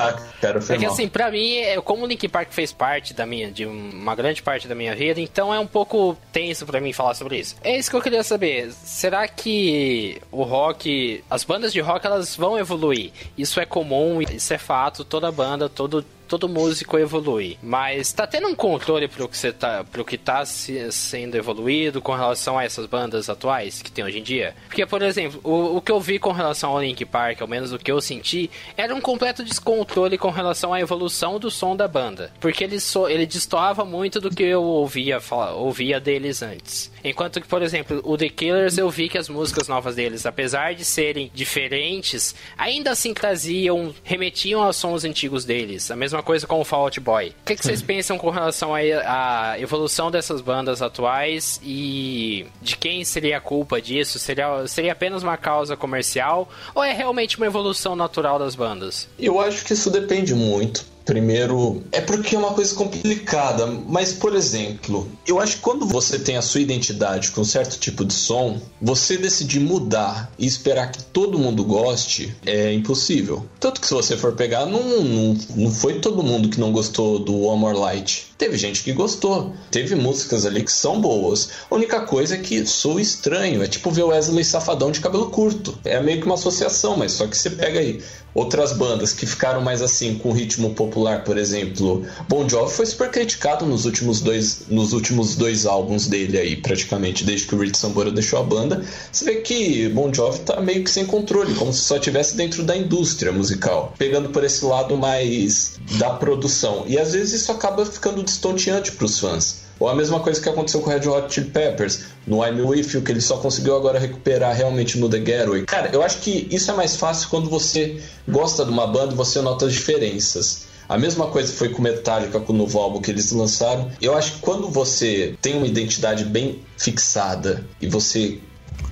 É 0.70 0.78
que 0.78 0.86
assim, 0.86 1.08
pra 1.08 1.30
mim, 1.30 1.58
é- 1.58 1.80
como 1.82 2.04
o 2.04 2.08
Link 2.08 2.28
Park 2.28 2.50
fez 2.52 2.72
parte 2.72 3.14
da 3.14 3.26
minha, 3.26 3.52
de 3.52 3.66
uma 3.66 4.16
grande 4.16 4.42
parte 4.42 4.68
da 4.68 4.74
minha 4.76 4.96
vida, 4.96 5.20
então 5.22 5.54
é 5.54 5.60
um 5.60 5.68
pouco 5.68 6.18
tenso 6.32 6.66
pra 6.66 6.80
mim 6.82 6.92
falar 6.94 7.14
sobre 7.14 7.38
isso. 7.40 7.56
É 7.64 7.78
isso 7.78 7.90
que 7.90 7.96
eu 7.96 8.02
queria 8.02 8.24
saber. 8.24 8.72
Será 8.72 9.28
que 9.28 10.20
o 10.32 10.44
rock, 10.44 11.24
as 11.30 11.44
bandas 11.44 11.72
de 11.74 11.80
rock, 11.82 12.06
elas 12.06 12.36
vão 12.36 12.58
evoluir? 12.58 13.12
Isso 13.38 13.60
é 13.60 13.66
comum, 13.66 14.22
isso 14.22 14.54
é 14.54 14.58
fato, 14.58 15.04
toda 15.04 15.32
banda, 15.32 15.70
todo 15.70 16.04
todo 16.30 16.48
músico 16.48 16.98
evolui, 16.98 17.58
mas 17.62 18.14
tá 18.14 18.26
tendo 18.28 18.48
um 18.48 18.56
controle 18.56 19.08
pro 19.08 19.28
que 19.28 19.36
você 19.38 19.52
tá, 19.52 19.84
pro 19.84 20.06
que 20.06 20.18
tá 20.18 20.46
se- 20.46 20.92
sendo 20.92 21.36
evoluído 21.36 22.02
com 22.02 22.14
relação 22.14 22.58
a 22.58 22.64
essas 22.64 22.86
bandas 22.86 23.30
atuais 23.30 23.82
que 23.82 23.92
tem 23.92 24.06
hoje 24.06 24.20
em 24.20 24.24
dia? 24.24 24.56
Porque, 24.68 24.86
por 24.86 25.02
exemplo, 25.02 25.42
o, 25.44 25.78
o 25.78 25.82
que 25.82 25.92
eu 25.92 26.00
vi 26.00 26.20
com 26.20 26.32
relação 26.32 26.72
ao 26.72 26.82
Link 26.82 27.04
Park, 27.06 27.42
ao 27.42 27.48
menos 27.48 27.74
o 27.74 27.80
que 27.80 27.92
eu 27.92 28.00
senti, 28.00 28.50
era 28.78 28.94
um 28.96 29.02
completo 29.02 29.44
descontrole 29.44 30.18
com 30.18 30.30
relação 30.30 30.74
à 30.74 30.80
evolução 30.80 31.40
do 31.40 31.50
som 31.52 31.76
da 31.76 31.88
banda, 31.88 32.32
porque 32.40 32.64
ele 32.64 32.80
so, 32.80 33.08
ele 33.10 33.26
destoava 33.26 33.84
muito 33.84 34.22
do 34.22 34.30
que 34.30 34.44
eu 34.44 34.62
ouvia 34.64 35.20
falar, 35.20 35.54
ouvia 35.54 36.00
deles 36.00 36.42
antes. 36.44 36.92
Enquanto 37.04 37.42
que, 37.42 37.48
por 37.48 37.62
exemplo, 37.64 38.02
o 38.04 38.18
The 38.18 38.30
Killers 38.30 38.78
eu 38.78 38.90
vi 38.90 39.10
que 39.10 39.18
as 39.18 39.30
músicas 39.30 39.68
novas 39.68 39.96
deles, 39.96 40.26
apesar 40.26 40.76
de 40.76 40.86
serem 40.86 41.32
diferentes, 41.34 42.36
ainda 42.58 42.92
assim 42.92 43.14
traziam, 43.14 43.94
remetiam 44.04 44.62
aos 44.62 44.76
sons 44.76 45.04
antigos 45.06 45.46
deles. 45.46 45.90
A 45.92 45.96
mesma 45.96 46.19
coisa 46.24 46.46
com 46.48 46.60
o 46.60 46.66
Fall 46.66 46.82
Out 46.84 47.00
Boy. 47.00 47.30
O 47.30 47.46
que, 47.46 47.56
que 47.56 47.64
vocês 47.64 47.82
pensam 47.82 48.18
com 48.18 48.30
relação 48.30 48.74
à 48.76 48.80
à 49.06 49.60
evolução 49.60 50.10
dessas 50.12 50.42
bandas 50.42 50.82
atuais 50.82 51.60
e 51.64 52.46
de 52.62 52.78
quem 52.78 53.04
seria 53.04 53.38
a 53.38 53.42
culpa 53.42 53.82
disso? 53.82 54.20
Seria, 54.20 54.68
seria 54.68 54.92
apenas 54.92 55.24
uma 55.24 55.38
causa 55.38 55.76
comercial 55.76 56.50
ou 56.74 56.84
é 56.84 56.94
realmente 56.94 57.38
uma 57.38 57.46
evolução 57.46 57.96
natural 57.96 58.40
das 58.40 58.56
bandas? 58.56 59.08
Eu 59.18 59.40
acho 59.40 59.66
que 59.66 59.74
isso 59.74 59.90
depende 59.90 60.34
muito. 60.34 60.86
Primeiro, 61.10 61.82
é 61.92 62.02
porque 62.02 62.36
é 62.36 62.38
uma 62.38 62.54
coisa 62.54 62.76
complicada, 62.76 63.66
mas 63.66 64.14
por 64.14 64.36
exemplo, 64.36 65.10
eu 65.26 65.40
acho 65.40 65.56
que 65.56 65.62
quando 65.64 65.84
você 65.88 66.20
tem 66.20 66.38
a 66.38 66.42
sua 66.44 66.62
identidade 66.62 67.32
com 67.32 67.42
um 67.42 67.44
certo 67.44 67.80
tipo 67.80 68.06
de 68.06 68.14
som, 68.14 68.62
você 68.80 69.18
decidir 69.18 69.60
mudar 69.60 70.32
e 70.38 70.46
esperar 70.46 70.92
que 70.92 71.02
todo 71.02 71.40
mundo 71.40 71.64
goste 71.64 72.36
é 72.46 72.72
impossível. 72.72 73.44
Tanto 73.60 73.82
que 73.82 73.88
se 73.88 73.94
você 73.96 74.16
for 74.16 74.34
pegar, 74.34 74.68
não, 74.68 74.84
não, 74.84 75.38
não 75.56 75.72
foi 75.72 76.00
todo 76.00 76.22
mundo 76.22 76.48
que 76.48 76.60
não 76.60 76.72
gostou 76.72 77.18
do 77.18 77.42
One 77.42 77.60
More 77.60 77.78
Light. 77.80 78.28
Teve 78.38 78.56
gente 78.56 78.84
que 78.84 78.94
gostou, 78.94 79.52
teve 79.72 79.96
músicas 79.96 80.46
ali 80.46 80.64
que 80.64 80.72
são 80.72 81.02
boas. 81.02 81.50
A 81.72 81.76
única 81.76 82.02
coisa 82.02 82.36
é 82.36 82.38
que 82.38 82.66
sou 82.68 83.00
estranho, 83.00 83.64
é 83.64 83.68
tipo 83.68 83.90
ver 83.90 84.04
Wesley 84.04 84.46
Safadão 84.46 84.92
de 84.92 85.02
cabelo 85.02 85.32
curto. 85.32 85.78
É 85.84 86.00
meio 86.00 86.20
que 86.20 86.26
uma 86.28 86.36
associação, 86.36 86.96
mas 86.96 87.14
só 87.14 87.26
que 87.26 87.36
você 87.36 87.50
pega 87.50 87.80
aí 87.80 88.00
outras 88.34 88.72
bandas 88.74 89.12
que 89.12 89.26
ficaram 89.26 89.62
mais 89.62 89.82
assim 89.82 90.16
com 90.16 90.32
ritmo 90.32 90.74
popular, 90.74 90.99
por 91.26 91.38
exemplo, 91.38 92.06
Bon 92.28 92.48
Jovi 92.48 92.74
foi 92.74 92.86
super 92.86 93.10
criticado 93.10 93.66
nos 93.66 93.86
últimos 93.86 94.22
dois, 94.22 94.64
nos 94.70 94.94
últimos 94.94 95.36
dois 95.36 95.66
álbuns 95.66 96.08
dele 96.08 96.38
aí, 96.38 96.56
praticamente, 96.56 97.24
desde 97.24 97.48
que 97.48 97.56
o 97.56 97.60
Rich 97.60 97.78
Sambora 97.78 98.12
deixou 98.12 98.40
a 98.40 98.44
banda. 98.44 98.84
Você 99.12 99.26
vê 99.26 99.36
que 99.38 99.90
Bon 99.90 100.14
Jovi 100.14 100.40
tá 100.40 100.62
meio 100.62 100.84
que 100.84 100.92
sem 100.92 101.06
controle, 101.06 101.54
como 101.56 101.74
se 101.74 101.82
só 101.82 101.98
estivesse 101.98 102.36
dentro 102.36 102.64
da 102.64 102.76
indústria 102.76 103.32
musical, 103.32 103.94
pegando 103.98 104.30
por 104.30 104.44
esse 104.44 104.64
lado 104.66 104.98
mais 104.98 105.80
da 105.98 106.12
produção. 106.12 106.84
E 106.88 106.98
às 106.98 107.14
vezes 107.14 107.42
isso 107.42 107.52
acaba 107.52 107.86
ficando 107.86 108.24
destonteante 108.24 108.92
pros 108.94 109.20
fãs. 109.20 109.70
Ou 109.80 109.88
a 109.88 109.96
mesma 109.96 110.20
coisa 110.20 110.42
que 110.42 110.50
aconteceu 110.50 110.82
com 110.82 110.90
o 110.90 110.94
Red 110.94 111.08
Hot 111.08 111.34
Chili 111.34 111.50
Peppers, 111.50 112.02
no 112.28 112.46
I'm 112.46 112.62
With 112.62 112.90
You, 112.94 113.02
que 113.02 113.14
ele 113.14 113.22
só 113.22 113.38
conseguiu 113.38 113.78
agora 113.78 113.98
recuperar 113.98 114.54
realmente 114.54 115.00
no 115.00 115.08
The 115.08 115.20
Getaway. 115.20 115.64
Cara, 115.66 115.90
eu 115.94 116.04
acho 116.04 116.18
que 116.18 116.48
isso 116.52 116.70
é 116.70 116.74
mais 116.74 116.98
fácil 116.98 117.30
quando 117.30 117.50
você 117.50 118.02
gosta 118.28 118.66
de 118.66 118.72
uma 118.72 118.86
banda 118.86 119.14
e 119.14 119.16
você 119.16 119.42
nota 119.42 119.66
as 119.66 119.74
diferenças. 119.74 120.68
A 120.90 120.98
mesma 120.98 121.28
coisa 121.28 121.54
foi 121.54 121.70
com 121.70 121.84
Metallica, 121.84 122.40
com 122.40 122.52
o 122.52 122.56
novo 122.56 122.80
álbum 122.80 123.00
que 123.00 123.12
eles 123.12 123.32
lançaram. 123.32 123.92
Eu 124.02 124.18
acho 124.18 124.34
que 124.34 124.40
quando 124.40 124.68
você 124.68 125.38
tem 125.40 125.56
uma 125.56 125.68
identidade 125.68 126.26
bem 126.26 126.64
fixada 126.76 127.64
e 127.80 127.88
você 127.88 128.40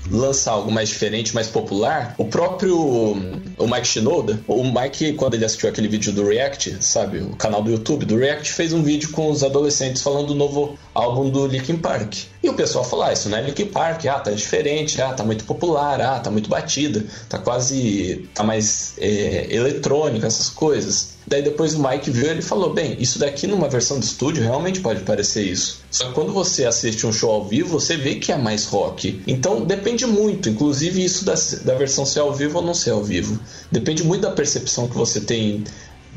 lançar 0.10 0.52
algo 0.52 0.72
mais 0.72 0.90
diferente, 0.90 1.34
mais 1.34 1.48
popular, 1.48 2.14
o 2.18 2.26
próprio 2.26 2.78
o 2.78 3.68
Mike 3.68 3.88
Shinoda, 3.88 4.40
o 4.48 4.64
Mike, 4.64 5.14
quando 5.14 5.34
ele 5.34 5.44
assistiu 5.44 5.70
aquele 5.70 5.88
vídeo 5.88 6.14
do 6.14 6.26
React, 6.26 6.78
sabe, 6.82 7.20
o 7.20 7.36
canal 7.36 7.62
do 7.62 7.72
YouTube 7.72 8.06
do 8.06 8.16
React, 8.16 8.54
fez 8.54 8.74
um 8.74 8.84
vídeo 8.84 9.10
com 9.12 9.30
os 9.30 9.44
adolescentes 9.44 10.02
falando 10.02 10.28
do 10.28 10.36
novo 10.36 10.78
álbum 10.98 11.30
do 11.30 11.46
Linkin 11.46 11.78
Park. 11.78 12.16
E 12.42 12.50
o 12.50 12.54
pessoal 12.54 12.84
falou, 12.84 13.06
ah, 13.06 13.14
isso 13.14 13.30
não 13.30 13.38
é 13.38 13.42
Linkin 13.42 13.68
Park, 13.68 14.06
ah, 14.08 14.20
tá 14.20 14.32
diferente, 14.32 15.00
ah, 15.00 15.14
tá 15.14 15.24
muito 15.24 15.44
popular, 15.44 16.02
ah, 16.02 16.20
tá 16.20 16.32
muito 16.32 16.50
batida, 16.50 17.06
tá 17.30 17.38
quase, 17.38 18.28
tá 18.34 18.44
mais 18.44 18.94
é, 18.98 19.48
eletrônico, 19.54 20.26
essas 20.26 20.50
coisas. 20.50 21.18
Daí 21.28 21.42
depois 21.42 21.76
o 21.76 21.86
Mike 21.86 22.10
viu 22.10 22.32
ele 22.32 22.42
falou: 22.42 22.74
Bem, 22.74 22.96
isso 23.00 23.20
daqui 23.20 23.48
numa 23.48 23.68
versão 23.68 24.00
do 24.00 24.04
estúdio 24.04 24.42
realmente 24.42 24.80
pode 24.80 25.02
parecer 25.02 25.44
isso. 25.44 25.82
Só 25.92 26.08
que 26.08 26.14
quando 26.14 26.32
você 26.32 26.66
assiste 26.66 27.06
um 27.06 27.12
show 27.12 27.32
ao 27.32 27.44
vivo, 27.44 27.80
você 27.80 27.98
vê 27.98 28.16
que 28.16 28.32
é 28.32 28.38
mais 28.38 28.66
rock. 28.66 29.22
Então 29.28 29.66
depende 29.66 30.06
muito, 30.06 30.48
inclusive 30.48 31.04
isso 31.04 31.26
da, 31.26 31.36
da 31.66 31.76
versão 31.76 32.06
ser 32.06 32.22
ao 32.22 32.34
vivo 32.34 32.60
ou 32.60 32.66
não 32.66 32.74
ser 32.74 32.92
ao 32.92 33.04
vivo. 33.04 33.38
Depende 33.70 34.06
muito 34.06 34.22
da 34.22 34.32
percepção 34.32 34.88
que 34.88 34.96
você 34.96 35.20
tem 35.20 35.66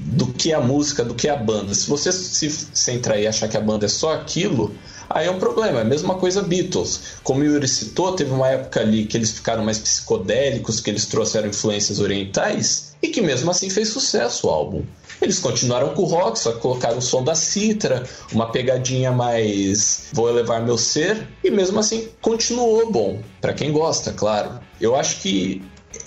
do 0.00 0.26
que 0.26 0.52
a 0.52 0.60
música, 0.60 1.04
do 1.04 1.14
que 1.14 1.28
a 1.28 1.36
banda. 1.36 1.74
Se 1.74 1.88
você 1.88 2.10
se 2.10 2.50
centrar 2.72 3.20
e 3.20 3.26
achar 3.26 3.48
que 3.48 3.56
a 3.56 3.60
banda 3.60 3.86
é 3.86 3.88
só 3.88 4.14
aquilo, 4.14 4.74
aí 5.08 5.26
é 5.26 5.30
um 5.30 5.38
problema. 5.38 5.78
É 5.80 5.82
a 5.82 5.84
mesma 5.84 6.14
coisa 6.14 6.42
Beatles. 6.42 7.00
Como 7.22 7.40
o 7.40 7.44
Yuri 7.44 7.68
citou, 7.68 8.12
teve 8.12 8.30
uma 8.30 8.48
época 8.48 8.80
ali 8.80 9.04
que 9.04 9.16
eles 9.16 9.30
ficaram 9.30 9.64
mais 9.64 9.78
psicodélicos, 9.78 10.80
que 10.80 10.90
eles 10.90 11.06
trouxeram 11.06 11.48
influências 11.48 12.00
orientais, 12.00 12.90
e 13.02 13.08
que 13.08 13.20
mesmo 13.20 13.50
assim 13.50 13.68
fez 13.70 13.88
sucesso 13.88 14.46
o 14.46 14.50
álbum. 14.50 14.84
Eles 15.20 15.38
continuaram 15.38 15.94
com 15.94 16.02
o 16.02 16.06
rock, 16.06 16.38
só 16.38 16.52
colocaram 16.52 16.98
o 16.98 17.02
som 17.02 17.22
da 17.22 17.34
citra, 17.34 18.04
uma 18.32 18.50
pegadinha 18.50 19.12
mais 19.12 20.04
vou 20.12 20.30
elevar 20.30 20.62
meu 20.62 20.78
ser, 20.78 21.28
e 21.44 21.50
mesmo 21.50 21.78
assim 21.78 22.08
continuou 22.22 22.90
bom, 22.90 23.20
para 23.40 23.52
quem 23.52 23.70
gosta, 23.70 24.12
claro. 24.12 24.58
Eu 24.80 24.96
acho 24.96 25.20
que 25.20 25.62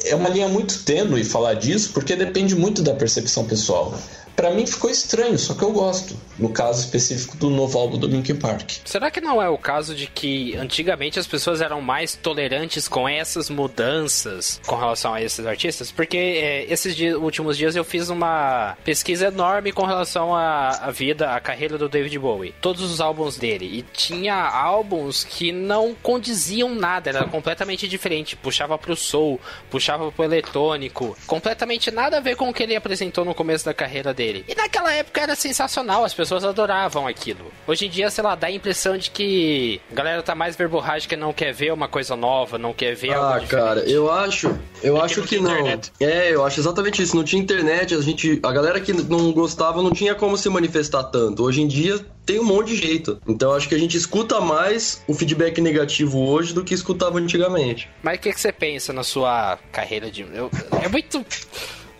é 0.06 0.16
uma 0.16 0.30
linha 0.30 0.48
muito 0.48 0.84
tênue 0.84 1.24
falar 1.24 1.56
disso, 1.56 1.92
porque 1.94 2.16
depende 2.16 2.56
muito 2.56 2.82
da 2.82 2.94
percepção 2.94 3.46
pessoal 3.46 3.98
para 4.36 4.52
mim 4.52 4.66
ficou 4.66 4.90
estranho, 4.90 5.38
só 5.38 5.54
que 5.54 5.64
eu 5.64 5.72
gosto. 5.72 6.18
No 6.38 6.50
caso 6.50 6.82
específico 6.82 7.38
do 7.38 7.50
novo 7.50 7.78
álbum 7.78 7.98
do 7.98 8.08
Linkin 8.08 8.36
Park. 8.36 8.72
Será 8.86 9.12
que 9.12 9.22
não 9.22 9.40
é 9.40 9.48
o 9.48 9.58
caso 9.58 9.94
de 9.94 10.08
que 10.08 10.56
antigamente 10.56 11.20
as 11.20 11.28
pessoas 11.28 11.62
eram 11.62 11.80
mais 11.80 12.16
tolerantes 12.16 12.88
com 12.88 13.08
essas 13.08 13.52
mudanças 13.52 14.60
com 14.66 14.76
relação 14.76 15.14
a 15.14 15.22
esses 15.22 15.46
artistas? 15.46 15.92
Porque 15.92 16.18
é, 16.18 16.66
esses 16.74 16.96
dias, 16.96 17.16
últimos 17.16 17.56
dias 17.56 17.76
eu 17.76 17.84
fiz 17.84 18.10
uma 18.10 18.76
pesquisa 18.84 19.28
enorme 19.28 19.72
com 19.72 19.86
relação 19.86 20.36
à, 20.36 20.90
vida, 20.90 21.36
à 21.36 21.40
carreira 21.40 21.78
do 21.78 21.88
David 21.88 22.18
Bowie. 22.18 22.56
Todos 22.60 22.82
os 22.82 23.00
álbuns 23.00 23.38
dele. 23.38 23.66
E 23.66 23.82
tinha 23.94 24.34
álbuns 24.34 25.24
que 25.24 25.52
não 25.52 25.94
condiziam 25.94 26.74
nada, 26.74 27.12
era 27.12 27.26
completamente 27.26 27.88
diferente. 27.88 28.36
Puxava 28.36 28.76
pro 28.76 28.96
soul, 28.96 29.40
puxava 29.70 30.12
pro 30.12 30.26
eletrônico. 30.26 31.16
Completamente 31.28 31.92
nada 31.92 32.18
a 32.18 32.20
ver 32.20 32.36
com 32.36 32.50
o 32.50 32.54
que 32.54 32.64
ele 32.64 32.76
apresentou 32.76 33.24
no 33.24 33.36
começo 33.36 33.66
da 33.66 33.74
carreira 33.74 34.14
dele 34.14 34.23
dele. 34.24 34.46
E 34.48 34.56
naquela 34.56 34.94
época 34.94 35.22
era 35.22 35.36
sensacional, 35.36 36.06
as 36.06 36.14
pessoas 36.14 36.44
adoravam 36.46 37.08
aquilo. 37.08 37.52
Hoje 37.68 37.86
em 37.86 37.90
dia, 37.90 38.10
sei 38.10 38.24
lá, 38.24 38.36
dá 38.36 38.48
a 38.48 38.52
impressão 38.52 38.98
de 38.98 39.12
que 39.12 39.82
a 39.92 39.96
galera 39.96 40.24
tá 40.24 40.34
mais 40.34 40.56
verborrágica, 40.56 41.18
não 41.18 41.34
quer 41.34 41.54
ver 41.54 41.74
uma 41.74 41.88
coisa 41.88 42.16
nova, 42.16 42.58
não 42.58 42.74
quer 42.74 42.96
ver 42.96 43.14
ah, 43.14 43.36
algo 43.36 43.48
cara, 43.48 43.82
eu 43.82 44.12
acho, 44.12 44.58
eu 44.82 45.02
acho 45.02 45.22
que 45.24 45.40
não. 45.40 45.52
Internet. 45.52 45.92
É, 46.00 46.34
eu 46.34 46.46
acho 46.46 46.60
exatamente 46.60 47.02
isso. 47.02 47.16
Não 47.16 47.24
tinha 47.24 47.42
internet, 47.42 47.94
a 47.94 48.02
gente, 48.02 48.40
a 48.42 48.52
galera 48.52 48.80
que 48.80 48.94
não 48.94 49.32
gostava 49.32 49.82
não 49.82 49.92
tinha 49.92 50.16
como 50.16 50.38
se 50.38 50.50
manifestar 50.50 51.04
tanto. 51.04 51.44
Hoje 51.44 51.62
em 51.62 51.68
dia 51.68 52.04
tem 52.26 52.40
um 52.40 52.46
monte 52.46 52.70
de 52.70 52.76
jeito. 52.78 53.20
Então 53.28 53.54
acho 53.54 53.68
que 53.68 53.76
a 53.76 53.78
gente 53.78 53.98
escuta 53.98 54.40
mais 54.40 55.04
o 55.08 55.14
feedback 55.14 55.60
negativo 55.60 56.26
hoje 56.26 56.54
do 56.54 56.64
que 56.64 56.74
escutava 56.74 57.20
antigamente. 57.20 57.90
Mas 58.02 58.18
o 58.18 58.22
que, 58.22 58.34
que 58.34 58.40
você 58.40 58.52
pensa 58.52 58.94
na 58.94 59.04
sua 59.04 59.58
carreira 59.72 60.10
de. 60.10 60.22
Eu, 60.22 60.50
é 60.82 60.88
muito. 60.88 61.24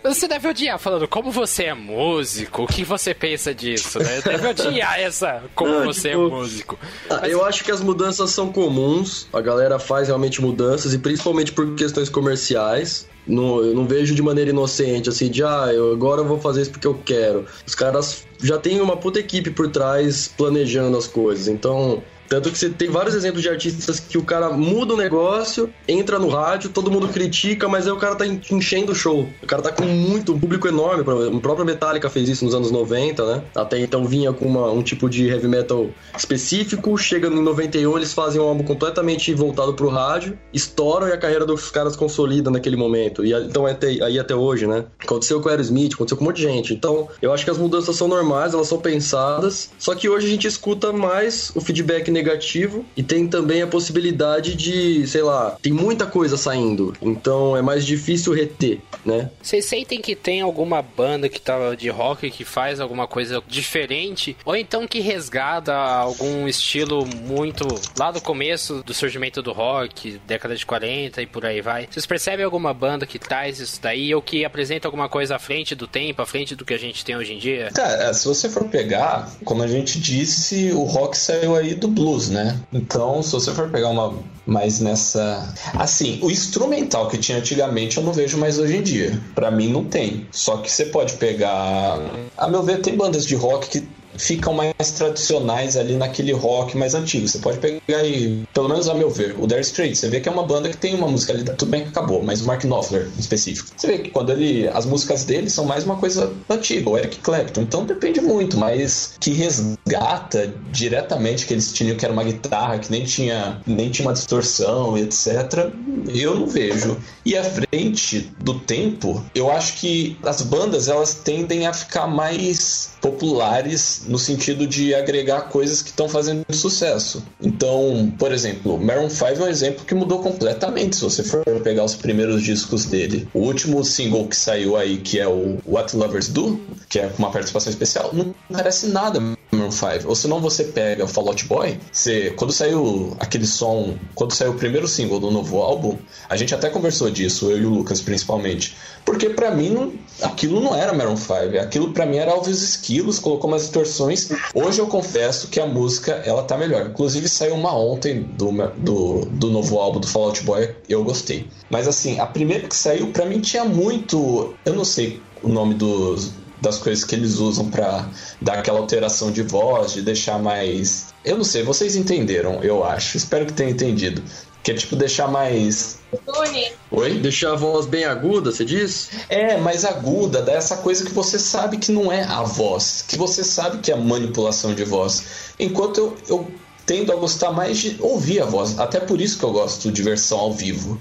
Você 0.04 0.28
deve 0.28 0.46
odiar 0.46 0.78
falando 0.78 1.08
como 1.08 1.30
você 1.30 1.64
é 1.64 1.74
músico, 1.74 2.64
o 2.64 2.66
que 2.66 2.84
você 2.84 3.14
pensa 3.14 3.54
disso, 3.54 3.98
né? 3.98 4.20
Deve 4.20 4.48
odiar 4.48 5.00
essa 5.00 5.42
como 5.54 5.72
não, 5.72 5.84
você 5.86 6.08
é 6.08 6.10
tipo, 6.10 6.26
é 6.26 6.30
músico. 6.30 6.78
Ah, 7.08 7.18
Mas... 7.22 7.32
Eu 7.32 7.42
acho 7.42 7.64
que 7.64 7.70
as 7.70 7.80
mudanças 7.80 8.30
são 8.30 8.52
comuns, 8.52 9.26
a 9.32 9.40
galera 9.40 9.78
faz 9.78 10.08
realmente 10.08 10.42
mudanças, 10.42 10.92
e 10.92 10.98
principalmente 10.98 11.52
por 11.52 11.74
questões 11.74 12.10
comerciais. 12.10 13.08
Não, 13.26 13.64
eu 13.64 13.74
não 13.74 13.86
vejo 13.86 14.14
de 14.14 14.20
maneira 14.20 14.50
inocente, 14.50 15.08
assim, 15.08 15.30
de 15.30 15.42
ah, 15.42 15.70
eu 15.72 15.92
agora 15.92 16.22
vou 16.22 16.38
fazer 16.38 16.60
isso 16.60 16.72
porque 16.72 16.86
eu 16.86 17.00
quero. 17.02 17.46
Os 17.66 17.74
caras 17.74 18.26
já 18.42 18.58
têm 18.58 18.82
uma 18.82 18.98
puta 18.98 19.18
equipe 19.18 19.50
por 19.50 19.70
trás 19.70 20.28
planejando 20.36 20.98
as 20.98 21.06
coisas. 21.06 21.48
Então, 21.48 22.02
tanto 22.28 22.50
que 22.50 22.58
você 22.58 22.70
tem 22.70 22.88
vários 22.88 23.14
exemplos 23.14 23.42
de 23.42 23.48
artistas 23.48 24.00
que 24.00 24.18
o 24.18 24.22
cara 24.22 24.50
muda 24.50 24.94
o 24.94 24.96
negócio, 24.96 25.70
entra 25.86 26.18
no 26.18 26.28
rádio, 26.28 26.70
todo 26.70 26.90
mundo 26.90 27.08
critica, 27.08 27.68
mas 27.68 27.86
aí 27.86 27.92
o 27.92 27.96
cara 27.96 28.14
tá 28.14 28.26
enchendo 28.26 28.92
o 28.92 28.94
show. 28.94 29.28
O 29.42 29.46
cara 29.46 29.62
tá 29.62 29.72
com 29.72 29.84
muito, 29.84 30.32
um 30.32 30.38
público 30.38 30.66
enorme. 30.68 31.02
O 31.02 31.40
próprio 31.40 31.64
Metallica 31.64 32.08
fez 32.08 32.28
isso 32.28 32.44
nos 32.44 32.54
anos 32.54 32.70
90, 32.70 33.24
né? 33.24 33.42
Até 33.54 33.78
então 33.78 34.04
vinha 34.04 34.32
com 34.32 34.46
uma, 34.46 34.70
um 34.70 34.82
tipo 34.82 35.08
de 35.08 35.28
heavy 35.28 35.48
metal 35.48 35.88
específico. 36.16 36.96
Chega 36.96 37.28
em 37.28 37.42
91, 37.42 37.96
eles 37.96 38.12
fazem 38.12 38.40
um 38.40 38.44
álbum 38.44 38.64
completamente 38.64 39.32
voltado 39.34 39.74
pro 39.74 39.88
rádio, 39.88 40.38
estouram 40.52 41.08
e 41.08 41.12
a 41.12 41.18
carreira 41.18 41.44
dos 41.44 41.70
caras 41.70 41.96
consolida 41.96 42.50
naquele 42.50 42.76
momento. 42.76 43.24
E 43.24 43.32
então 43.32 43.66
até, 43.66 43.88
aí 43.88 44.18
até 44.18 44.34
hoje, 44.34 44.66
né? 44.66 44.84
Aconteceu 45.00 45.40
com 45.40 45.48
o 45.48 45.50
Aerosmith, 45.50 45.94
aconteceu 45.94 46.16
com 46.16 46.24
um 46.24 46.26
monte 46.28 46.36
de 46.36 46.42
gente. 46.42 46.74
Então, 46.74 47.08
eu 47.20 47.32
acho 47.32 47.44
que 47.44 47.50
as 47.50 47.58
mudanças 47.58 47.96
são 47.96 48.08
normais, 48.08 48.54
elas 48.54 48.68
são 48.68 48.78
pensadas. 48.78 49.70
Só 49.78 49.94
que 49.94 50.08
hoje 50.08 50.26
a 50.26 50.30
gente 50.30 50.46
escuta 50.46 50.92
mais 50.92 51.52
o 51.54 51.60
feedback 51.60 52.10
negativo 52.14 52.84
e 52.96 53.02
tem 53.02 53.26
também 53.26 53.60
a 53.60 53.66
possibilidade 53.66 54.54
de, 54.54 55.06
sei 55.06 55.22
lá, 55.22 55.56
tem 55.60 55.72
muita 55.72 56.06
coisa 56.06 56.36
saindo, 56.36 56.94
então 57.02 57.56
é 57.56 57.60
mais 57.60 57.84
difícil 57.84 58.32
reter, 58.32 58.80
né? 59.04 59.30
Vocês 59.42 59.64
sentem 59.64 60.00
que 60.00 60.14
tem 60.14 60.40
alguma 60.40 60.80
banda 60.80 61.28
que 61.28 61.40
tá 61.40 61.74
de 61.74 61.88
rock 61.88 62.30
que 62.30 62.44
faz 62.44 62.80
alguma 62.80 63.06
coisa 63.06 63.42
diferente 63.46 64.36
ou 64.44 64.56
então 64.56 64.86
que 64.86 65.00
resgata 65.00 65.74
algum 65.74 66.46
estilo 66.48 67.04
muito 67.06 67.66
lá 67.98 68.10
do 68.10 68.20
começo 68.20 68.82
do 68.82 68.94
surgimento 68.94 69.42
do 69.42 69.52
rock, 69.52 70.20
década 70.26 70.54
de 70.54 70.64
40 70.64 71.20
e 71.22 71.26
por 71.26 71.44
aí 71.44 71.60
vai. 71.60 71.88
Vocês 71.90 72.06
percebem 72.06 72.44
alguma 72.44 72.72
banda 72.72 73.06
que 73.06 73.18
traz 73.18 73.58
isso 73.58 73.80
daí 73.82 74.14
ou 74.14 74.22
que 74.22 74.44
apresenta 74.44 74.86
alguma 74.86 75.08
coisa 75.08 75.36
à 75.36 75.38
frente 75.38 75.74
do 75.74 75.86
tempo, 75.86 76.22
à 76.22 76.26
frente 76.26 76.54
do 76.54 76.64
que 76.64 76.74
a 76.74 76.78
gente 76.78 77.04
tem 77.04 77.16
hoje 77.16 77.32
em 77.34 77.38
dia? 77.38 77.70
Cara, 77.74 78.14
se 78.14 78.26
você 78.26 78.48
for 78.48 78.64
pegar, 78.64 79.30
como 79.44 79.62
a 79.62 79.66
gente 79.66 79.98
disse, 79.98 80.70
o 80.72 80.84
rock 80.84 81.16
saiu 81.16 81.56
aí 81.56 81.74
do 81.74 81.88
blues, 81.88 82.03
né? 82.28 82.60
Então, 82.72 83.22
se 83.22 83.32
você 83.32 83.52
for 83.52 83.68
pegar 83.70 83.88
uma 83.88 84.14
mais 84.46 84.80
nessa. 84.80 85.52
Assim, 85.74 86.18
o 86.22 86.30
instrumental 86.30 87.08
que 87.08 87.16
tinha 87.16 87.38
antigamente 87.38 87.96
eu 87.96 88.02
não 88.02 88.12
vejo 88.12 88.36
mais 88.36 88.58
hoje 88.58 88.76
em 88.76 88.82
dia. 88.82 89.20
Para 89.34 89.50
mim 89.50 89.68
não 89.68 89.84
tem. 89.84 90.26
Só 90.30 90.58
que 90.58 90.70
você 90.70 90.86
pode 90.86 91.14
pegar. 91.14 91.98
A 92.36 92.48
meu 92.48 92.62
ver, 92.62 92.80
tem 92.80 92.96
bandas 92.96 93.26
de 93.26 93.34
rock 93.34 93.68
que 93.68 93.88
ficam 94.16 94.52
mais 94.52 94.90
tradicionais 94.96 95.76
ali 95.76 95.96
naquele 95.96 96.32
rock 96.32 96.76
mais 96.76 96.94
antigo. 96.94 97.28
Você 97.28 97.38
pode 97.38 97.58
pegar 97.58 97.98
aí, 97.98 98.44
pelo 98.52 98.68
menos 98.68 98.88
a 98.88 98.94
meu 98.94 99.10
ver, 99.10 99.34
o 99.38 99.46
Dire 99.46 99.60
Straits. 99.60 100.00
Você 100.00 100.08
vê 100.08 100.20
que 100.20 100.28
é 100.28 100.32
uma 100.32 100.44
banda 100.44 100.68
que 100.68 100.76
tem 100.76 100.94
uma 100.94 101.08
música 101.08 101.32
ali, 101.32 101.44
tudo 101.44 101.70
bem 101.70 101.82
que 101.82 101.88
acabou, 101.88 102.22
mas 102.22 102.40
o 102.40 102.46
Mark 102.46 102.64
Knopfler 102.64 103.08
em 103.16 103.20
específico. 103.20 103.68
Você 103.76 103.86
vê 103.86 103.98
que 103.98 104.10
quando 104.10 104.32
ele, 104.32 104.68
as 104.68 104.86
músicas 104.86 105.24
dele 105.24 105.50
são 105.50 105.64
mais 105.64 105.84
uma 105.84 105.96
coisa 105.96 106.32
antiga, 106.48 106.90
o 106.90 106.98
Eric 106.98 107.18
Clapton. 107.18 107.62
Então 107.62 107.84
depende 107.84 108.20
muito, 108.20 108.56
mas 108.56 109.14
que 109.20 109.30
resgata 109.32 110.52
diretamente 110.70 111.46
que 111.46 111.54
eles 111.54 111.72
tinham 111.72 111.96
que 111.96 112.04
era 112.04 112.12
uma 112.12 112.24
guitarra 112.24 112.78
que 112.78 112.90
nem 112.90 113.04
tinha 113.04 113.60
nem 113.66 113.90
tinha 113.90 114.06
uma 114.06 114.12
distorção, 114.14 114.96
etc. 114.96 115.70
Eu 116.08 116.34
não 116.34 116.46
vejo. 116.46 116.96
E 117.24 117.36
à 117.36 117.44
frente 117.44 118.32
do 118.42 118.58
tempo, 118.60 119.24
eu 119.34 119.50
acho 119.50 119.74
que 119.74 120.16
as 120.22 120.42
bandas 120.42 120.88
elas 120.88 121.14
tendem 121.14 121.66
a 121.66 121.72
ficar 121.72 122.06
mais 122.06 122.90
populares 123.00 124.03
no 124.06 124.18
sentido 124.18 124.66
de 124.66 124.94
agregar 124.94 125.42
coisas 125.42 125.82
que 125.82 125.90
estão 125.90 126.08
fazendo 126.08 126.44
sucesso. 126.50 127.22
Então, 127.40 128.12
por 128.18 128.32
exemplo, 128.32 128.78
Maroon 128.78 129.10
5 129.10 129.24
é 129.24 129.40
um 129.40 129.48
exemplo 129.48 129.84
que 129.84 129.94
mudou 129.94 130.20
completamente 130.20 130.96
se 130.96 131.02
você 131.02 131.22
for 131.22 131.44
pegar 131.62 131.84
os 131.84 131.94
primeiros 131.94 132.42
discos 132.42 132.84
dele. 132.86 133.28
O 133.34 133.40
último 133.40 133.84
single 133.84 134.26
que 134.26 134.36
saiu 134.36 134.76
aí, 134.76 134.98
que 134.98 135.18
é 135.18 135.28
o 135.28 135.58
What 135.66 135.96
Lovers 135.96 136.28
Do, 136.28 136.60
que 136.88 136.98
é 136.98 137.10
uma 137.18 137.30
participação 137.30 137.70
especial, 137.70 138.10
não 138.12 138.34
parece 138.52 138.88
nada 138.88 139.20
Maroon 139.64 139.70
5. 139.70 140.08
Ou 140.08 140.14
senão 140.14 140.40
você 140.40 140.64
pega 140.64 141.04
o 141.04 141.08
Fall 141.08 141.28
Out 141.28 141.46
Boy, 141.46 141.78
você, 141.92 142.30
quando 142.36 142.52
saiu 142.52 143.16
aquele 143.18 143.46
som, 143.46 143.96
quando 144.14 144.32
saiu 144.32 144.52
o 144.52 144.54
primeiro 144.54 144.86
single 144.86 145.18
do 145.18 145.30
novo 145.30 145.60
álbum, 145.60 145.96
a 146.28 146.36
gente 146.36 146.54
até 146.54 146.68
conversou 146.68 147.10
disso, 147.10 147.50
eu 147.50 147.58
e 147.58 147.64
o 147.64 147.70
Lucas 147.70 148.00
principalmente. 148.00 148.76
Porque 149.04 149.30
para 149.30 149.50
mim 149.50 149.70
não, 149.70 149.92
aquilo 150.22 150.60
não 150.60 150.74
era 150.74 150.92
Maroon 150.92 151.16
5, 151.16 151.58
aquilo 151.60 151.92
para 151.92 152.06
mim 152.06 152.16
era 152.16 152.32
Alves 152.32 152.62
Esquilos, 152.62 153.18
colocou 153.18 153.48
umas 153.48 153.62
distorções. 153.62 154.30
Hoje 154.54 154.80
eu 154.80 154.86
confesso 154.86 155.48
que 155.48 155.60
a 155.60 155.66
música 155.66 156.22
ela 156.24 156.42
tá 156.42 156.56
melhor. 156.56 156.86
Inclusive 156.86 157.28
saiu 157.28 157.54
uma 157.54 157.76
ontem 157.76 158.22
do, 158.22 158.50
do, 158.76 159.26
do 159.26 159.50
novo 159.50 159.78
álbum 159.78 160.00
do 160.00 160.06
Fall 160.06 160.26
Out 160.26 160.42
Boy, 160.42 160.74
eu 160.88 161.04
gostei. 161.04 161.46
Mas 161.70 161.88
assim, 161.88 162.18
a 162.18 162.26
primeira 162.26 162.68
que 162.68 162.76
saiu 162.76 163.08
para 163.08 163.26
mim 163.26 163.40
tinha 163.40 163.64
muito, 163.64 164.54
eu 164.64 164.74
não 164.74 164.84
sei 164.84 165.20
o 165.42 165.48
nome 165.48 165.74
dos 165.74 166.32
das 166.64 166.78
coisas 166.78 167.04
que 167.04 167.14
eles 167.14 167.36
usam 167.38 167.70
para 167.70 168.08
dar 168.40 168.58
aquela 168.58 168.80
alteração 168.80 169.30
de 169.30 169.42
voz, 169.42 169.92
de 169.92 170.02
deixar 170.02 170.38
mais. 170.38 171.14
Eu 171.24 171.36
não 171.36 171.44
sei, 171.44 171.62
vocês 171.62 171.94
entenderam, 171.94 172.62
eu 172.62 172.82
acho. 172.82 173.16
Espero 173.16 173.46
que 173.46 173.52
tenham 173.52 173.70
entendido. 173.70 174.22
Que 174.62 174.72
é 174.72 174.74
tipo 174.74 174.96
deixar 174.96 175.28
mais. 175.28 175.98
Tune. 176.24 176.72
Oi? 176.90 177.18
Deixar 177.18 177.52
a 177.52 177.56
voz 177.56 177.84
bem 177.84 178.04
aguda, 178.04 178.50
você 178.50 178.64
diz? 178.64 179.10
É, 179.28 179.58
mais 179.58 179.84
aguda, 179.84 180.40
dá 180.40 180.52
essa 180.52 180.78
coisa 180.78 181.04
que 181.04 181.12
você 181.12 181.38
sabe 181.38 181.76
que 181.76 181.92
não 181.92 182.10
é 182.10 182.24
a 182.24 182.42
voz, 182.42 183.04
que 183.06 183.16
você 183.16 183.44
sabe 183.44 183.78
que 183.78 183.92
é 183.92 183.96
manipulação 183.96 184.74
de 184.74 184.84
voz. 184.84 185.52
Enquanto 185.60 185.98
eu, 185.98 186.16
eu 186.28 186.48
tendo 186.86 187.12
a 187.12 187.16
gostar 187.16 187.52
mais 187.52 187.78
de 187.78 187.96
ouvir 188.00 188.40
a 188.40 188.46
voz, 188.46 188.78
até 188.78 189.00
por 189.00 189.20
isso 189.20 189.38
que 189.38 189.44
eu 189.44 189.52
gosto 189.52 189.92
de 189.92 190.02
versão 190.02 190.38
ao 190.38 190.52
vivo. 190.52 190.98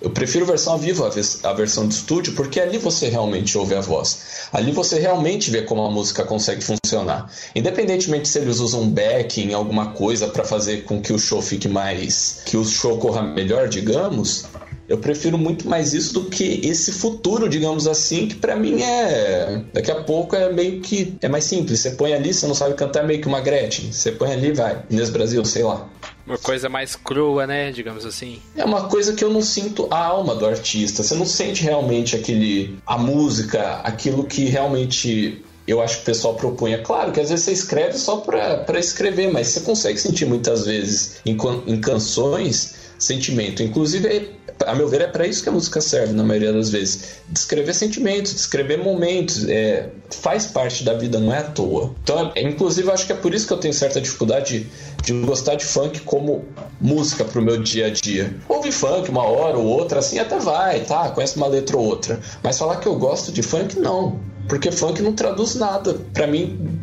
Eu 0.00 0.10
prefiro 0.10 0.44
versão 0.44 0.74
ao 0.74 0.78
vivo 0.78 1.04
a 1.04 1.52
versão 1.52 1.88
de 1.88 1.94
estúdio, 1.94 2.34
porque 2.34 2.60
ali 2.60 2.76
você 2.76 3.08
realmente 3.08 3.56
ouve 3.56 3.74
a 3.74 3.80
voz. 3.80 4.48
Ali 4.52 4.70
você 4.70 4.98
realmente 4.98 5.50
vê 5.50 5.62
como 5.62 5.82
a 5.82 5.90
música 5.90 6.24
consegue 6.24 6.62
funcionar. 6.62 7.30
Independentemente 7.54 8.28
se 8.28 8.38
eles 8.38 8.58
usam 8.58 8.88
backing, 8.88 9.54
alguma 9.54 9.92
coisa 9.92 10.28
para 10.28 10.44
fazer 10.44 10.84
com 10.84 11.00
que 11.00 11.12
o 11.12 11.18
show 11.18 11.40
fique 11.40 11.68
mais. 11.68 12.42
que 12.44 12.56
o 12.56 12.64
show 12.64 12.98
corra 12.98 13.22
melhor, 13.22 13.68
digamos. 13.68 14.44
Eu 14.88 14.98
prefiro 14.98 15.38
muito 15.38 15.66
mais 15.68 15.94
isso 15.94 16.12
do 16.12 16.24
que 16.24 16.60
esse 16.62 16.92
futuro, 16.92 17.48
digamos 17.48 17.86
assim, 17.86 18.28
que 18.28 18.34
pra 18.34 18.54
mim 18.54 18.82
é. 18.82 19.62
Daqui 19.72 19.90
a 19.90 20.02
pouco 20.02 20.36
é 20.36 20.52
meio 20.52 20.80
que. 20.80 21.16
É 21.22 21.28
mais 21.28 21.44
simples. 21.44 21.80
Você 21.80 21.92
põe 21.92 22.12
ali, 22.12 22.34
você 22.34 22.46
não 22.46 22.54
sabe 22.54 22.74
cantar, 22.74 23.02
é 23.04 23.06
meio 23.06 23.20
que 23.20 23.26
uma 23.26 23.40
Gretchen. 23.40 23.92
Você 23.92 24.12
põe 24.12 24.32
ali, 24.32 24.52
vai. 24.52 24.82
Inês 24.90 25.08
Brasil, 25.08 25.42
sei 25.44 25.62
lá. 25.62 25.88
Uma 26.26 26.36
coisa 26.36 26.68
mais 26.68 26.96
crua, 26.96 27.46
né? 27.46 27.72
Digamos 27.72 28.04
assim. 28.04 28.40
É 28.54 28.64
uma 28.64 28.88
coisa 28.88 29.14
que 29.14 29.24
eu 29.24 29.30
não 29.30 29.40
sinto 29.40 29.88
a 29.90 30.04
alma 30.04 30.34
do 30.34 30.46
artista. 30.46 31.02
Você 31.02 31.14
não 31.14 31.26
sente 31.26 31.62
realmente 31.62 32.14
aquele. 32.14 32.78
a 32.86 32.98
música, 32.98 33.80
aquilo 33.84 34.24
que 34.24 34.44
realmente. 34.44 35.42
Eu 35.66 35.80
acho 35.80 35.96
que 35.96 36.02
o 36.02 36.04
pessoal 36.04 36.34
propunha. 36.34 36.82
Claro 36.82 37.10
que 37.10 37.18
às 37.18 37.30
vezes 37.30 37.46
você 37.46 37.52
escreve 37.52 37.96
só 37.96 38.18
pra, 38.18 38.58
pra 38.58 38.78
escrever, 38.78 39.32
mas 39.32 39.46
você 39.46 39.60
consegue 39.60 39.98
sentir 39.98 40.26
muitas 40.26 40.66
vezes 40.66 41.16
em, 41.24 41.38
em 41.66 41.80
canções 41.80 42.83
sentimento. 43.04 43.62
Inclusive, 43.62 44.30
a 44.66 44.74
meu 44.74 44.88
ver, 44.88 45.02
é 45.02 45.06
para 45.06 45.26
isso 45.26 45.42
que 45.42 45.48
a 45.48 45.52
música 45.52 45.80
serve 45.80 46.12
na 46.12 46.22
maioria 46.22 46.52
das 46.52 46.70
vezes. 46.70 47.16
Descrever 47.28 47.74
sentimentos, 47.74 48.32
descrever 48.34 48.78
momentos. 48.78 49.48
É, 49.48 49.88
faz 50.10 50.46
parte 50.46 50.84
da 50.84 50.94
vida, 50.94 51.18
não 51.18 51.32
é 51.32 51.38
à 51.38 51.42
toa. 51.42 51.94
Então, 52.02 52.32
é- 52.34 52.42
inclusive, 52.42 52.90
acho 52.90 53.06
que 53.06 53.12
é 53.12 53.16
por 53.16 53.34
isso 53.34 53.46
que 53.46 53.52
eu 53.52 53.58
tenho 53.58 53.74
certa 53.74 54.00
dificuldade 54.00 54.66
de 55.02 55.12
gostar 55.22 55.56
de 55.56 55.64
funk 55.64 56.00
como 56.00 56.44
música 56.80 57.24
pro 57.24 57.42
meu 57.42 57.62
dia 57.62 57.86
a 57.86 57.90
dia. 57.90 58.34
Ouvir 58.48 58.72
funk 58.72 59.10
uma 59.10 59.24
hora 59.24 59.58
ou 59.58 59.66
outra, 59.66 59.98
assim 59.98 60.18
até 60.18 60.38
vai, 60.38 60.80
tá? 60.80 61.10
Conhece 61.10 61.36
uma 61.36 61.46
letra 61.46 61.76
ou 61.76 61.84
outra. 61.84 62.20
Mas 62.42 62.58
falar 62.58 62.76
que 62.76 62.86
eu 62.86 62.96
gosto 62.96 63.32
de 63.32 63.42
funk, 63.42 63.78
não. 63.78 64.18
Porque 64.48 64.70
funk 64.70 65.02
não 65.02 65.12
traduz 65.12 65.54
nada. 65.56 65.94
Pra 66.12 66.26
mim, 66.26 66.78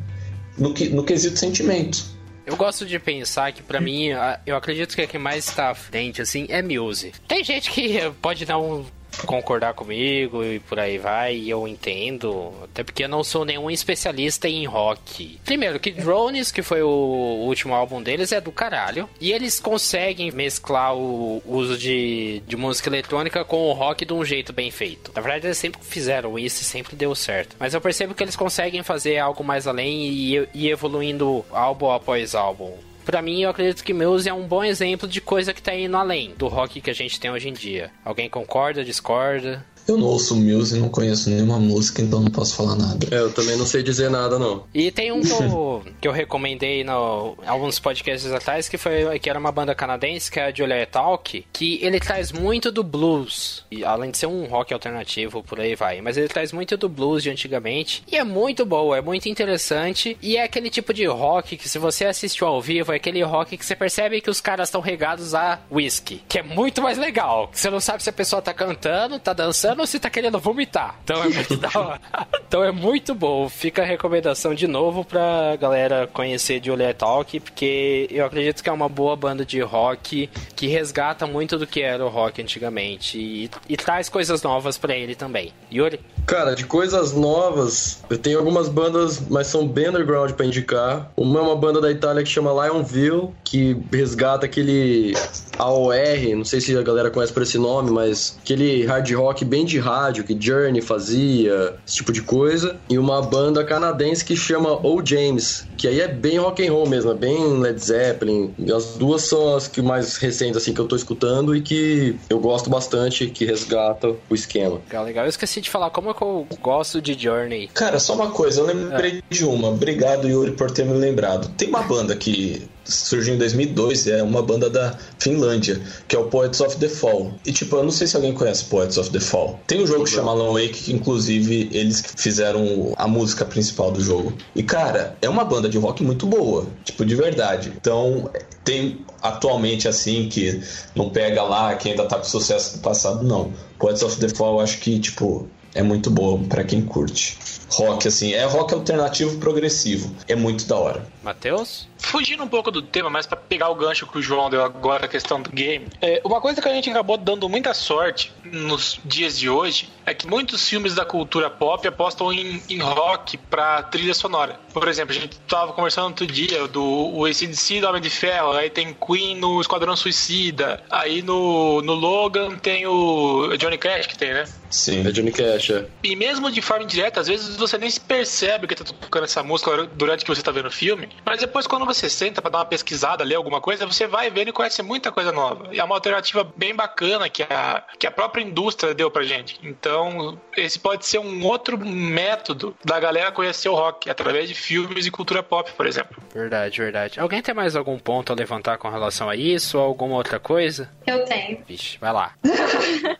no, 0.58 0.74
que, 0.74 0.90
no 0.90 1.04
quesito 1.04 1.40
sentimento. 1.40 2.11
Eu 2.52 2.58
gosto 2.58 2.86
de 2.86 3.00
pensar 3.00 3.54
que, 3.54 3.64
pra 3.64 3.80
mim, 3.80 4.10
eu 4.46 4.58
acredito 4.58 4.94
que 4.94 5.02
a 5.02 5.08
que 5.08 5.18
mais 5.18 5.48
está 5.48 5.70
à 5.70 5.74
frente, 5.74 6.22
assim, 6.22 6.48
é 6.50 6.62
Muse. 6.62 7.14
Tem 7.26 7.46
gente 7.46 7.72
que 7.72 7.98
pode 8.22 8.46
não 8.46 8.86
concordar 9.26 9.74
comigo 9.74 10.44
e 10.44 10.60
por 10.60 10.80
aí 10.80 10.98
vai, 10.98 11.36
e 11.36 11.50
eu 11.50 11.68
entendo, 11.68 12.54
até 12.64 12.84
porque 12.84 13.04
eu 13.04 13.10
não 13.10 13.24
sou 13.24 13.46
nenhum 13.46 13.70
especialista 13.70 14.48
em 14.48 14.66
rock. 14.66 15.40
Primeiro, 15.46 15.80
que 15.80 15.92
Drones, 15.92 16.52
que 16.52 16.62
foi 16.62 16.82
o 16.82 16.88
último 16.88 17.74
álbum 17.74 18.02
deles, 18.02 18.32
é 18.32 18.42
do 18.42 18.52
caralho, 18.52 19.10
e 19.20 19.32
eles 19.32 19.60
conseguem 19.60 20.32
mesclar 20.32 20.96
o 20.96 21.42
uso 21.46 21.78
de, 21.78 22.42
de 22.48 22.56
música 22.56 22.90
eletrônica 22.90 23.44
com 23.46 23.70
o 23.70 23.74
rock 23.74 24.06
de 24.06 24.14
um 24.14 24.24
jeito 24.24 24.54
bem 24.54 24.72
feito. 24.72 25.12
Na 25.16 25.22
verdade, 25.22 25.48
eles 25.48 25.58
sempre 25.58 25.82
fizeram 25.84 26.38
isso 26.38 26.62
e 26.62 26.66
sempre 26.66 26.96
deu 26.96 27.14
certo. 27.16 27.56
Mas 27.60 27.74
eu 27.74 27.82
percebo 27.82 28.14
que 28.14 28.24
eles 28.24 28.36
conseguem 28.36 28.84
fazer 28.84 29.18
algo 29.18 29.44
mais 29.44 29.68
além 29.68 30.08
e 30.08 30.36
ir 30.54 30.70
evoluindo 30.70 31.46
álbum 31.52 31.92
após 31.92 32.36
álbum. 32.36 32.74
Pra 33.12 33.22
mim, 33.22 33.42
eu 33.42 33.50
acredito 33.50 33.84
que 33.84 33.94
Muse 33.94 34.30
é 34.30 34.34
um 34.34 34.48
bom 34.48 34.64
exemplo 34.64 35.06
de 35.06 35.20
coisa 35.20 35.54
que 35.54 35.62
tá 35.62 35.76
indo 35.76 35.98
além 35.98 36.34
do 36.38 36.48
rock 36.48 36.80
que 36.80 36.90
a 36.90 36.94
gente 36.94 37.20
tem 37.20 37.30
hoje 37.30 37.50
em 37.50 37.54
dia. 37.54 37.92
Alguém 38.06 38.30
concorda, 38.30 38.86
discorda? 38.86 39.66
Eu 39.88 39.98
não 39.98 40.08
ouço 40.08 40.36
Muse, 40.36 40.80
não 40.80 40.90
conheço 40.90 41.30
nenhuma 41.30 41.60
música, 41.60 42.02
então 42.02 42.22
não 42.22 42.32
posso 42.32 42.56
falar 42.56 42.76
nada. 42.76 43.08
É, 43.12 43.20
eu 43.20 43.32
também 43.32 43.58
não 43.58 43.66
sei 43.66 43.84
dizer 43.84 44.10
nada, 44.10 44.38
não. 44.38 44.64
E 44.74 44.92
tem 44.92 45.12
um 45.12 45.22
que 45.22 45.32
eu, 45.32 45.84
que 46.02 46.08
eu 46.08 46.12
recomendei 46.12 46.84
no, 46.84 47.38
alguns 47.46 47.80
podcasts 47.80 48.32
atrás, 48.32 48.70
que 48.70 48.78
foi 48.78 49.20
que 49.20 49.30
era 49.30 49.40
uma 49.40 49.52
banda 49.52 49.76
canadense, 49.76 50.32
que 50.32 50.40
é 50.40 50.46
a 50.46 50.54
Julia 50.54 50.86
Talk, 50.86 51.46
que 51.52 51.80
ele 51.82 52.00
traz 52.00 52.32
muito 52.32 52.72
do 52.72 52.84
blues. 52.84 53.66
E, 53.72 53.84
além 53.84 54.12
de 54.12 54.18
ser 54.18 54.28
um 54.28 54.46
rock 54.46 54.74
alternativo, 54.74 55.44
por 55.44 55.60
aí 55.60 55.76
vai. 55.76 56.02
Mas 56.02 56.18
ele 56.18 56.28
traz 56.28 56.52
muito 56.52 56.78
do 56.78 56.88
blues 56.88 57.24
de 57.24 57.30
antigamente. 57.30 58.04
E 58.12 58.18
é 58.18 58.24
muito 58.24 58.66
boa, 58.66 58.98
é 58.98 59.02
muito 59.02 59.28
interessante. 59.28 60.18
E 60.22 60.38
é 60.38 60.44
aquele 60.44 60.70
tipo 60.70 60.94
de 60.94 61.06
rock 61.06 61.58
que 61.58 61.68
se 61.68 61.80
você 61.80 62.06
assistiu 62.06 62.48
ao 62.48 62.62
vivo, 62.62 62.92
é 62.92 62.96
aquele 62.96 63.22
rock 63.24 63.58
que 63.58 63.66
você 63.66 63.76
percebe 63.76 64.22
que 64.22 64.30
os 64.30 64.42
caras 64.42 64.70
estão 64.70 64.82
regados 64.82 65.34
a 65.34 65.60
whisky. 65.72 66.22
Que 66.28 66.40
é 66.40 66.44
muito 66.44 66.82
mais 66.82 66.98
legal. 66.98 67.48
Que 67.48 67.60
você 67.60 67.70
não 67.70 67.80
sabe 67.80 68.04
se 68.04 68.10
a 68.10 68.14
pessoa 68.14 68.42
tá 68.42 68.54
cantando, 68.54 69.20
tá 69.20 69.34
dançando 69.34 69.71
ou 69.80 69.88
se 69.88 70.00
tá 70.00 70.10
querendo 70.10 70.40
vomitar. 70.40 71.00
Então 71.04 71.24
é 71.24 71.30
muito 71.30 71.58
da 71.58 71.70
hora. 71.76 72.02
Então 72.48 72.64
é 72.64 72.72
muito 72.72 73.14
bom. 73.14 73.48
Fica 73.50 73.82
a 73.82 73.86
recomendação 73.86 74.54
de 74.54 74.68
novo 74.68 75.04
pra 75.06 75.56
galera 75.60 76.08
conhecer 76.12 76.62
Juliet 76.64 76.98
Talk, 76.98 77.40
porque 77.40 78.08
eu 78.12 78.26
acredito 78.26 78.64
que 78.64 78.70
é 78.70 78.74
uma 78.74 78.90
boa 78.90 79.16
banda 79.16 79.46
de 79.46 79.62
rock 79.62 80.30
que 80.56 80.68
resgata 80.68 81.26
muito 81.26 81.58
do 81.58 81.68
que 81.68 81.82
era 81.82 82.06
o 82.06 82.10
rock 82.10 82.42
antigamente 82.42 83.18
e, 83.18 83.50
e 83.70 83.78
traz 83.78 84.10
coisas 84.10 84.42
novas 84.44 84.78
pra 84.78 84.96
ele 84.96 85.16
também. 85.16 85.54
Yuri? 85.72 86.00
Cara, 86.26 86.54
de 86.54 86.66
coisas 86.66 87.14
novas, 87.14 88.04
eu 88.10 88.18
tenho 88.18 88.38
algumas 88.38 88.70
bandas, 88.70 89.22
mas 89.30 89.48
são 89.48 89.68
bem 89.68 89.90
underground 89.90 90.32
pra 90.32 90.46
indicar. 90.46 91.12
Uma 91.18 91.40
é 91.40 91.42
uma 91.42 91.56
banda 91.56 91.82
da 91.82 91.92
Itália 91.92 92.24
que 92.24 92.30
chama 92.30 92.52
Lionville, 92.52 93.30
que 93.44 93.78
resgata 93.92 94.46
aquele 94.46 95.14
AOR, 95.58 96.36
não 96.36 96.46
sei 96.46 96.62
se 96.62 96.78
a 96.78 96.82
galera 96.82 97.10
conhece 97.10 97.34
por 97.34 97.44
esse 97.44 97.58
nome, 97.58 97.92
mas 97.92 98.38
aquele 98.42 98.86
hard 98.86 99.12
rock 99.12 99.44
bem 99.46 99.61
de 99.66 99.80
rádio 99.80 100.24
que 100.24 100.38
Journey 100.40 100.82
fazia, 100.82 101.76
esse 101.86 101.98
tipo 101.98 102.12
de 102.12 102.22
coisa. 102.22 102.78
E 102.90 102.98
uma 102.98 103.22
banda 103.22 103.64
canadense 103.64 104.24
que 104.24 104.36
chama 104.36 104.86
O 104.86 105.06
James, 105.06 105.68
que 105.78 105.88
aí 105.88 106.00
é 106.00 106.08
bem 106.08 106.38
rock 106.38 106.66
and 106.66 106.72
roll 106.72 106.88
mesmo, 106.88 107.12
é 107.12 107.16
bem 107.16 107.60
Led 107.60 107.80
Zeppelin. 107.84 108.54
E 108.58 108.72
as 108.72 108.96
duas 108.96 109.24
são 109.24 109.56
as 109.56 109.68
que 109.68 109.82
mais 109.82 110.18
recentes 110.18 110.58
assim 110.58 110.74
que 110.74 110.80
eu 110.80 110.88
tô 110.88 110.96
escutando 110.96 111.56
e 111.56 111.62
que 111.62 112.16
eu 112.30 112.40
gosto 112.40 112.70
bastante, 112.70 113.28
que 113.28 113.46
resgata 113.46 114.16
o 114.30 114.36
esquema. 114.36 114.82
Legal, 114.88 115.06
legal. 115.06 115.26
Eu 115.26 115.30
esqueci 115.30 115.62
de 115.62 115.70
falar 115.70 115.90
como 115.90 116.10
é 116.10 116.14
que 116.14 116.22
eu 116.22 116.48
gosto 116.62 117.02
de 117.02 117.18
Journey. 117.18 117.68
Cara, 117.74 118.00
só 118.00 118.14
uma 118.14 118.32
coisa, 118.32 118.62
eu 118.62 118.66
lembrei 118.66 119.22
de 119.30 119.46
uma. 119.46 119.70
Obrigado, 119.70 120.28
Yuri, 120.28 120.52
por 120.52 120.72
ter 120.72 120.86
me 120.86 120.94
lembrado. 120.94 121.50
Tem 121.58 121.70
uma 121.70 121.84
banda 121.84 122.16
que 122.16 122.68
surgiu 122.84 123.36
em 123.36 123.38
2002, 123.38 124.08
é 124.08 124.24
uma 124.24 124.42
banda 124.42 124.70
da 124.70 124.98
Finlândia, 125.20 125.80
que 126.08 126.16
é 126.16 126.20
o 126.20 126.26
Poets 126.26 126.60
of 126.62 126.78
the 126.78 126.88
Fall. 126.88 127.34
E 127.46 127.52
tipo, 127.52 127.76
eu 127.76 127.84
não 127.84 127.92
sei 127.92 128.08
se 128.08 128.16
alguém 128.16 128.34
conhece 128.34 128.66
Poets 128.66 128.98
of 128.98 129.10
the 129.10 129.20
Fall. 129.20 129.60
Tem 129.68 129.82
um 129.82 129.88
jogo 129.88 130.04
que 130.06 130.12
chama 130.12 130.32
Alan 130.32 130.54
Wake, 130.54 130.84
que 130.84 130.94
inclusive 130.94 131.70
eles 131.72 132.04
fizeram 132.18 132.94
a 132.98 133.08
música 133.08 133.46
principal 133.46 133.92
do 133.92 134.02
jogo. 134.02 134.34
E 134.56 134.64
cara, 134.64 135.16
é 135.22 135.30
uma 135.30 135.44
banda 135.44 135.70
de 135.70 135.78
rock 135.78 136.04
muito 136.04 136.26
boa, 136.26 136.66
tipo, 136.84 137.06
de 137.06 137.16
verdade. 137.16 137.72
Então, 137.76 138.30
tem 138.64 139.06
atualmente 139.22 139.88
assim 139.88 140.28
que 140.30 140.62
não 140.96 141.10
pega 141.10 141.44
lá, 141.44 141.76
que 141.76 141.90
ainda 141.90 142.06
tá 142.06 142.18
com 142.18 142.24
sucesso 142.24 142.78
do 142.78 142.82
passado, 142.82 143.24
não. 143.24 143.52
Poets 143.80 144.04
of 144.04 144.18
the 144.18 144.30
Fall, 144.30 144.56
eu 144.56 144.60
acho 144.62 144.80
que, 144.80 145.00
tipo, 145.00 145.48
é 145.74 145.82
muito 145.82 146.10
boa 146.10 146.40
pra 146.50 146.64
quem 146.64 146.82
curte. 146.82 147.38
Rock, 147.70 148.08
assim, 148.08 148.34
é 148.34 148.44
rock 148.44 148.74
alternativo 148.74 149.38
progressivo. 149.38 150.14
É 150.28 150.36
muito 150.36 150.66
da 150.66 150.76
hora. 150.76 151.06
Matheus? 151.24 151.88
Fugindo 151.98 152.44
um 152.44 152.48
pouco 152.48 152.72
do 152.72 152.82
tema, 152.82 153.10
mas 153.10 153.26
pra 153.26 153.38
pegar 153.38 153.70
o 153.70 153.76
gancho 153.76 154.08
que 154.08 154.18
o 154.18 154.22
João 154.22 154.50
deu 154.50 154.64
agora, 154.64 155.06
a 155.06 155.08
questão 155.08 155.42
do 155.42 155.50
game, 155.50 155.88
é, 156.02 156.22
uma 156.26 156.42
coisa 156.42 156.62
que 156.62 156.68
a 156.68 156.74
gente 156.74 156.90
acabou 156.90 157.18
dando 157.18 157.48
muita 157.48 157.74
sorte 157.74 158.32
nos 158.44 159.00
dias 159.06 159.38
de 159.38 159.50
hoje 159.50 159.90
é 160.06 160.14
que 160.14 160.28
muitos 160.28 160.68
filmes 160.68 160.96
da 160.96 161.06
cultura 161.06 161.50
pop 161.50 161.88
apostam 161.88 162.34
em, 162.34 162.62
em 162.70 162.80
rock 162.80 163.38
pra 163.38 163.84
trilha 163.84 164.14
sonora. 164.14 164.60
Por 164.74 164.88
exemplo, 164.88 165.16
a 165.16 165.20
gente 165.20 165.40
tava 165.42 165.74
conversando 165.74 166.08
outro 166.08 166.26
dia 166.26 166.68
do 166.68 166.84
o 166.84 167.26
ACDC 167.26 167.82
do 167.82 167.88
Homem 167.88 168.02
de 168.02 168.10
Ferro, 168.10 168.54
aí 168.54 168.70
tem 168.70 168.94
Queen 168.94 169.38
no 169.38 169.62
Esquadrão 169.62 169.96
Suicida, 169.96 170.84
aí 170.90 171.22
no, 171.22 171.82
no 171.82 171.94
Logan 171.94 172.58
tem 172.58 172.86
o 172.88 173.56
Johnny 173.58 173.78
Cash 173.78 174.08
que 174.08 174.18
tem, 174.18 174.34
né? 174.34 174.46
Sim. 174.70 175.06
É 175.08 175.12
Johnny 175.12 175.32
Cash, 175.32 175.70
é. 175.70 175.86
E 176.04 176.16
mesmo 176.16 176.52
de 176.52 176.62
forma 176.62 176.84
indireta, 176.84 177.20
às 177.20 177.28
vezes 177.28 177.58
você 177.58 177.78
nem 177.78 177.90
se 177.90 178.00
percebe 178.00 178.68
que 178.68 178.76
tá 178.76 178.84
tocando 178.84 179.26
essa 179.26 179.44
música 179.44 179.86
durante 179.94 180.24
que 180.24 180.34
você 180.34 180.42
tá 180.42 180.52
vendo 180.52 180.68
o 180.68 180.72
filme. 180.72 181.10
Mas 181.26 181.40
depois, 181.40 181.68
quando 181.68 181.86
você 181.86 182.10
senta 182.10 182.42
para 182.42 182.52
dar 182.52 182.58
uma 182.60 182.66
pesquisada, 182.66 183.24
ler 183.24 183.36
alguma 183.36 183.62
coisa, 183.62 183.86
você 183.86 184.08
vai 184.08 184.30
vendo 184.30 184.50
e 184.50 184.54
conhece 184.54 184.82
muita 184.82 185.12
coisa 185.12 185.32
nova. 185.32 185.70
E 185.72 185.80
é 185.80 185.84
uma 185.84 185.96
alternativa 185.96 186.44
bem 186.56 186.76
bacana 186.76 187.30
que 187.30 187.44
a, 187.44 187.84
que 187.98 188.08
a 188.08 188.12
própria 188.12 188.44
indústria 188.44 188.94
deu 188.94 189.10
pra 189.10 189.24
gente. 189.24 189.60
Então, 189.64 190.40
esse 190.58 190.80
pode 190.80 191.06
ser 191.06 191.20
um 191.20 191.46
outro 191.46 191.78
método 191.78 192.76
da 192.84 193.00
galera 193.00 193.32
conhecer 193.32 193.70
o 193.70 193.76
rock, 193.76 194.10
através 194.10 194.48
de 194.48 194.56
filmes 194.56 195.06
e 195.06 195.12
cultura 195.12 195.44
pop, 195.44 195.72
por 195.72 195.86
exemplo. 195.86 196.22
Verdade, 196.34 196.78
verdade. 196.78 197.20
Alguém 197.20 197.42
tem 197.42 197.54
mais 197.54 197.76
algum 197.76 197.98
ponto 197.98 198.32
a 198.32 198.36
levantar 198.36 198.78
com 198.78 198.90
relação 198.90 199.30
a 199.30 199.36
isso 199.36 199.78
ou 199.78 199.84
alguma 199.84 200.16
outra 200.16 200.40
coisa? 200.40 200.90
Eu 201.06 201.26
tenho. 201.26 201.64
Vixe, 201.68 201.98
vai 202.00 202.12
lá. 202.12 202.34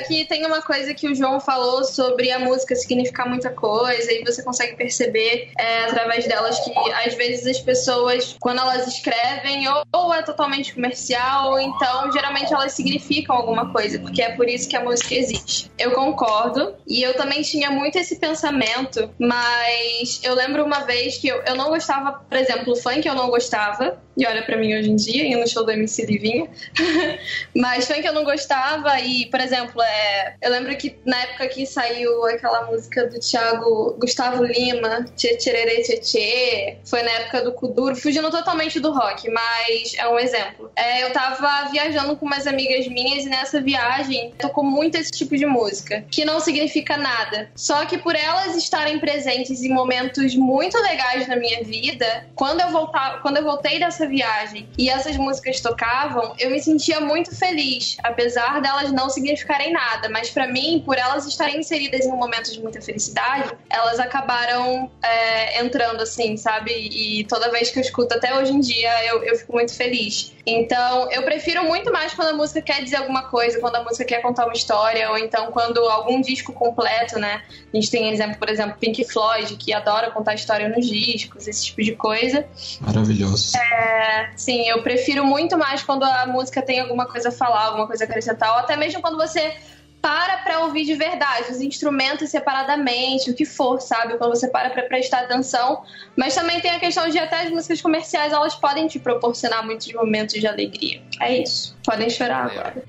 Aqui 0.00 0.24
tem 0.26 0.44
uma 0.46 0.62
coisa 0.62 0.94
que 0.94 1.08
o 1.08 1.14
João 1.14 1.40
falou 1.40 1.84
sobre 1.84 2.30
a 2.30 2.38
música 2.38 2.74
significar 2.74 3.28
muita 3.28 3.50
coisa 3.50 4.12
e 4.12 4.24
você 4.24 4.42
consegue 4.42 4.76
perceber 4.76 5.50
é, 5.58 5.84
através 5.84 6.26
delas 6.26 6.58
que 6.60 6.72
às 6.92 7.14
vezes 7.14 7.46
as 7.46 7.60
pessoas, 7.60 8.36
quando 8.40 8.60
elas 8.60 8.86
escrevem, 8.86 9.68
ou, 9.68 9.84
ou 9.92 10.14
é 10.14 10.22
totalmente 10.22 10.74
comercial, 10.74 11.52
ou 11.52 11.60
então 11.60 12.10
geralmente 12.12 12.52
elas 12.52 12.72
significam 12.72 13.36
alguma 13.36 13.72
coisa, 13.72 13.98
porque 13.98 14.22
é 14.22 14.34
por 14.34 14.48
isso 14.48 14.68
que 14.68 14.76
a 14.76 14.84
música 14.84 15.14
existe. 15.14 15.70
Eu 15.78 15.92
concordo 15.92 16.74
e 16.86 17.02
eu 17.02 17.14
também 17.14 17.42
tinha 17.42 17.70
muito 17.70 17.96
esse 17.98 18.16
pensamento, 18.16 19.10
mas 19.18 20.20
eu 20.22 20.34
lembro 20.34 20.64
uma 20.64 20.80
vez 20.80 21.18
que 21.18 21.28
eu, 21.28 21.42
eu 21.42 21.54
não 21.54 21.68
gostava, 21.68 22.12
por 22.12 22.38
exemplo, 22.38 22.76
funk 22.76 23.06
eu 23.06 23.14
não 23.14 23.28
gostava, 23.28 23.98
e 24.16 24.26
olha 24.26 24.42
pra 24.42 24.56
mim 24.56 24.74
hoje 24.74 24.90
em 24.90 24.96
dia, 24.96 25.24
e 25.24 25.34
no 25.34 25.48
show 25.48 25.64
do 25.64 25.70
MC 25.70 26.04
Livinha. 26.04 26.48
Mas 27.56 27.86
funk 27.86 28.04
eu 28.04 28.12
não 28.12 28.24
gostava, 28.24 29.00
e, 29.00 29.26
por 29.26 29.40
exemplo, 29.40 29.80
é, 29.82 30.36
eu 30.42 30.50
lembro 30.50 30.76
que 30.76 30.98
na 31.04 31.18
época 31.22 31.48
que 31.48 31.64
saiu 31.66 32.24
aquela 32.26 32.66
música 32.66 33.06
do 33.06 33.18
Thiago 33.18 33.96
Gustavo 33.98 34.44
Lima, 34.44 35.06
Tchê 35.16 35.36
Tchererê 35.36 35.82
Tchê 35.82 35.96
Tchê, 35.98 36.78
foi 36.84 37.02
na 37.02 37.10
época 37.10 37.42
do 37.42 37.52
Kuduro, 37.52 37.96
fugindo 37.96 38.30
totalmente 38.30 38.80
do 38.80 38.92
rock, 38.92 39.30
mas 39.30 39.94
é 39.96 40.08
um 40.08 40.18
exemplo. 40.18 40.70
É, 40.74 41.02
eu 41.02 41.12
tava 41.12 41.70
viajando 41.70 42.16
com 42.16 42.26
umas 42.26 42.46
amigas 42.46 42.86
minhas, 42.88 43.24
e 43.24 43.28
nessa 43.28 43.60
viagem 43.60 44.32
tocou 44.38 44.64
muito 44.64 44.96
esse 44.96 45.10
tipo 45.10 45.36
de 45.36 45.46
música, 45.46 46.04
que 46.10 46.24
não 46.24 46.40
significa 46.40 46.96
nada. 46.96 47.50
Só 47.54 47.84
que 47.86 47.98
por 47.98 48.14
elas 48.14 48.56
estarem 48.56 48.98
presentes 48.98 49.62
em 49.62 49.72
momentos 49.72 50.34
muito 50.34 50.78
legais 50.78 51.28
na 51.28 51.36
minha 51.36 51.62
vida, 51.62 52.26
quando 52.34 52.60
eu, 52.60 52.70
voltar, 52.70 53.20
quando 53.22 53.36
eu 53.36 53.44
voltei 53.44 53.78
dessa 53.78 54.06
viagem 54.06 54.68
e 54.76 54.88
essas 54.90 55.16
músicas 55.16 55.60
tocavam, 55.60 56.34
eu 56.38 56.50
me 56.50 56.60
sentia 56.60 57.00
muito 57.00 57.34
feliz, 57.36 57.96
apesar 58.02 58.60
delas 58.60 58.92
não 58.92 59.08
significarem 59.08 59.72
nada. 59.72 60.08
Mas 60.08 60.30
para 60.30 60.46
mim, 60.46 60.82
por 60.84 60.98
elas 60.98 61.26
estarem 61.26 61.60
inseridas 61.60 62.04
em 62.04 62.10
um 62.10 62.16
momento 62.16 62.52
de 62.52 62.60
muita 62.60 62.80
felicidade, 62.80 63.52
elas 63.70 64.00
acabaram 64.00 64.90
é, 65.02 65.62
entrando 65.62 66.02
assim, 66.02 66.36
sabe? 66.36 66.71
E 66.78 67.24
toda 67.24 67.50
vez 67.50 67.70
que 67.70 67.78
eu 67.78 67.82
escuto, 67.82 68.14
até 68.14 68.36
hoje 68.38 68.52
em 68.52 68.60
dia, 68.60 69.06
eu, 69.06 69.22
eu 69.22 69.36
fico 69.36 69.52
muito 69.52 69.74
feliz. 69.74 70.32
Então, 70.44 71.10
eu 71.12 71.22
prefiro 71.22 71.64
muito 71.64 71.92
mais 71.92 72.14
quando 72.14 72.28
a 72.28 72.32
música 72.32 72.60
quer 72.60 72.82
dizer 72.82 72.96
alguma 72.96 73.22
coisa, 73.24 73.60
quando 73.60 73.76
a 73.76 73.84
música 73.84 74.04
quer 74.04 74.20
contar 74.20 74.44
uma 74.44 74.54
história, 74.54 75.08
ou 75.10 75.16
então 75.16 75.52
quando 75.52 75.78
algum 75.78 76.20
disco 76.20 76.52
completo, 76.52 77.18
né? 77.18 77.42
A 77.72 77.76
gente 77.76 77.90
tem 77.90 78.10
exemplo, 78.10 78.38
por 78.38 78.48
exemplo, 78.48 78.76
Pink 78.78 79.04
Floyd, 79.04 79.56
que 79.56 79.72
adora 79.72 80.10
contar 80.10 80.34
história 80.34 80.68
nos 80.68 80.86
discos, 80.86 81.46
esse 81.46 81.66
tipo 81.66 81.82
de 81.82 81.94
coisa. 81.94 82.44
Maravilhoso. 82.80 83.56
É, 83.56 84.30
sim, 84.36 84.68
eu 84.68 84.82
prefiro 84.82 85.24
muito 85.24 85.56
mais 85.56 85.82
quando 85.82 86.02
a 86.02 86.26
música 86.26 86.60
tem 86.60 86.80
alguma 86.80 87.06
coisa 87.06 87.28
a 87.28 87.32
falar, 87.32 87.66
alguma 87.66 87.86
coisa 87.86 88.04
a 88.04 88.06
acrescentar, 88.06 88.52
ou 88.52 88.58
até 88.58 88.76
mesmo 88.76 89.00
quando 89.00 89.16
você 89.16 89.54
para 90.02 90.38
pra 90.38 90.64
ouvir 90.64 90.84
de 90.84 90.96
verdade, 90.96 91.52
os 91.52 91.60
instrumentos 91.60 92.28
separadamente, 92.28 93.30
o 93.30 93.34
que 93.34 93.44
for, 93.44 93.80
sabe? 93.80 94.18
Quando 94.18 94.30
você 94.30 94.48
para 94.48 94.68
pra 94.68 94.82
prestar 94.82 95.20
atenção. 95.20 95.84
Mas 96.16 96.34
também 96.34 96.60
tem 96.60 96.72
a 96.72 96.80
questão 96.80 97.08
de 97.08 97.18
até 97.18 97.42
as 97.42 97.50
músicas 97.50 97.80
comerciais, 97.80 98.32
elas 98.32 98.56
podem 98.56 98.88
te 98.88 98.98
proporcionar 98.98 99.64
muitos 99.64 99.90
momentos 99.92 100.34
de 100.34 100.46
alegria. 100.46 101.00
É 101.20 101.38
isso. 101.38 101.78
Podem 101.84 102.10
chorar 102.10 102.50
agora. 102.50 102.82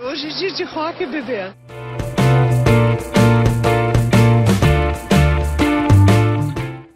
Hoje 0.00 0.26
é 0.26 0.30
dia 0.30 0.52
de 0.54 0.64
rock, 0.64 1.06
bebê. 1.06 1.61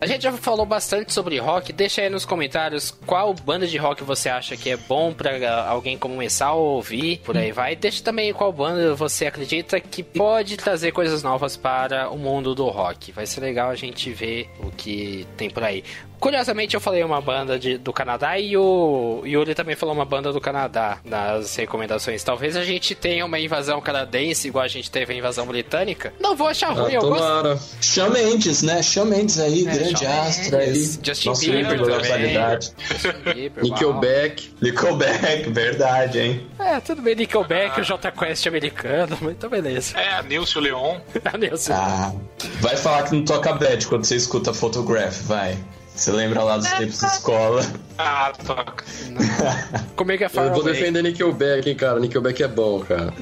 A 0.07 0.09
gente 0.09 0.22
já 0.22 0.32
falou 0.32 0.64
bastante 0.64 1.12
sobre 1.12 1.36
rock. 1.38 1.72
Deixa 1.72 2.00
aí 2.00 2.09
nos 2.09 2.24
comentários 2.24 2.92
qual 3.04 3.34
banda 3.34 3.66
de 3.66 3.76
rock 3.76 4.04
você 4.04 4.28
acha 4.28 4.57
que 4.57 4.70
é 4.70 4.76
bom 4.76 5.12
pra 5.12 5.66
alguém 5.68 5.98
começar 5.98 6.46
a 6.46 6.54
ouvir. 6.54 7.18
Por 7.24 7.36
aí 7.36 7.50
vai. 7.50 7.74
Deixa 7.74 8.04
também 8.04 8.32
qual 8.32 8.52
banda 8.52 8.94
você 8.94 9.26
acredita 9.26 9.80
que 9.80 10.04
pode 10.04 10.57
trazer 10.57 10.92
coisas 10.92 11.24
novas 11.24 11.57
para 11.57 12.09
o 12.09 12.16
mundo 12.16 12.54
do 12.54 12.68
rock. 12.68 13.11
Vai 13.11 13.26
ser 13.26 13.40
legal 13.40 13.68
a 13.68 13.74
gente 13.74 14.12
ver 14.12 14.48
o 14.61 14.70
que 14.70 15.26
tem 15.36 15.50
por 15.50 15.64
aí. 15.64 15.82
Curiosamente, 16.19 16.75
eu 16.75 16.81
falei 16.81 17.05
uma 17.05 17.21
banda 17.21 17.59
de, 17.59 17.77
do 17.79 17.93
Canadá 17.93 18.39
e 18.39 18.57
o 18.57 19.23
Yuri 19.25 19.55
também 19.55 19.77
falou 19.77 19.95
uma 19.95 20.05
banda 20.05 20.33
do 20.33 20.41
Canadá 20.41 20.99
nas 21.05 21.55
recomendações. 21.57 22.23
Talvez 22.25 22.57
a 22.57 22.64
gente 22.64 22.95
tenha 22.95 23.25
uma 23.25 23.39
invasão 23.39 23.81
canadense, 23.81 24.49
igual 24.49 24.64
a 24.64 24.69
gente 24.69 24.91
teve 24.91 25.12
a 25.12 25.17
invasão 25.17 25.47
britânica. 25.47 26.12
Não 26.19 26.35
vou 26.35 26.49
achar 26.49 26.73
ruim, 26.73 26.95
eu 26.95 27.03
gosto. 27.03 27.77
Shawn 27.81 28.11
Mendes, 28.11 28.62
né? 28.62 28.83
Shawn 28.83 29.07
Mendes 29.07 29.39
aí, 29.39 29.67
É, 29.67 29.75
grande 29.75 29.99
Shawn 29.99 30.23
astro 30.23 30.57
aí. 30.57 30.75
Justin 31.03 31.29
Nosso 31.29 31.41
Bieber 31.51 31.87
da 31.87 31.97
atualidade. 31.97 32.73
Nickelback. 33.62 34.55
Nickelback, 34.61 35.51
verdade, 35.51 36.19
hein? 36.19 36.47
É, 36.59 36.81
tudo 36.81 37.03
bem, 37.03 37.14
Nickelback, 37.14 37.81
o 37.81 37.85
J 37.85 38.11
Quest 38.12 38.47
americano, 38.47 39.17
mas 39.23 39.33
então 39.33 39.51
beleza. 39.51 39.99
É, 39.99 40.23
Nilson 40.23 40.61
Leon. 40.61 40.99
Nilson. 41.39 41.73
Ah, 41.75 42.12
vai 42.61 42.77
falar 42.77 43.05
que 43.05 43.14
não 43.14 43.25
toca 43.25 43.53
bad 43.53 43.87
quando 43.87 44.05
você 44.05 44.17
escuta 44.17 44.53
Photograph, 44.53 45.21
vai. 45.23 45.57
Você 45.97 46.12
lembra 46.12 46.42
lá 46.42 46.59
dos 46.59 46.68
tempos 46.68 47.01
de 47.01 47.07
escola? 47.07 47.62
Ah, 47.97 48.30
toca. 48.47 48.84
Comigo 49.97 50.22
é 50.22 50.28
Far 50.28 50.49
Eu 50.49 50.53
vou 50.53 50.62
defender 50.62 51.03
Nickelback, 51.03 51.68
hein, 51.68 51.74
cara. 51.74 51.99
Nickelback 51.99 52.42
é 52.42 52.49
bom, 52.49 52.80
cara. 52.80 53.12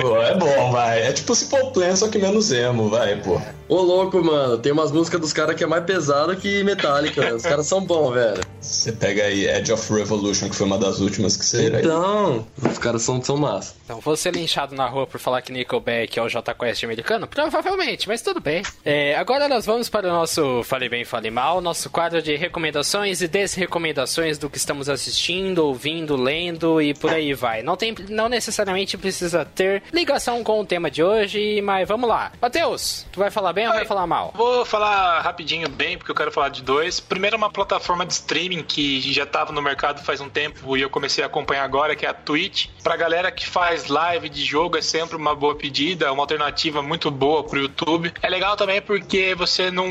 Pô, 0.00 0.20
é 0.20 0.34
bom, 0.34 0.72
vai. 0.72 1.02
É 1.02 1.12
tipo 1.12 1.32
Simple 1.36 1.72
Plan, 1.72 1.94
só 1.94 2.08
que 2.08 2.18
menos 2.18 2.50
emo, 2.50 2.88
vai, 2.90 3.16
pô. 3.22 3.40
Ô, 3.68 3.80
louco, 3.80 4.22
mano. 4.22 4.58
Tem 4.58 4.72
umas 4.72 4.90
músicas 4.90 5.20
dos 5.20 5.32
caras 5.32 5.54
que 5.54 5.62
é 5.62 5.66
mais 5.66 5.84
pesada 5.84 6.34
que 6.34 6.64
Metallica? 6.64 7.34
Os 7.36 7.42
caras 7.42 7.66
são 7.66 7.80
bons, 7.80 8.14
velho. 8.14 8.40
Você 8.66 8.92
pega 8.92 9.22
aí 9.24 9.46
Edge 9.46 9.72
of 9.72 9.92
Revolution, 9.92 10.48
que 10.48 10.56
foi 10.56 10.66
uma 10.66 10.78
das 10.78 11.00
últimas 11.00 11.36
que 11.36 11.44
saíram 11.44 11.76
aí. 11.76 11.84
Então, 11.84 12.46
os 12.62 12.78
caras 12.78 13.02
são, 13.02 13.22
são 13.22 13.36
massa. 13.36 13.74
Então, 13.84 14.00
vou 14.00 14.16
ser 14.16 14.34
linchado 14.34 14.74
na 14.74 14.86
rua 14.86 15.06
por 15.06 15.20
falar 15.20 15.40
que 15.42 15.52
Nickelback 15.52 16.18
é 16.18 16.22
o 16.22 16.28
J 16.28 16.52
Quest 16.54 16.82
americano? 16.84 17.26
Provavelmente, 17.26 18.08
mas 18.08 18.22
tudo 18.22 18.40
bem. 18.40 18.62
É, 18.84 19.16
agora 19.16 19.48
nós 19.48 19.64
vamos 19.64 19.88
para 19.88 20.08
o 20.08 20.12
nosso 20.12 20.62
Fale 20.64 20.88
Bem, 20.88 21.04
Fale 21.04 21.30
Mal, 21.30 21.60
nosso 21.60 21.88
quadro 21.88 22.20
de 22.20 22.34
recomendações 22.36 23.22
e 23.22 23.28
desrecomendações 23.28 24.38
do 24.38 24.50
que 24.50 24.58
estamos 24.58 24.88
assistindo, 24.88 25.64
ouvindo, 25.64 26.16
lendo 26.16 26.80
e 26.82 26.92
por 26.94 27.12
aí 27.12 27.32
vai. 27.34 27.62
Não, 27.62 27.76
tem, 27.76 27.94
não 28.08 28.28
necessariamente 28.28 28.98
precisa 28.98 29.44
ter 29.44 29.82
ligação 29.92 30.42
com 30.42 30.60
o 30.60 30.66
tema 30.66 30.90
de 30.90 31.02
hoje, 31.02 31.60
mas 31.62 31.86
vamos 31.86 32.08
lá. 32.08 32.32
Matheus, 32.40 33.06
tu 33.12 33.20
vai 33.20 33.30
falar 33.30 33.52
bem 33.52 33.66
ou 33.66 33.72
vai 33.72 33.82
Oi. 33.82 33.88
falar 33.88 34.06
mal? 34.06 34.32
Vou 34.34 34.64
falar 34.64 35.20
rapidinho 35.20 35.68
bem, 35.68 35.96
porque 35.96 36.10
eu 36.10 36.14
quero 36.14 36.32
falar 36.32 36.48
de 36.48 36.62
dois. 36.62 36.98
Primeiro, 36.98 37.36
uma 37.36 37.50
plataforma 37.50 38.04
de 38.04 38.12
streaming 38.12 38.55
que 38.62 39.00
já 39.12 39.24
estava 39.24 39.52
no 39.52 39.62
mercado 39.62 40.02
faz 40.02 40.20
um 40.20 40.28
tempo 40.28 40.76
e 40.76 40.82
eu 40.82 40.90
comecei 40.90 41.22
a 41.22 41.26
acompanhar 41.26 41.64
agora, 41.64 41.96
que 41.96 42.06
é 42.06 42.08
a 42.08 42.14
Twitch. 42.14 42.68
Pra 42.82 42.96
galera 42.96 43.30
que 43.30 43.46
faz 43.46 43.86
live 43.86 44.28
de 44.28 44.44
jogo, 44.44 44.76
é 44.76 44.82
sempre 44.82 45.16
uma 45.16 45.34
boa 45.34 45.54
pedida, 45.54 46.12
uma 46.12 46.22
alternativa 46.22 46.82
muito 46.82 47.10
boa 47.10 47.44
pro 47.44 47.60
YouTube. 47.60 48.12
É 48.22 48.28
legal 48.28 48.56
também 48.56 48.80
porque 48.80 49.34
você 49.34 49.70
não. 49.70 49.86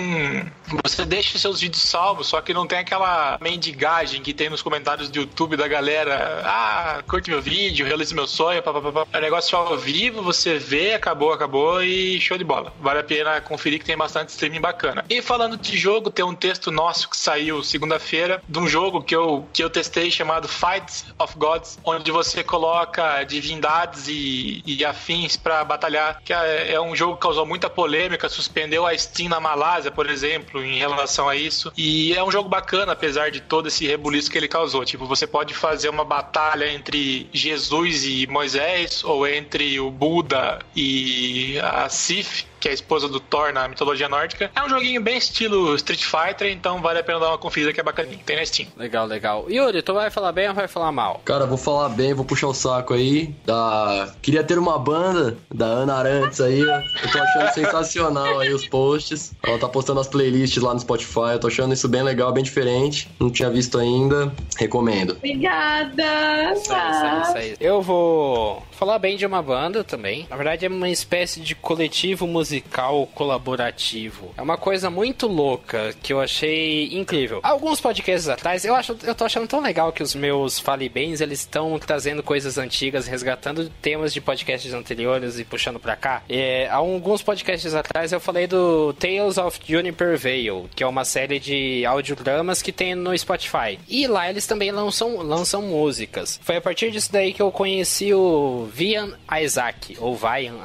Você 0.84 1.05
deixa 1.05 1.38
seus 1.38 1.61
vídeos 1.61 1.84
salvos, 1.84 2.28
só 2.28 2.41
que 2.41 2.53
não 2.53 2.66
tem 2.66 2.80
aquela 2.80 3.38
mendigagem 3.41 4.22
que 4.22 4.34
tem 4.34 4.49
nos 4.49 4.61
comentários 4.61 5.09
do 5.09 5.20
YouTube 5.20 5.57
da 5.57 5.68
galera. 5.68 6.41
Ah, 6.43 7.03
curte 7.07 7.30
meu 7.30 7.41
vídeo, 7.41 7.86
realize 7.86 8.13
meu 8.13 8.28
sonho, 8.28 8.61
papapá. 8.61 9.05
É 9.13 9.22
negócio 9.22 9.57
ao 9.57 9.78
vivo, 9.78 10.22
você 10.22 10.57
vê, 10.57 10.93
acabou, 10.93 11.34
acabou 11.34 11.84
e 11.84 12.20
show 12.20 12.38
de 12.38 12.43
bola. 12.43 12.74
Vale 12.80 12.99
a 12.99 13.03
pena 13.03 13.41
conferir 13.41 13.80
que 13.80 13.86
tem 13.86 13.97
bastante 13.97 14.30
streaming 14.30 14.61
bacana. 14.61 15.05
E 15.09 15.22
falando 15.22 15.57
de 15.57 15.78
jogo, 15.78 16.09
tem 16.09 16.26
um 16.26 16.36
texto 16.36 16.72
nosso 16.72 17.09
que 17.09 17.18
saiu 17.18 17.63
segunda-feira 17.63 18.41
de 18.56 18.60
um 18.60 18.68
jogo 18.68 19.01
que 19.01 19.14
eu, 19.14 19.45
que 19.51 19.62
eu 19.62 19.70
testei 19.70 20.10
chamado 20.10 20.47
Fights 20.47 21.06
of 21.20 21.38
Gods, 21.38 21.78
onde 21.84 22.10
você 22.10 22.41
coloca 22.41 23.24
divindades 23.24 24.08
e, 24.08 24.64
e 24.66 24.86
afins 24.86 25.36
pra 25.36 25.64
batalhar, 25.66 26.22
que 26.24 26.32
é, 26.32 26.72
é 26.72 26.82
um 26.82 26.95
jogo 26.95 27.16
que 27.16 27.22
causou 27.22 27.45
muita 27.45 27.70
polêmica, 27.70 28.30
suspendeu 28.30 28.88
a 28.88 28.97
Steam 28.97 29.28
na 29.28 29.41
Malásia, 29.41 29.91
por 29.91 30.10
exemplo, 30.10 30.64
em 30.64 30.78
relação 30.78 31.28
a 31.28 31.36
isso. 31.36 31.72
E 31.76 32.14
é 32.14 32.24
um 32.24 32.32
jogo 32.32 32.47
bacana, 32.47 32.93
apesar 32.93 33.30
de 33.30 33.41
todo 33.41 33.68
esse 33.68 33.86
rebuliço 33.86 34.32
que 34.32 34.38
ele 34.38 34.47
causou. 34.47 34.86
Tipo, 34.86 35.06
você 35.06 35.28
pode 35.28 35.53
fazer 35.53 35.89
uma 35.89 36.06
batalha 36.06 36.72
entre 36.72 37.30
Jesus 37.34 38.06
e 38.06 38.26
Moisés, 38.28 39.03
ou 39.03 39.28
entre 39.28 39.80
o 39.82 39.91
Buda 39.91 40.60
e 40.74 41.60
a 41.60 41.89
Sif, 41.89 42.45
que 42.66 42.70
é 42.70 42.72
a 42.72 42.74
esposa 42.74 43.07
do 43.07 43.20
Thor 43.20 43.53
na 43.53 43.68
mitologia 43.68 44.09
nórdica. 44.09 44.49
É 44.55 44.63
um 44.63 44.68
joguinho 44.68 44.99
bem 44.99 45.20
estilo 45.20 45.76
Street 45.76 46.03
Fighter, 46.03 46.51
então 46.51 46.82
vale 46.82 46.97
a 46.97 47.03
pena 47.03 47.20
dar 47.20 47.28
uma 47.28 47.38
conferida 47.38 47.72
que 47.72 47.80
é 47.80 47.84
bacaninha. 47.84 48.18
Tem 48.26 48.38
na 48.38 48.43
Steam. 48.43 48.68
Legal, 48.76 49.05
legal. 49.05 49.45
Yuri, 49.47 49.84
tu 49.84 49.93
vai 49.93 50.09
falar 50.09 50.32
bem 50.32 50.49
ou 50.49 50.55
vai 50.55 50.68
falar 50.68 50.91
mal? 50.91 51.22
Cara, 51.24 51.45
vou 51.45 51.59
falar 51.59 51.89
bem, 51.89 52.16
vou 52.16 52.26
puxar 52.26 52.47
o 52.47 52.55
saco 52.55 52.95
aí. 52.95 53.36
Da... 53.45 54.11
Queria 54.20 54.43
ter 54.43 54.57
uma 54.57 54.80
banda 54.80 55.38
da 55.53 55.68
Ana 55.68 55.93
Arantes 55.93 56.41
aí, 56.41 56.68
ó. 56.68 56.80
Eu 56.80 57.11
tô 57.11 57.20
achando 57.20 57.53
sensacional 57.53 58.39
aí 58.39 58.51
os 58.51 58.68
posts. 58.68 59.36
Ela 59.43 59.59
tá 59.59 59.70
postando 59.70 59.99
as 59.99 60.07
playlists 60.07 60.63
lá 60.63 60.74
no 60.74 60.80
Spotify. 60.80 61.34
Eu 61.34 61.39
tô 61.39 61.47
achando 61.47 61.72
isso 61.72 61.88
bem 61.88 62.01
legal, 62.01 62.32
bem 62.32 62.43
diferente. 62.43 63.07
Não 63.20 63.30
tinha 63.30 63.51
visto 63.51 63.78
ainda. 63.78 64.34
Recomendo. 64.57 65.11
Obrigada. 65.11 66.53
Isso 66.55 66.74
aí, 66.74 66.91
isso 66.91 67.05
aí, 67.05 67.22
isso 67.22 67.38
aí. 67.38 67.55
Eu 67.59 67.84
vou 67.84 68.63
falar 68.76 68.99
bem 68.99 69.17
de 69.17 69.26
uma 69.26 69.41
banda 69.41 69.84
também. 69.84 70.28
Na 70.30 70.36
verdade, 70.36 70.65
é 70.65 70.69
uma 70.69 70.89
espécie 70.89 71.39
de 71.39 71.55
coletivo 71.55 72.28
musical 72.28 73.07
colaborativo. 73.07 74.34
É 74.38 74.41
uma 74.41 74.57
coisa 74.57 74.89
muito 74.89 75.28
louca 75.28 75.93
que 76.03 76.13
eu 76.13 76.19
achei 76.19 76.89
incrível. 76.93 77.39
Alguns 77.43 77.82
podcasts 77.82 78.30
atrás, 78.30 78.65
eu 78.65 78.76
acho, 78.76 78.97
eu 79.03 79.15
tô 79.15 79.26
achando 79.26 79.47
tão 79.47 79.61
legal 79.61 79.91
que 79.91 80.03
os 80.03 80.13
meus 80.13 80.59
Fale 80.59 80.89
Bens, 80.89 81.21
eles 81.21 81.39
estão 81.39 81.78
trazendo 81.80 82.21
coisas 82.21 82.57
antigas, 82.57 83.07
resgatando 83.07 83.69
temas 83.82 84.13
de 84.13 84.21
podcasts 84.21 84.73
anteriores 84.73 85.39
e 85.39 85.45
puxando 85.45 85.80
pra 85.80 85.95
cá. 85.95 86.21
É, 86.30 86.67
há 86.67 86.76
alguns 86.76 87.21
podcasts 87.21 87.73
atrás 87.73 88.11
eu 88.11 88.19
falei 88.19 88.47
do 88.47 88.93
Tales 88.93 89.38
of 89.38 89.59
Juniper 89.65 90.17
Vale, 90.17 90.69
que 90.76 90.84
é 90.84 90.88
uma 90.88 91.05
série 91.05 91.39
de 91.39 91.86
audiodramas 91.86 92.61
que 92.61 92.71
tem 92.71 92.95
no 92.95 93.17
Spotify. 93.17 93.80
E 93.88 94.07
lá 94.07 94.30
eles 94.30 94.45
também 94.45 94.71
lançam, 94.71 95.17
lançam 95.17 95.61
músicas. 95.61 96.39
Foi 96.43 96.57
a 96.57 96.61
partir 96.61 96.91
disso 96.91 97.11
daí 97.11 97.34
que 97.34 97.41
eu 97.41 97.51
conheci 97.51 98.13
o 98.13 98.64
Vian 98.66 99.13
Isaac, 99.41 99.97
ou 99.99 100.16
Vian 100.16 100.55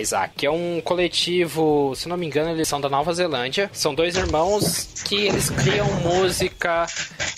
Isaac, 0.00 0.34
que 0.36 0.46
é 0.46 0.50
um 0.50 0.80
coletivo, 0.82 1.92
se 1.96 2.08
não 2.08 2.16
me 2.16 2.26
engano, 2.26 2.50
eles 2.50 2.68
são 2.68 2.80
da 2.80 2.88
Nova 2.88 3.12
Zelândia. 3.12 3.70
São 3.72 3.94
dois 3.94 4.16
irmãos 4.16 5.02
que 5.04 5.26
eles 5.26 5.50
criam 5.50 5.86
música 6.00 6.86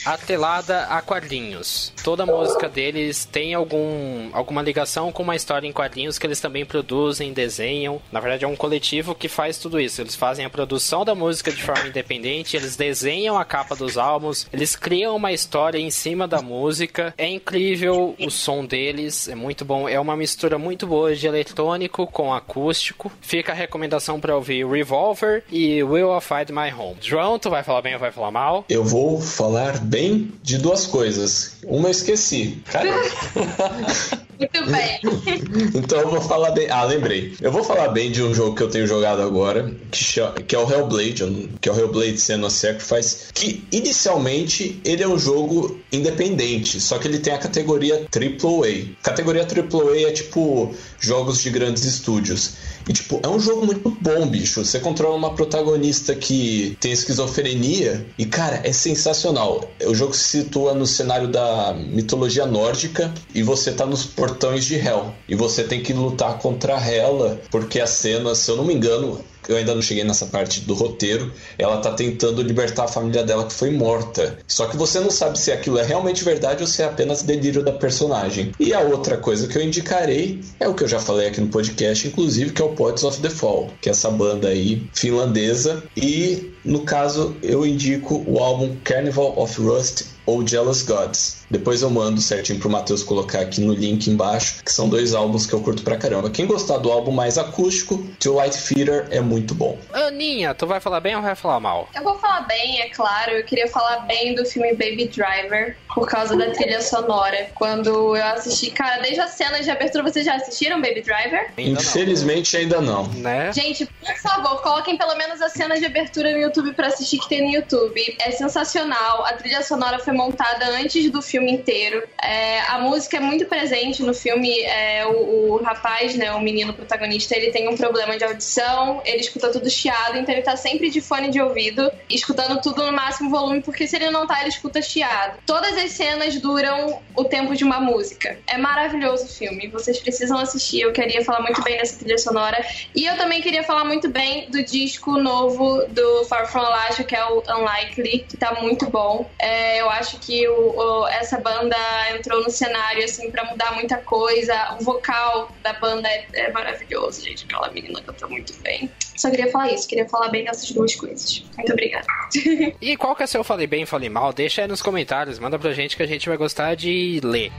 atrelada 0.04 0.84
a 0.84 1.02
quadrinhos. 1.02 1.92
Toda 2.02 2.26
música 2.26 2.68
deles 2.68 3.24
tem 3.24 3.54
algum, 3.54 4.30
alguma 4.32 4.62
ligação 4.62 5.12
com 5.12 5.22
uma 5.22 5.36
história 5.36 5.66
em 5.66 5.72
quadrinhos 5.72 6.18
que 6.18 6.26
eles 6.26 6.40
também 6.40 6.64
produzem, 6.64 7.32
desenham. 7.32 8.00
Na 8.10 8.20
verdade, 8.20 8.44
é 8.44 8.48
um 8.48 8.56
coletivo 8.56 9.14
que 9.14 9.28
faz 9.28 9.58
tudo 9.58 9.80
isso. 9.80 10.00
Eles 10.00 10.14
fazem 10.14 10.44
a 10.44 10.50
produção 10.50 11.04
da 11.04 11.14
música 11.14 11.52
de 11.52 11.62
forma 11.62 11.88
independente, 11.88 12.56
eles 12.56 12.76
desenham 12.76 13.38
a 13.38 13.44
capa 13.44 13.76
dos 13.76 13.98
álbuns, 13.98 14.46
eles 14.52 14.74
criam 14.74 15.16
uma 15.16 15.32
história 15.32 15.78
em 15.78 15.90
cima 15.90 16.26
da 16.26 16.40
música. 16.40 17.14
É 17.16 17.28
incrível 17.28 18.14
o 18.18 18.30
som 18.30 18.64
deles, 18.64 19.28
é 19.28 19.34
muito 19.34 19.64
bom. 19.64 19.88
É 19.88 19.99
uma 20.00 20.16
mistura 20.16 20.58
muito 20.58 20.86
boa 20.86 21.14
de 21.14 21.26
eletrônico 21.26 22.06
com 22.06 22.32
acústico. 22.32 23.10
Fica 23.20 23.52
a 23.52 23.54
recomendação 23.54 24.20
para 24.20 24.34
ouvir 24.34 24.66
Revolver 24.66 25.44
e 25.50 25.82
Will 25.82 26.10
of 26.10 26.26
Find 26.26 26.50
My 26.50 26.72
Home. 26.72 26.96
João, 27.00 27.38
tu 27.38 27.50
vai 27.50 27.62
falar 27.62 27.82
bem 27.82 27.94
ou 27.94 28.00
vai 28.00 28.10
falar 28.10 28.30
mal? 28.30 28.64
Eu 28.68 28.84
vou 28.84 29.20
falar 29.20 29.78
bem 29.78 30.32
de 30.42 30.58
duas 30.58 30.86
coisas. 30.86 31.56
Uma 31.64 31.88
eu 31.88 31.92
esqueci. 31.92 32.62
Cara. 32.70 32.88
Muito 34.40 34.70
bem. 34.70 34.98
então 35.76 36.00
eu 36.00 36.08
vou 36.08 36.20
falar 36.22 36.52
bem. 36.52 36.66
Ah, 36.70 36.84
lembrei. 36.84 37.34
Eu 37.42 37.52
vou 37.52 37.62
falar 37.62 37.88
bem 37.88 38.10
de 38.10 38.22
um 38.22 38.32
jogo 38.32 38.56
que 38.56 38.62
eu 38.62 38.70
tenho 38.70 38.86
jogado 38.86 39.20
agora, 39.20 39.70
que, 39.90 40.02
cha- 40.02 40.32
que 40.32 40.56
é 40.56 40.58
o 40.58 40.62
Hellblade, 40.70 41.50
que 41.60 41.68
é 41.68 41.72
o 41.72 41.78
Hellblade 41.78 42.18
Senua 42.18 42.48
Sacrifice, 42.48 43.30
que 43.34 43.62
inicialmente 43.70 44.80
ele 44.82 45.02
é 45.02 45.08
um 45.08 45.18
jogo 45.18 45.78
independente, 45.92 46.80
só 46.80 46.98
que 46.98 47.06
ele 47.06 47.18
tem 47.18 47.34
a 47.34 47.38
categoria 47.38 47.96
AAA. 48.10 48.94
Categoria 49.02 49.42
AAA 49.42 49.89
é 49.94 50.12
tipo 50.12 50.74
jogos 50.98 51.40
de 51.40 51.50
grandes 51.50 51.84
estúdios. 51.84 52.52
E, 52.88 52.92
tipo, 52.92 53.20
é 53.22 53.28
um 53.28 53.38
jogo 53.38 53.66
muito 53.66 53.90
bom, 54.00 54.26
bicho. 54.26 54.64
Você 54.64 54.80
controla 54.80 55.14
uma 55.14 55.34
protagonista 55.34 56.14
que 56.14 56.76
tem 56.80 56.92
esquizofrenia 56.92 58.06
e, 58.18 58.24
cara, 58.24 58.60
é 58.64 58.72
sensacional. 58.72 59.70
O 59.86 59.94
jogo 59.94 60.14
se 60.14 60.42
situa 60.42 60.74
no 60.74 60.86
cenário 60.86 61.28
da 61.28 61.74
mitologia 61.74 62.46
nórdica 62.46 63.12
e 63.34 63.42
você 63.42 63.72
tá 63.72 63.86
nos 63.86 64.04
portões 64.04 64.64
de 64.64 64.76
Hell. 64.76 65.12
E 65.28 65.34
você 65.34 65.62
tem 65.62 65.82
que 65.82 65.92
lutar 65.92 66.38
contra 66.38 66.80
ela, 66.84 67.40
porque 67.50 67.80
a 67.80 67.86
cena, 67.86 68.34
se 68.34 68.50
eu 68.50 68.56
não 68.56 68.64
me 68.64 68.74
engano, 68.74 69.20
eu 69.48 69.56
ainda 69.56 69.74
não 69.74 69.82
cheguei 69.82 70.04
nessa 70.04 70.26
parte 70.26 70.60
do 70.60 70.74
roteiro. 70.74 71.32
Ela 71.58 71.78
tá 71.78 71.92
tentando 71.92 72.42
libertar 72.42 72.84
a 72.84 72.88
família 72.88 73.22
dela 73.22 73.46
que 73.46 73.52
foi 73.52 73.70
morta. 73.70 74.38
Só 74.46 74.66
que 74.66 74.76
você 74.76 75.00
não 75.00 75.10
sabe 75.10 75.38
se 75.38 75.50
aquilo 75.52 75.78
é 75.78 75.84
realmente 75.84 76.24
verdade 76.24 76.62
ou 76.62 76.66
se 76.66 76.82
é 76.82 76.86
apenas 76.86 77.22
delírio 77.22 77.62
da 77.62 77.72
personagem. 77.72 78.52
E 78.58 78.72
a 78.72 78.80
outra 78.80 79.16
coisa 79.16 79.48
que 79.48 79.56
eu 79.56 79.62
indicarei 79.62 80.40
é 80.58 80.68
o 80.68 80.74
que 80.74 80.84
eu 80.84 80.88
já 80.88 80.98
falei 80.98 81.28
aqui 81.28 81.40
no 81.40 81.48
podcast, 81.48 82.06
inclusive, 82.06 82.52
que 82.52 82.62
é 82.62 82.64
o 82.64 82.70
Poets 82.74 83.04
of 83.04 83.20
the 83.20 83.30
Fall, 83.30 83.70
que 83.80 83.88
é 83.88 83.92
essa 83.92 84.10
banda 84.10 84.48
aí 84.48 84.86
finlandesa. 84.92 85.82
E 85.96 86.52
no 86.64 86.82
caso, 86.82 87.34
eu 87.42 87.66
indico 87.66 88.22
o 88.26 88.38
álbum 88.38 88.76
Carnival 88.84 89.38
of 89.38 89.60
Rust 89.60 90.04
ou 90.30 90.46
Jealous 90.46 90.82
Gods. 90.82 91.40
Depois 91.50 91.82
eu 91.82 91.90
mando 91.90 92.20
certinho 92.20 92.60
pro 92.60 92.70
Matheus 92.70 93.02
colocar 93.02 93.40
aqui 93.40 93.60
no 93.60 93.74
link 93.74 94.06
embaixo, 94.08 94.62
que 94.64 94.72
são 94.72 94.88
dois 94.88 95.14
álbuns 95.14 95.46
que 95.46 95.52
eu 95.52 95.60
curto 95.60 95.82
pra 95.82 95.96
caramba. 95.96 96.30
Quem 96.30 96.46
gostar 96.46 96.78
do 96.78 96.90
álbum 96.90 97.10
mais 97.10 97.36
acústico, 97.36 97.98
To 98.20 98.38
White 98.38 98.58
Feeder 98.58 99.08
é 99.10 99.20
muito 99.20 99.54
bom. 99.54 99.76
Aninha, 99.92 100.54
tu 100.54 100.66
vai 100.66 100.78
falar 100.78 101.00
bem 101.00 101.16
ou 101.16 101.22
vai 101.22 101.34
falar 101.34 101.58
mal? 101.58 101.88
Eu 101.94 102.04
vou 102.04 102.16
falar 102.18 102.42
bem, 102.42 102.80
é 102.80 102.88
claro. 102.90 103.32
Eu 103.32 103.44
queria 103.44 103.66
falar 103.66 104.00
bem 104.06 104.34
do 104.34 104.44
filme 104.46 104.70
Baby 104.72 105.08
Driver 105.08 105.76
por 105.92 106.06
causa 106.08 106.36
da 106.36 106.50
trilha 106.50 106.80
sonora. 106.80 107.50
Quando 107.54 108.16
eu 108.16 108.24
assisti, 108.26 108.70
cara, 108.70 109.02
desde 109.02 109.20
as 109.20 109.32
cenas 109.32 109.64
de 109.64 109.70
abertura, 109.70 110.04
vocês 110.04 110.24
já 110.24 110.36
assistiram 110.36 110.80
Baby 110.80 111.02
Driver? 111.02 111.50
Ainda 111.58 111.80
Infelizmente 111.80 112.56
ainda 112.56 112.80
não. 112.80 113.04
não, 113.04 113.12
né? 113.14 113.52
Gente, 113.52 113.86
por 113.86 114.16
favor, 114.18 114.62
coloquem 114.62 114.96
pelo 114.96 115.16
menos 115.16 115.40
as 115.42 115.52
cenas 115.52 115.80
de 115.80 115.86
abertura 115.86 116.30
no 116.32 116.38
YouTube 116.38 116.72
pra 116.74 116.86
assistir 116.86 117.18
que 117.18 117.28
tem 117.28 117.42
no 117.42 117.50
YouTube. 117.52 118.16
É 118.20 118.30
sensacional. 118.30 119.24
A 119.24 119.32
trilha 119.32 119.62
sonora 119.62 119.98
foi 119.98 120.12
montada 120.20 120.66
antes 120.66 121.10
do 121.10 121.22
filme 121.22 121.50
inteiro. 121.50 122.02
É, 122.22 122.60
a 122.68 122.78
música 122.78 123.16
é 123.16 123.20
muito 123.20 123.46
presente 123.46 124.02
no 124.02 124.12
filme. 124.12 124.60
É, 124.62 125.06
o, 125.06 125.54
o 125.54 125.62
rapaz, 125.62 126.14
né, 126.14 126.32
o 126.32 126.40
menino 126.40 126.74
protagonista, 126.74 127.34
ele 127.36 127.50
tem 127.50 127.68
um 127.68 127.76
problema 127.76 128.18
de 128.18 128.24
audição. 128.24 129.00
Ele 129.04 129.20
escuta 129.20 129.50
tudo 129.50 129.70
chiado, 129.70 130.18
então 130.18 130.34
ele 130.34 130.42
tá 130.42 130.56
sempre 130.56 130.90
de 130.90 131.00
fone 131.00 131.30
de 131.30 131.40
ouvido, 131.40 131.90
escutando 132.08 132.60
tudo 132.60 132.84
no 132.84 132.92
máximo 132.92 133.30
volume, 133.30 133.62
porque 133.62 133.86
se 133.86 133.96
ele 133.96 134.10
não 134.10 134.26
tá, 134.26 134.40
ele 134.40 134.50
escuta 134.50 134.82
chiado. 134.82 135.38
Todas 135.46 135.76
as 135.78 135.92
cenas 135.92 136.38
duram 136.38 137.00
o 137.16 137.24
tempo 137.24 137.56
de 137.56 137.64
uma 137.64 137.80
música. 137.80 138.38
É 138.46 138.58
maravilhoso 138.58 139.24
o 139.24 139.28
filme. 139.28 139.68
Vocês 139.68 139.98
precisam 139.98 140.38
assistir. 140.38 140.82
Eu 140.82 140.92
queria 140.92 141.24
falar 141.24 141.40
muito 141.40 141.62
bem 141.62 141.78
dessa 141.78 141.98
trilha 141.98 142.18
sonora. 142.18 142.62
E 142.94 143.06
eu 143.06 143.16
também 143.16 143.40
queria 143.40 143.62
falar 143.62 143.84
muito 143.84 144.08
bem 144.08 144.50
do 144.50 144.62
disco 144.62 145.16
novo 145.16 145.86
do 145.88 146.24
Far 146.26 146.50
From 146.50 146.60
Alaska, 146.60 147.04
que 147.04 147.16
é 147.16 147.24
o 147.24 147.42
Unlikely, 147.56 148.26
que 148.28 148.36
tá 148.36 148.54
muito 148.60 148.90
bom. 148.90 149.28
É, 149.38 149.80
eu 149.80 149.88
acho 149.88 150.09
que 150.18 150.48
o, 150.48 150.76
o- 150.76 151.08
essa 151.08 151.38
banda 151.38 151.76
entrou 152.14 152.42
no 152.42 152.50
cenário, 152.50 153.04
assim, 153.04 153.30
pra 153.30 153.44
mudar 153.44 153.72
muita 153.74 153.96
coisa. 153.98 154.76
O 154.80 154.84
vocal 154.84 155.50
da 155.62 155.72
banda 155.74 156.08
é, 156.08 156.26
é 156.34 156.50
maravilhoso, 156.52 157.22
gente. 157.24 157.44
Aquela 157.44 157.70
menina 157.70 158.00
canta 158.02 158.26
muito 158.26 158.52
bem. 158.62 158.90
Só 159.16 159.30
queria 159.30 159.50
falar 159.50 159.70
isso, 159.72 159.86
queria 159.86 160.08
falar 160.08 160.28
bem 160.30 160.44
dessas 160.44 160.70
duas 160.70 160.94
coisas. 160.94 161.44
Muito 161.56 161.72
obrigada. 161.72 162.06
E 162.80 162.96
qual 162.96 163.14
que 163.14 163.22
é 163.22 163.26
seu 163.26 163.44
falei 163.44 163.66
bem, 163.66 163.84
falei 163.84 164.08
mal? 164.08 164.32
Deixa 164.32 164.62
aí 164.62 164.68
nos 164.68 164.80
comentários, 164.82 165.38
manda 165.38 165.58
pra 165.58 165.72
gente 165.72 165.96
que 165.96 166.02
a 166.02 166.06
gente 166.06 166.28
vai 166.28 166.36
gostar 166.38 166.74
de 166.74 167.20
ler. 167.22 167.52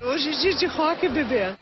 Hoje 0.00 0.28
é 0.28 0.32
dia 0.32 0.54
de 0.54 0.66
rock, 0.66 1.08
bebê. 1.08 1.54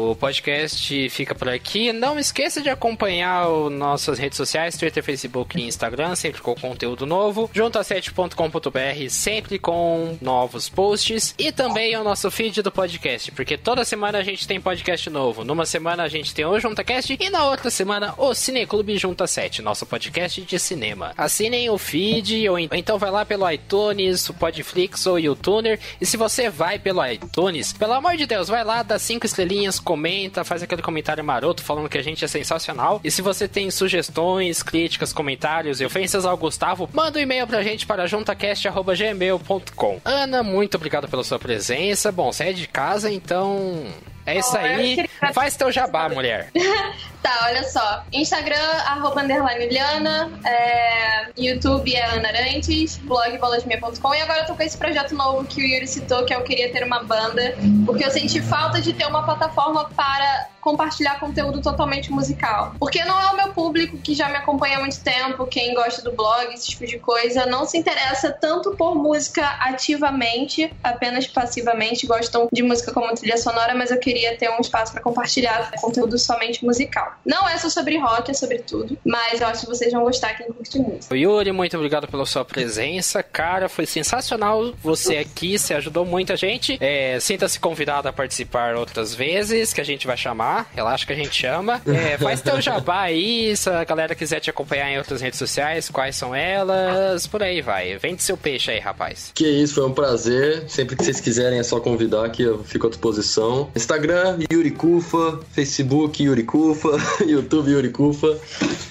O 0.00 0.14
podcast 0.14 1.10
fica 1.10 1.34
por 1.34 1.48
aqui. 1.48 1.92
Não 1.92 2.20
esqueça 2.20 2.62
de 2.62 2.70
acompanhar 2.70 3.48
nossas 3.68 4.16
redes 4.16 4.36
sociais, 4.36 4.76
Twitter, 4.76 5.02
Facebook 5.02 5.58
e 5.58 5.66
Instagram, 5.66 6.14
sempre 6.14 6.40
com 6.40 6.54
conteúdo 6.54 7.04
novo. 7.04 7.50
Junto 7.52 7.80
a 7.80 7.82
7.com.br, 7.82 9.10
sempre 9.10 9.58
com 9.58 10.16
novos 10.20 10.68
posts. 10.68 11.34
E 11.36 11.50
também 11.50 11.96
o 11.96 12.04
nosso 12.04 12.30
feed 12.30 12.62
do 12.62 12.70
podcast, 12.70 13.32
porque 13.32 13.58
toda 13.58 13.84
semana 13.84 14.18
a 14.18 14.22
gente 14.22 14.46
tem 14.46 14.60
podcast 14.60 15.10
novo. 15.10 15.42
Numa 15.42 15.66
semana 15.66 16.04
a 16.04 16.08
gente 16.08 16.32
tem 16.32 16.44
o 16.44 16.60
JuntaCast 16.60 17.16
e 17.18 17.28
na 17.28 17.46
outra 17.46 17.68
semana 17.68 18.14
o 18.16 18.32
Cineclube 18.34 18.96
Junta 18.96 19.26
7, 19.26 19.62
nosso 19.62 19.84
podcast 19.84 20.40
de 20.40 20.58
cinema. 20.60 21.12
Assinem 21.16 21.70
o 21.70 21.76
feed 21.76 22.48
ou 22.48 22.56
então 22.56 23.00
vai 23.00 23.10
lá 23.10 23.24
pelo 23.24 23.50
iTunes, 23.50 24.28
o 24.28 24.34
Podflix 24.34 25.06
ou 25.06 25.14
o 25.14 25.18
YouTuner. 25.18 25.80
E 26.00 26.06
se 26.06 26.16
você 26.16 26.48
vai 26.48 26.78
pelo 26.78 27.04
iTunes, 27.04 27.72
pelo 27.72 27.94
amor 27.94 28.16
de 28.16 28.26
Deus, 28.26 28.46
vai 28.46 28.62
lá, 28.62 28.84
dá 28.84 28.96
cinco 28.96 29.26
estrelinhas, 29.26 29.80
comenta, 29.88 30.44
faz 30.44 30.62
aquele 30.62 30.82
comentário 30.82 31.24
maroto 31.24 31.62
falando 31.62 31.88
que 31.88 31.96
a 31.96 32.02
gente 32.02 32.22
é 32.22 32.28
sensacional. 32.28 33.00
E 33.02 33.10
se 33.10 33.22
você 33.22 33.48
tem 33.48 33.70
sugestões, 33.70 34.62
críticas, 34.62 35.14
comentários 35.14 35.80
e 35.80 35.86
ofensas 35.86 36.26
ao 36.26 36.36
Gustavo, 36.36 36.90
manda 36.92 37.18
um 37.18 37.22
e-mail 37.22 37.46
pra 37.46 37.62
gente 37.62 37.86
para 37.86 38.06
juntacast.gmail.com. 38.06 40.00
Ana, 40.04 40.42
muito 40.42 40.74
obrigado 40.74 41.08
pela 41.08 41.24
sua 41.24 41.38
presença. 41.38 42.12
Bom, 42.12 42.30
você 42.30 42.44
é 42.44 42.52
de 42.52 42.68
casa, 42.68 43.10
então 43.10 43.86
é 44.28 44.38
isso 44.38 44.56
aí. 44.56 45.08
Faz 45.32 45.56
teu 45.56 45.72
jabá, 45.72 46.08
mulher. 46.08 46.50
Tá, 47.20 47.46
olha 47.46 47.64
só. 47.64 48.04
Instagram, 48.12 48.54
arroba 48.86 49.22
Liana, 49.22 50.30
é, 50.46 51.26
YouTube 51.36 51.92
é 51.92 52.04
Ana 52.14 52.28
Arantes, 52.28 52.96
blog 52.98 53.36
bolasminha.com 53.38 54.14
e 54.14 54.20
agora 54.20 54.40
eu 54.42 54.46
tô 54.46 54.54
com 54.54 54.62
esse 54.62 54.78
projeto 54.78 55.16
novo 55.16 55.44
que 55.44 55.60
o 55.60 55.66
Yuri 55.66 55.86
citou, 55.86 56.24
que 56.24 56.32
eu 56.32 56.42
queria 56.42 56.72
ter 56.72 56.84
uma 56.84 57.02
banda, 57.02 57.56
porque 57.84 58.04
eu 58.04 58.10
senti 58.12 58.40
falta 58.40 58.80
de 58.80 58.92
ter 58.92 59.04
uma 59.06 59.24
plataforma 59.24 59.90
para 59.96 60.46
compartilhar 60.60 61.18
conteúdo 61.20 61.60
totalmente 61.60 62.10
musical. 62.10 62.74
Porque 62.78 63.04
não 63.04 63.20
é 63.20 63.26
o 63.32 63.36
meu 63.36 63.48
público 63.52 63.98
que 63.98 64.14
já 64.14 64.28
me 64.28 64.36
acompanha 64.36 64.78
há 64.78 64.80
muito 64.80 65.00
tempo, 65.00 65.46
quem 65.46 65.74
gosta 65.74 66.02
do 66.02 66.12
blog, 66.12 66.52
esse 66.52 66.68
tipo 66.68 66.86
de 66.86 66.98
coisa, 66.98 67.46
não 67.46 67.66
se 67.66 67.78
interessa 67.78 68.30
tanto 68.30 68.72
por 68.72 68.94
música 68.94 69.46
ativamente, 69.60 70.72
apenas 70.82 71.26
passivamente, 71.26 72.06
gostam 72.06 72.48
de 72.52 72.62
música 72.62 72.92
como 72.92 73.14
trilha 73.14 73.36
sonora, 73.36 73.74
mas 73.74 73.90
eu 73.90 73.98
queria 73.98 74.36
ter 74.36 74.50
um 74.50 74.60
espaço 74.60 74.92
para 74.92 75.02
compartilhar 75.02 75.70
conteúdo 75.80 76.18
somente 76.18 76.64
musical. 76.64 77.14
Não 77.24 77.48
é 77.48 77.56
só 77.58 77.68
sobre 77.68 77.98
rock, 77.98 78.30
é 78.30 78.34
sobre 78.34 78.58
tudo, 78.58 78.98
mas 79.04 79.40
eu 79.40 79.46
acho 79.46 79.62
que 79.62 79.66
vocês 79.66 79.92
vão 79.92 80.02
gostar 80.02 80.34
quem 80.34 80.46
curte 80.52 80.78
música. 80.78 81.16
Yuri, 81.16 81.52
muito 81.52 81.76
obrigado 81.76 82.08
pela 82.08 82.26
sua 82.26 82.44
presença. 82.44 83.22
Cara, 83.22 83.68
foi 83.68 83.86
sensacional 83.86 84.72
você 84.82 85.16
aqui, 85.16 85.58
você 85.58 85.74
ajudou 85.74 86.04
muita 86.04 86.36
gente. 86.36 86.78
É, 86.80 87.18
Sinta-se 87.20 87.58
convidado 87.58 88.08
a 88.08 88.12
participar 88.12 88.74
outras 88.76 89.14
vezes, 89.14 89.72
que 89.72 89.80
a 89.80 89.84
gente 89.84 90.06
vai 90.06 90.16
chamar. 90.16 90.47
Relaxa 90.74 91.06
que 91.06 91.12
a 91.12 91.16
gente 91.16 91.34
chama. 91.34 91.80
É, 91.86 92.16
faz 92.18 92.40
teu 92.40 92.60
jabá 92.60 93.02
aí, 93.02 93.56
se 93.56 93.68
a 93.68 93.84
galera 93.84 94.14
quiser 94.14 94.40
te 94.40 94.50
acompanhar 94.50 94.90
em 94.90 94.98
outras 94.98 95.20
redes 95.20 95.38
sociais, 95.38 95.88
quais 95.88 96.16
são 96.16 96.34
elas, 96.34 97.26
por 97.26 97.42
aí 97.42 97.60
vai. 97.60 97.96
Vende 97.98 98.22
seu 98.22 98.36
peixe 98.36 98.70
aí, 98.70 98.78
rapaz. 98.78 99.32
Que 99.34 99.46
isso, 99.46 99.74
foi 99.74 99.86
um 99.86 99.92
prazer. 99.92 100.64
Sempre 100.68 100.96
que 100.96 101.04
vocês 101.04 101.20
quiserem 101.20 101.58
é 101.58 101.62
só 101.62 101.80
convidar 101.80 102.28
que 102.30 102.42
eu 102.42 102.62
fico 102.64 102.86
à 102.86 102.90
disposição. 102.90 103.70
Instagram, 103.74 104.38
Yuri 104.52 104.70
Kufa. 104.70 105.40
Facebook, 105.52 106.22
Yuri 106.22 106.44
Kufa. 106.44 106.90
YouTube, 107.26 107.70
Yuri 107.70 107.90
Kufa. 107.90 108.38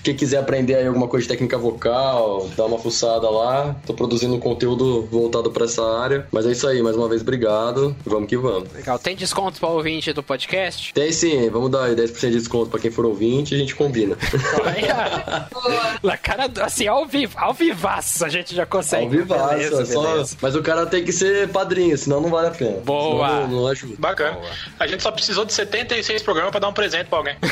Quem 0.04 0.16
quiser 0.16 0.40
aprender 0.40 0.76
aí 0.76 0.88
alguma 0.88 1.08
coisa 1.08 1.24
de 1.24 1.30
técnica 1.30 1.58
vocal, 1.58 2.50
dá 2.56 2.66
uma 2.66 2.80
fuçada 2.80 3.30
lá. 3.30 3.76
Tô 3.86 3.94
produzindo 3.94 4.38
conteúdo 4.40 5.08
voltado 5.12 5.52
pra 5.52 5.66
essa 5.66 5.84
área. 5.84 6.28
Mas 6.32 6.46
é 6.46 6.52
isso 6.52 6.68
aí, 6.68 6.82
mais 6.82 6.96
uma 6.96 7.08
vez, 7.08 7.22
obrigado. 7.22 7.96
Vamos 8.06 8.30
que 8.30 8.38
vamos. 8.38 8.72
Legal. 8.74 8.98
Tem 9.00 9.16
desconto 9.16 9.60
para 9.60 9.70
ouvinte 9.70 10.14
do 10.14 10.24
podcast? 10.24 10.94
Tem 10.94 11.12
sim, 11.12 11.47
vamos 11.50 11.72
dar 11.72 11.84
aí 11.86 11.96
10% 11.96 12.20
de 12.20 12.32
desconto 12.38 12.70
pra 12.70 12.80
quem 12.80 12.92
for 12.92 13.06
ouvinte 13.06 13.54
e 13.54 13.58
a 13.58 13.60
gente 13.60 13.76
combina. 13.76 14.16
Na 16.04 16.18
cara, 16.18 16.50
assim, 16.62 16.88
ao 16.88 17.06
vivo, 17.06 17.36
ao 17.38 17.54
vivaço 17.54 18.24
a 18.26 18.30
gente 18.30 18.56
já 18.56 18.66
consegue. 18.66 19.04
Ao 19.06 19.10
vivaço, 19.10 19.50
Beleza, 19.56 19.82
é 19.82 19.86
só- 19.86 20.02
beleza. 20.02 20.38
Mas 20.42 20.56
o 20.56 20.62
cara 20.62 20.86
tem 20.86 21.04
que 21.04 21.12
ser 21.12 21.48
padrinho, 21.50 21.98
senão 21.98 22.22
não 22.22 22.30
vale 22.30 22.48
a 22.48 22.52
pena. 22.52 22.78
Boa. 22.82 23.28
Senão 23.28 23.48
não, 23.48 23.62
não 23.62 23.68
ajuda. 23.68 23.96
Bacana. 23.98 24.38
A 24.80 24.88
gente 24.88 25.02
só 25.04 25.12
precisou 25.12 25.46
de 25.46 25.54
76 25.54 26.22
programas 26.24 26.52
pra 26.52 26.60
dar 26.60 26.68
um 26.70 26.74
presente 26.74 27.08
pra 27.08 27.18
alguém. 27.20 27.36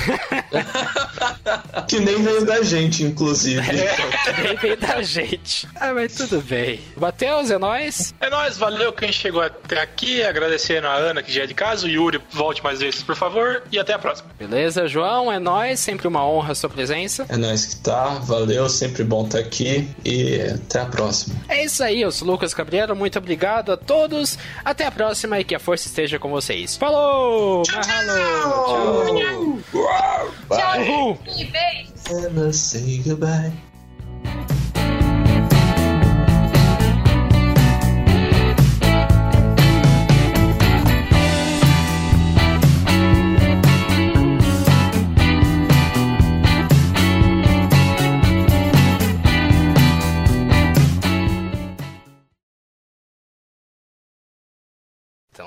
Que 1.87 1.99
nem 1.99 2.21
veio 2.23 2.45
da 2.45 2.61
gente, 2.63 3.03
inclusive. 3.03 3.61
Nem 4.43 4.55
veio 4.57 4.77
da 4.77 5.01
gente. 5.01 5.67
Ah, 5.75 5.93
mas 5.93 6.15
tudo 6.15 6.41
bem. 6.41 6.79
Matheus, 6.97 7.51
é 7.51 7.57
nóis? 7.57 8.13
É 8.19 8.29
nóis, 8.29 8.57
valeu 8.57 8.91
quem 8.93 9.11
chegou 9.11 9.41
até 9.41 9.81
aqui. 9.81 10.23
Agradecendo 10.23 10.87
a 10.87 10.93
Ana, 10.93 11.21
que 11.21 11.31
já 11.31 11.43
é 11.43 11.45
de 11.45 11.53
casa. 11.53 11.85
O 11.85 11.89
Yuri, 11.89 12.19
volte 12.31 12.63
mais 12.63 12.79
vezes, 12.79 13.03
por 13.03 13.15
favor. 13.15 13.63
E 13.71 13.77
até 13.77 13.84
a 13.93 13.99
próxima. 13.99 14.29
Beleza, 14.38 14.88
João, 14.88 15.31
é 15.31 15.39
nóis. 15.39 15.79
Sempre 15.79 16.07
uma 16.07 16.25
honra 16.27 16.51
a 16.51 16.55
sua 16.55 16.69
presença. 16.69 17.25
É 17.29 17.38
nóis 17.38 17.65
que 17.65 17.75
tá, 17.77 18.05
valeu, 18.23 18.67
sempre 18.69 19.03
bom 19.03 19.25
estar 19.25 19.39
aqui 19.39 19.89
e 20.03 20.41
até 20.41 20.79
a 20.81 20.86
próxima. 20.86 21.36
É 21.47 21.63
isso 21.63 21.83
aí, 21.83 22.01
eu 22.01 22.11
sou 22.11 22.27
o 22.27 22.31
Lucas 22.31 22.53
Cabreiro. 22.53 22.95
Muito 22.95 23.17
obrigado 23.19 23.71
a 23.71 23.77
todos. 23.77 24.38
Até 24.63 24.86
a 24.86 24.91
próxima 24.91 25.39
e 25.39 25.43
que 25.43 25.55
a 25.55 25.59
força 25.59 25.88
esteja 25.88 26.19
com 26.19 26.29
vocês. 26.29 26.75
Falou! 26.75 27.63
Mahalo! 27.71 29.13
Tchau! 29.71 30.57
Tchau, 30.57 30.81
Uhul. 30.81 31.17
e 31.38 31.45
beijos! 31.45 31.93
Never 32.21 32.53
say 32.53 33.01
goodbye. 33.05 33.51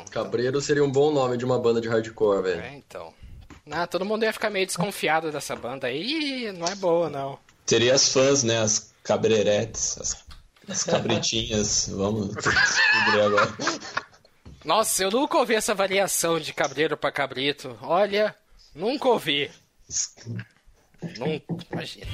Então, 0.03 0.25
Cabreiro 0.25 0.61
seria 0.61 0.85
um 0.85 0.91
bom 0.91 1.11
nome 1.13 1.37
de 1.37 1.45
uma 1.45 1.59
banda 1.59 1.81
de 1.81 1.89
hardcore, 1.89 2.43
velho. 2.43 2.61
é, 2.61 2.77
então. 2.77 3.13
Ah, 3.71 3.87
todo 3.87 4.05
mundo 4.05 4.25
ia 4.25 4.33
ficar 4.33 4.49
meio 4.51 4.65
desconfiado 4.67 5.31
dessa 5.31 5.55
banda 5.55 5.87
aí. 5.87 6.51
Não 6.57 6.67
é 6.67 6.75
boa, 6.75 7.11
não. 7.11 7.39
Teria 7.67 7.95
as 7.95 8.11
fãs, 8.13 8.43
né? 8.43 8.59
As 8.59 8.95
cabreretes, 9.03 9.99
as, 10.01 10.25
as 10.67 10.85
cabritinhas. 10.85 11.89
Vamos 11.93 12.35
descobrir 12.35 13.21
agora. 13.21 13.55
Nossa, 14.65 15.03
eu 15.03 15.11
nunca 15.11 15.37
ouvi 15.37 15.55
essa 15.55 15.75
variação 15.75 16.41
de 16.41 16.53
cabreiro 16.55 16.97
pra 16.97 17.13
cabrito. 17.13 17.79
Olha, 17.83 18.35
nunca 18.75 19.09
ouvi. 19.09 19.51
Nunca, 21.19 21.45
imagina. 21.71 22.07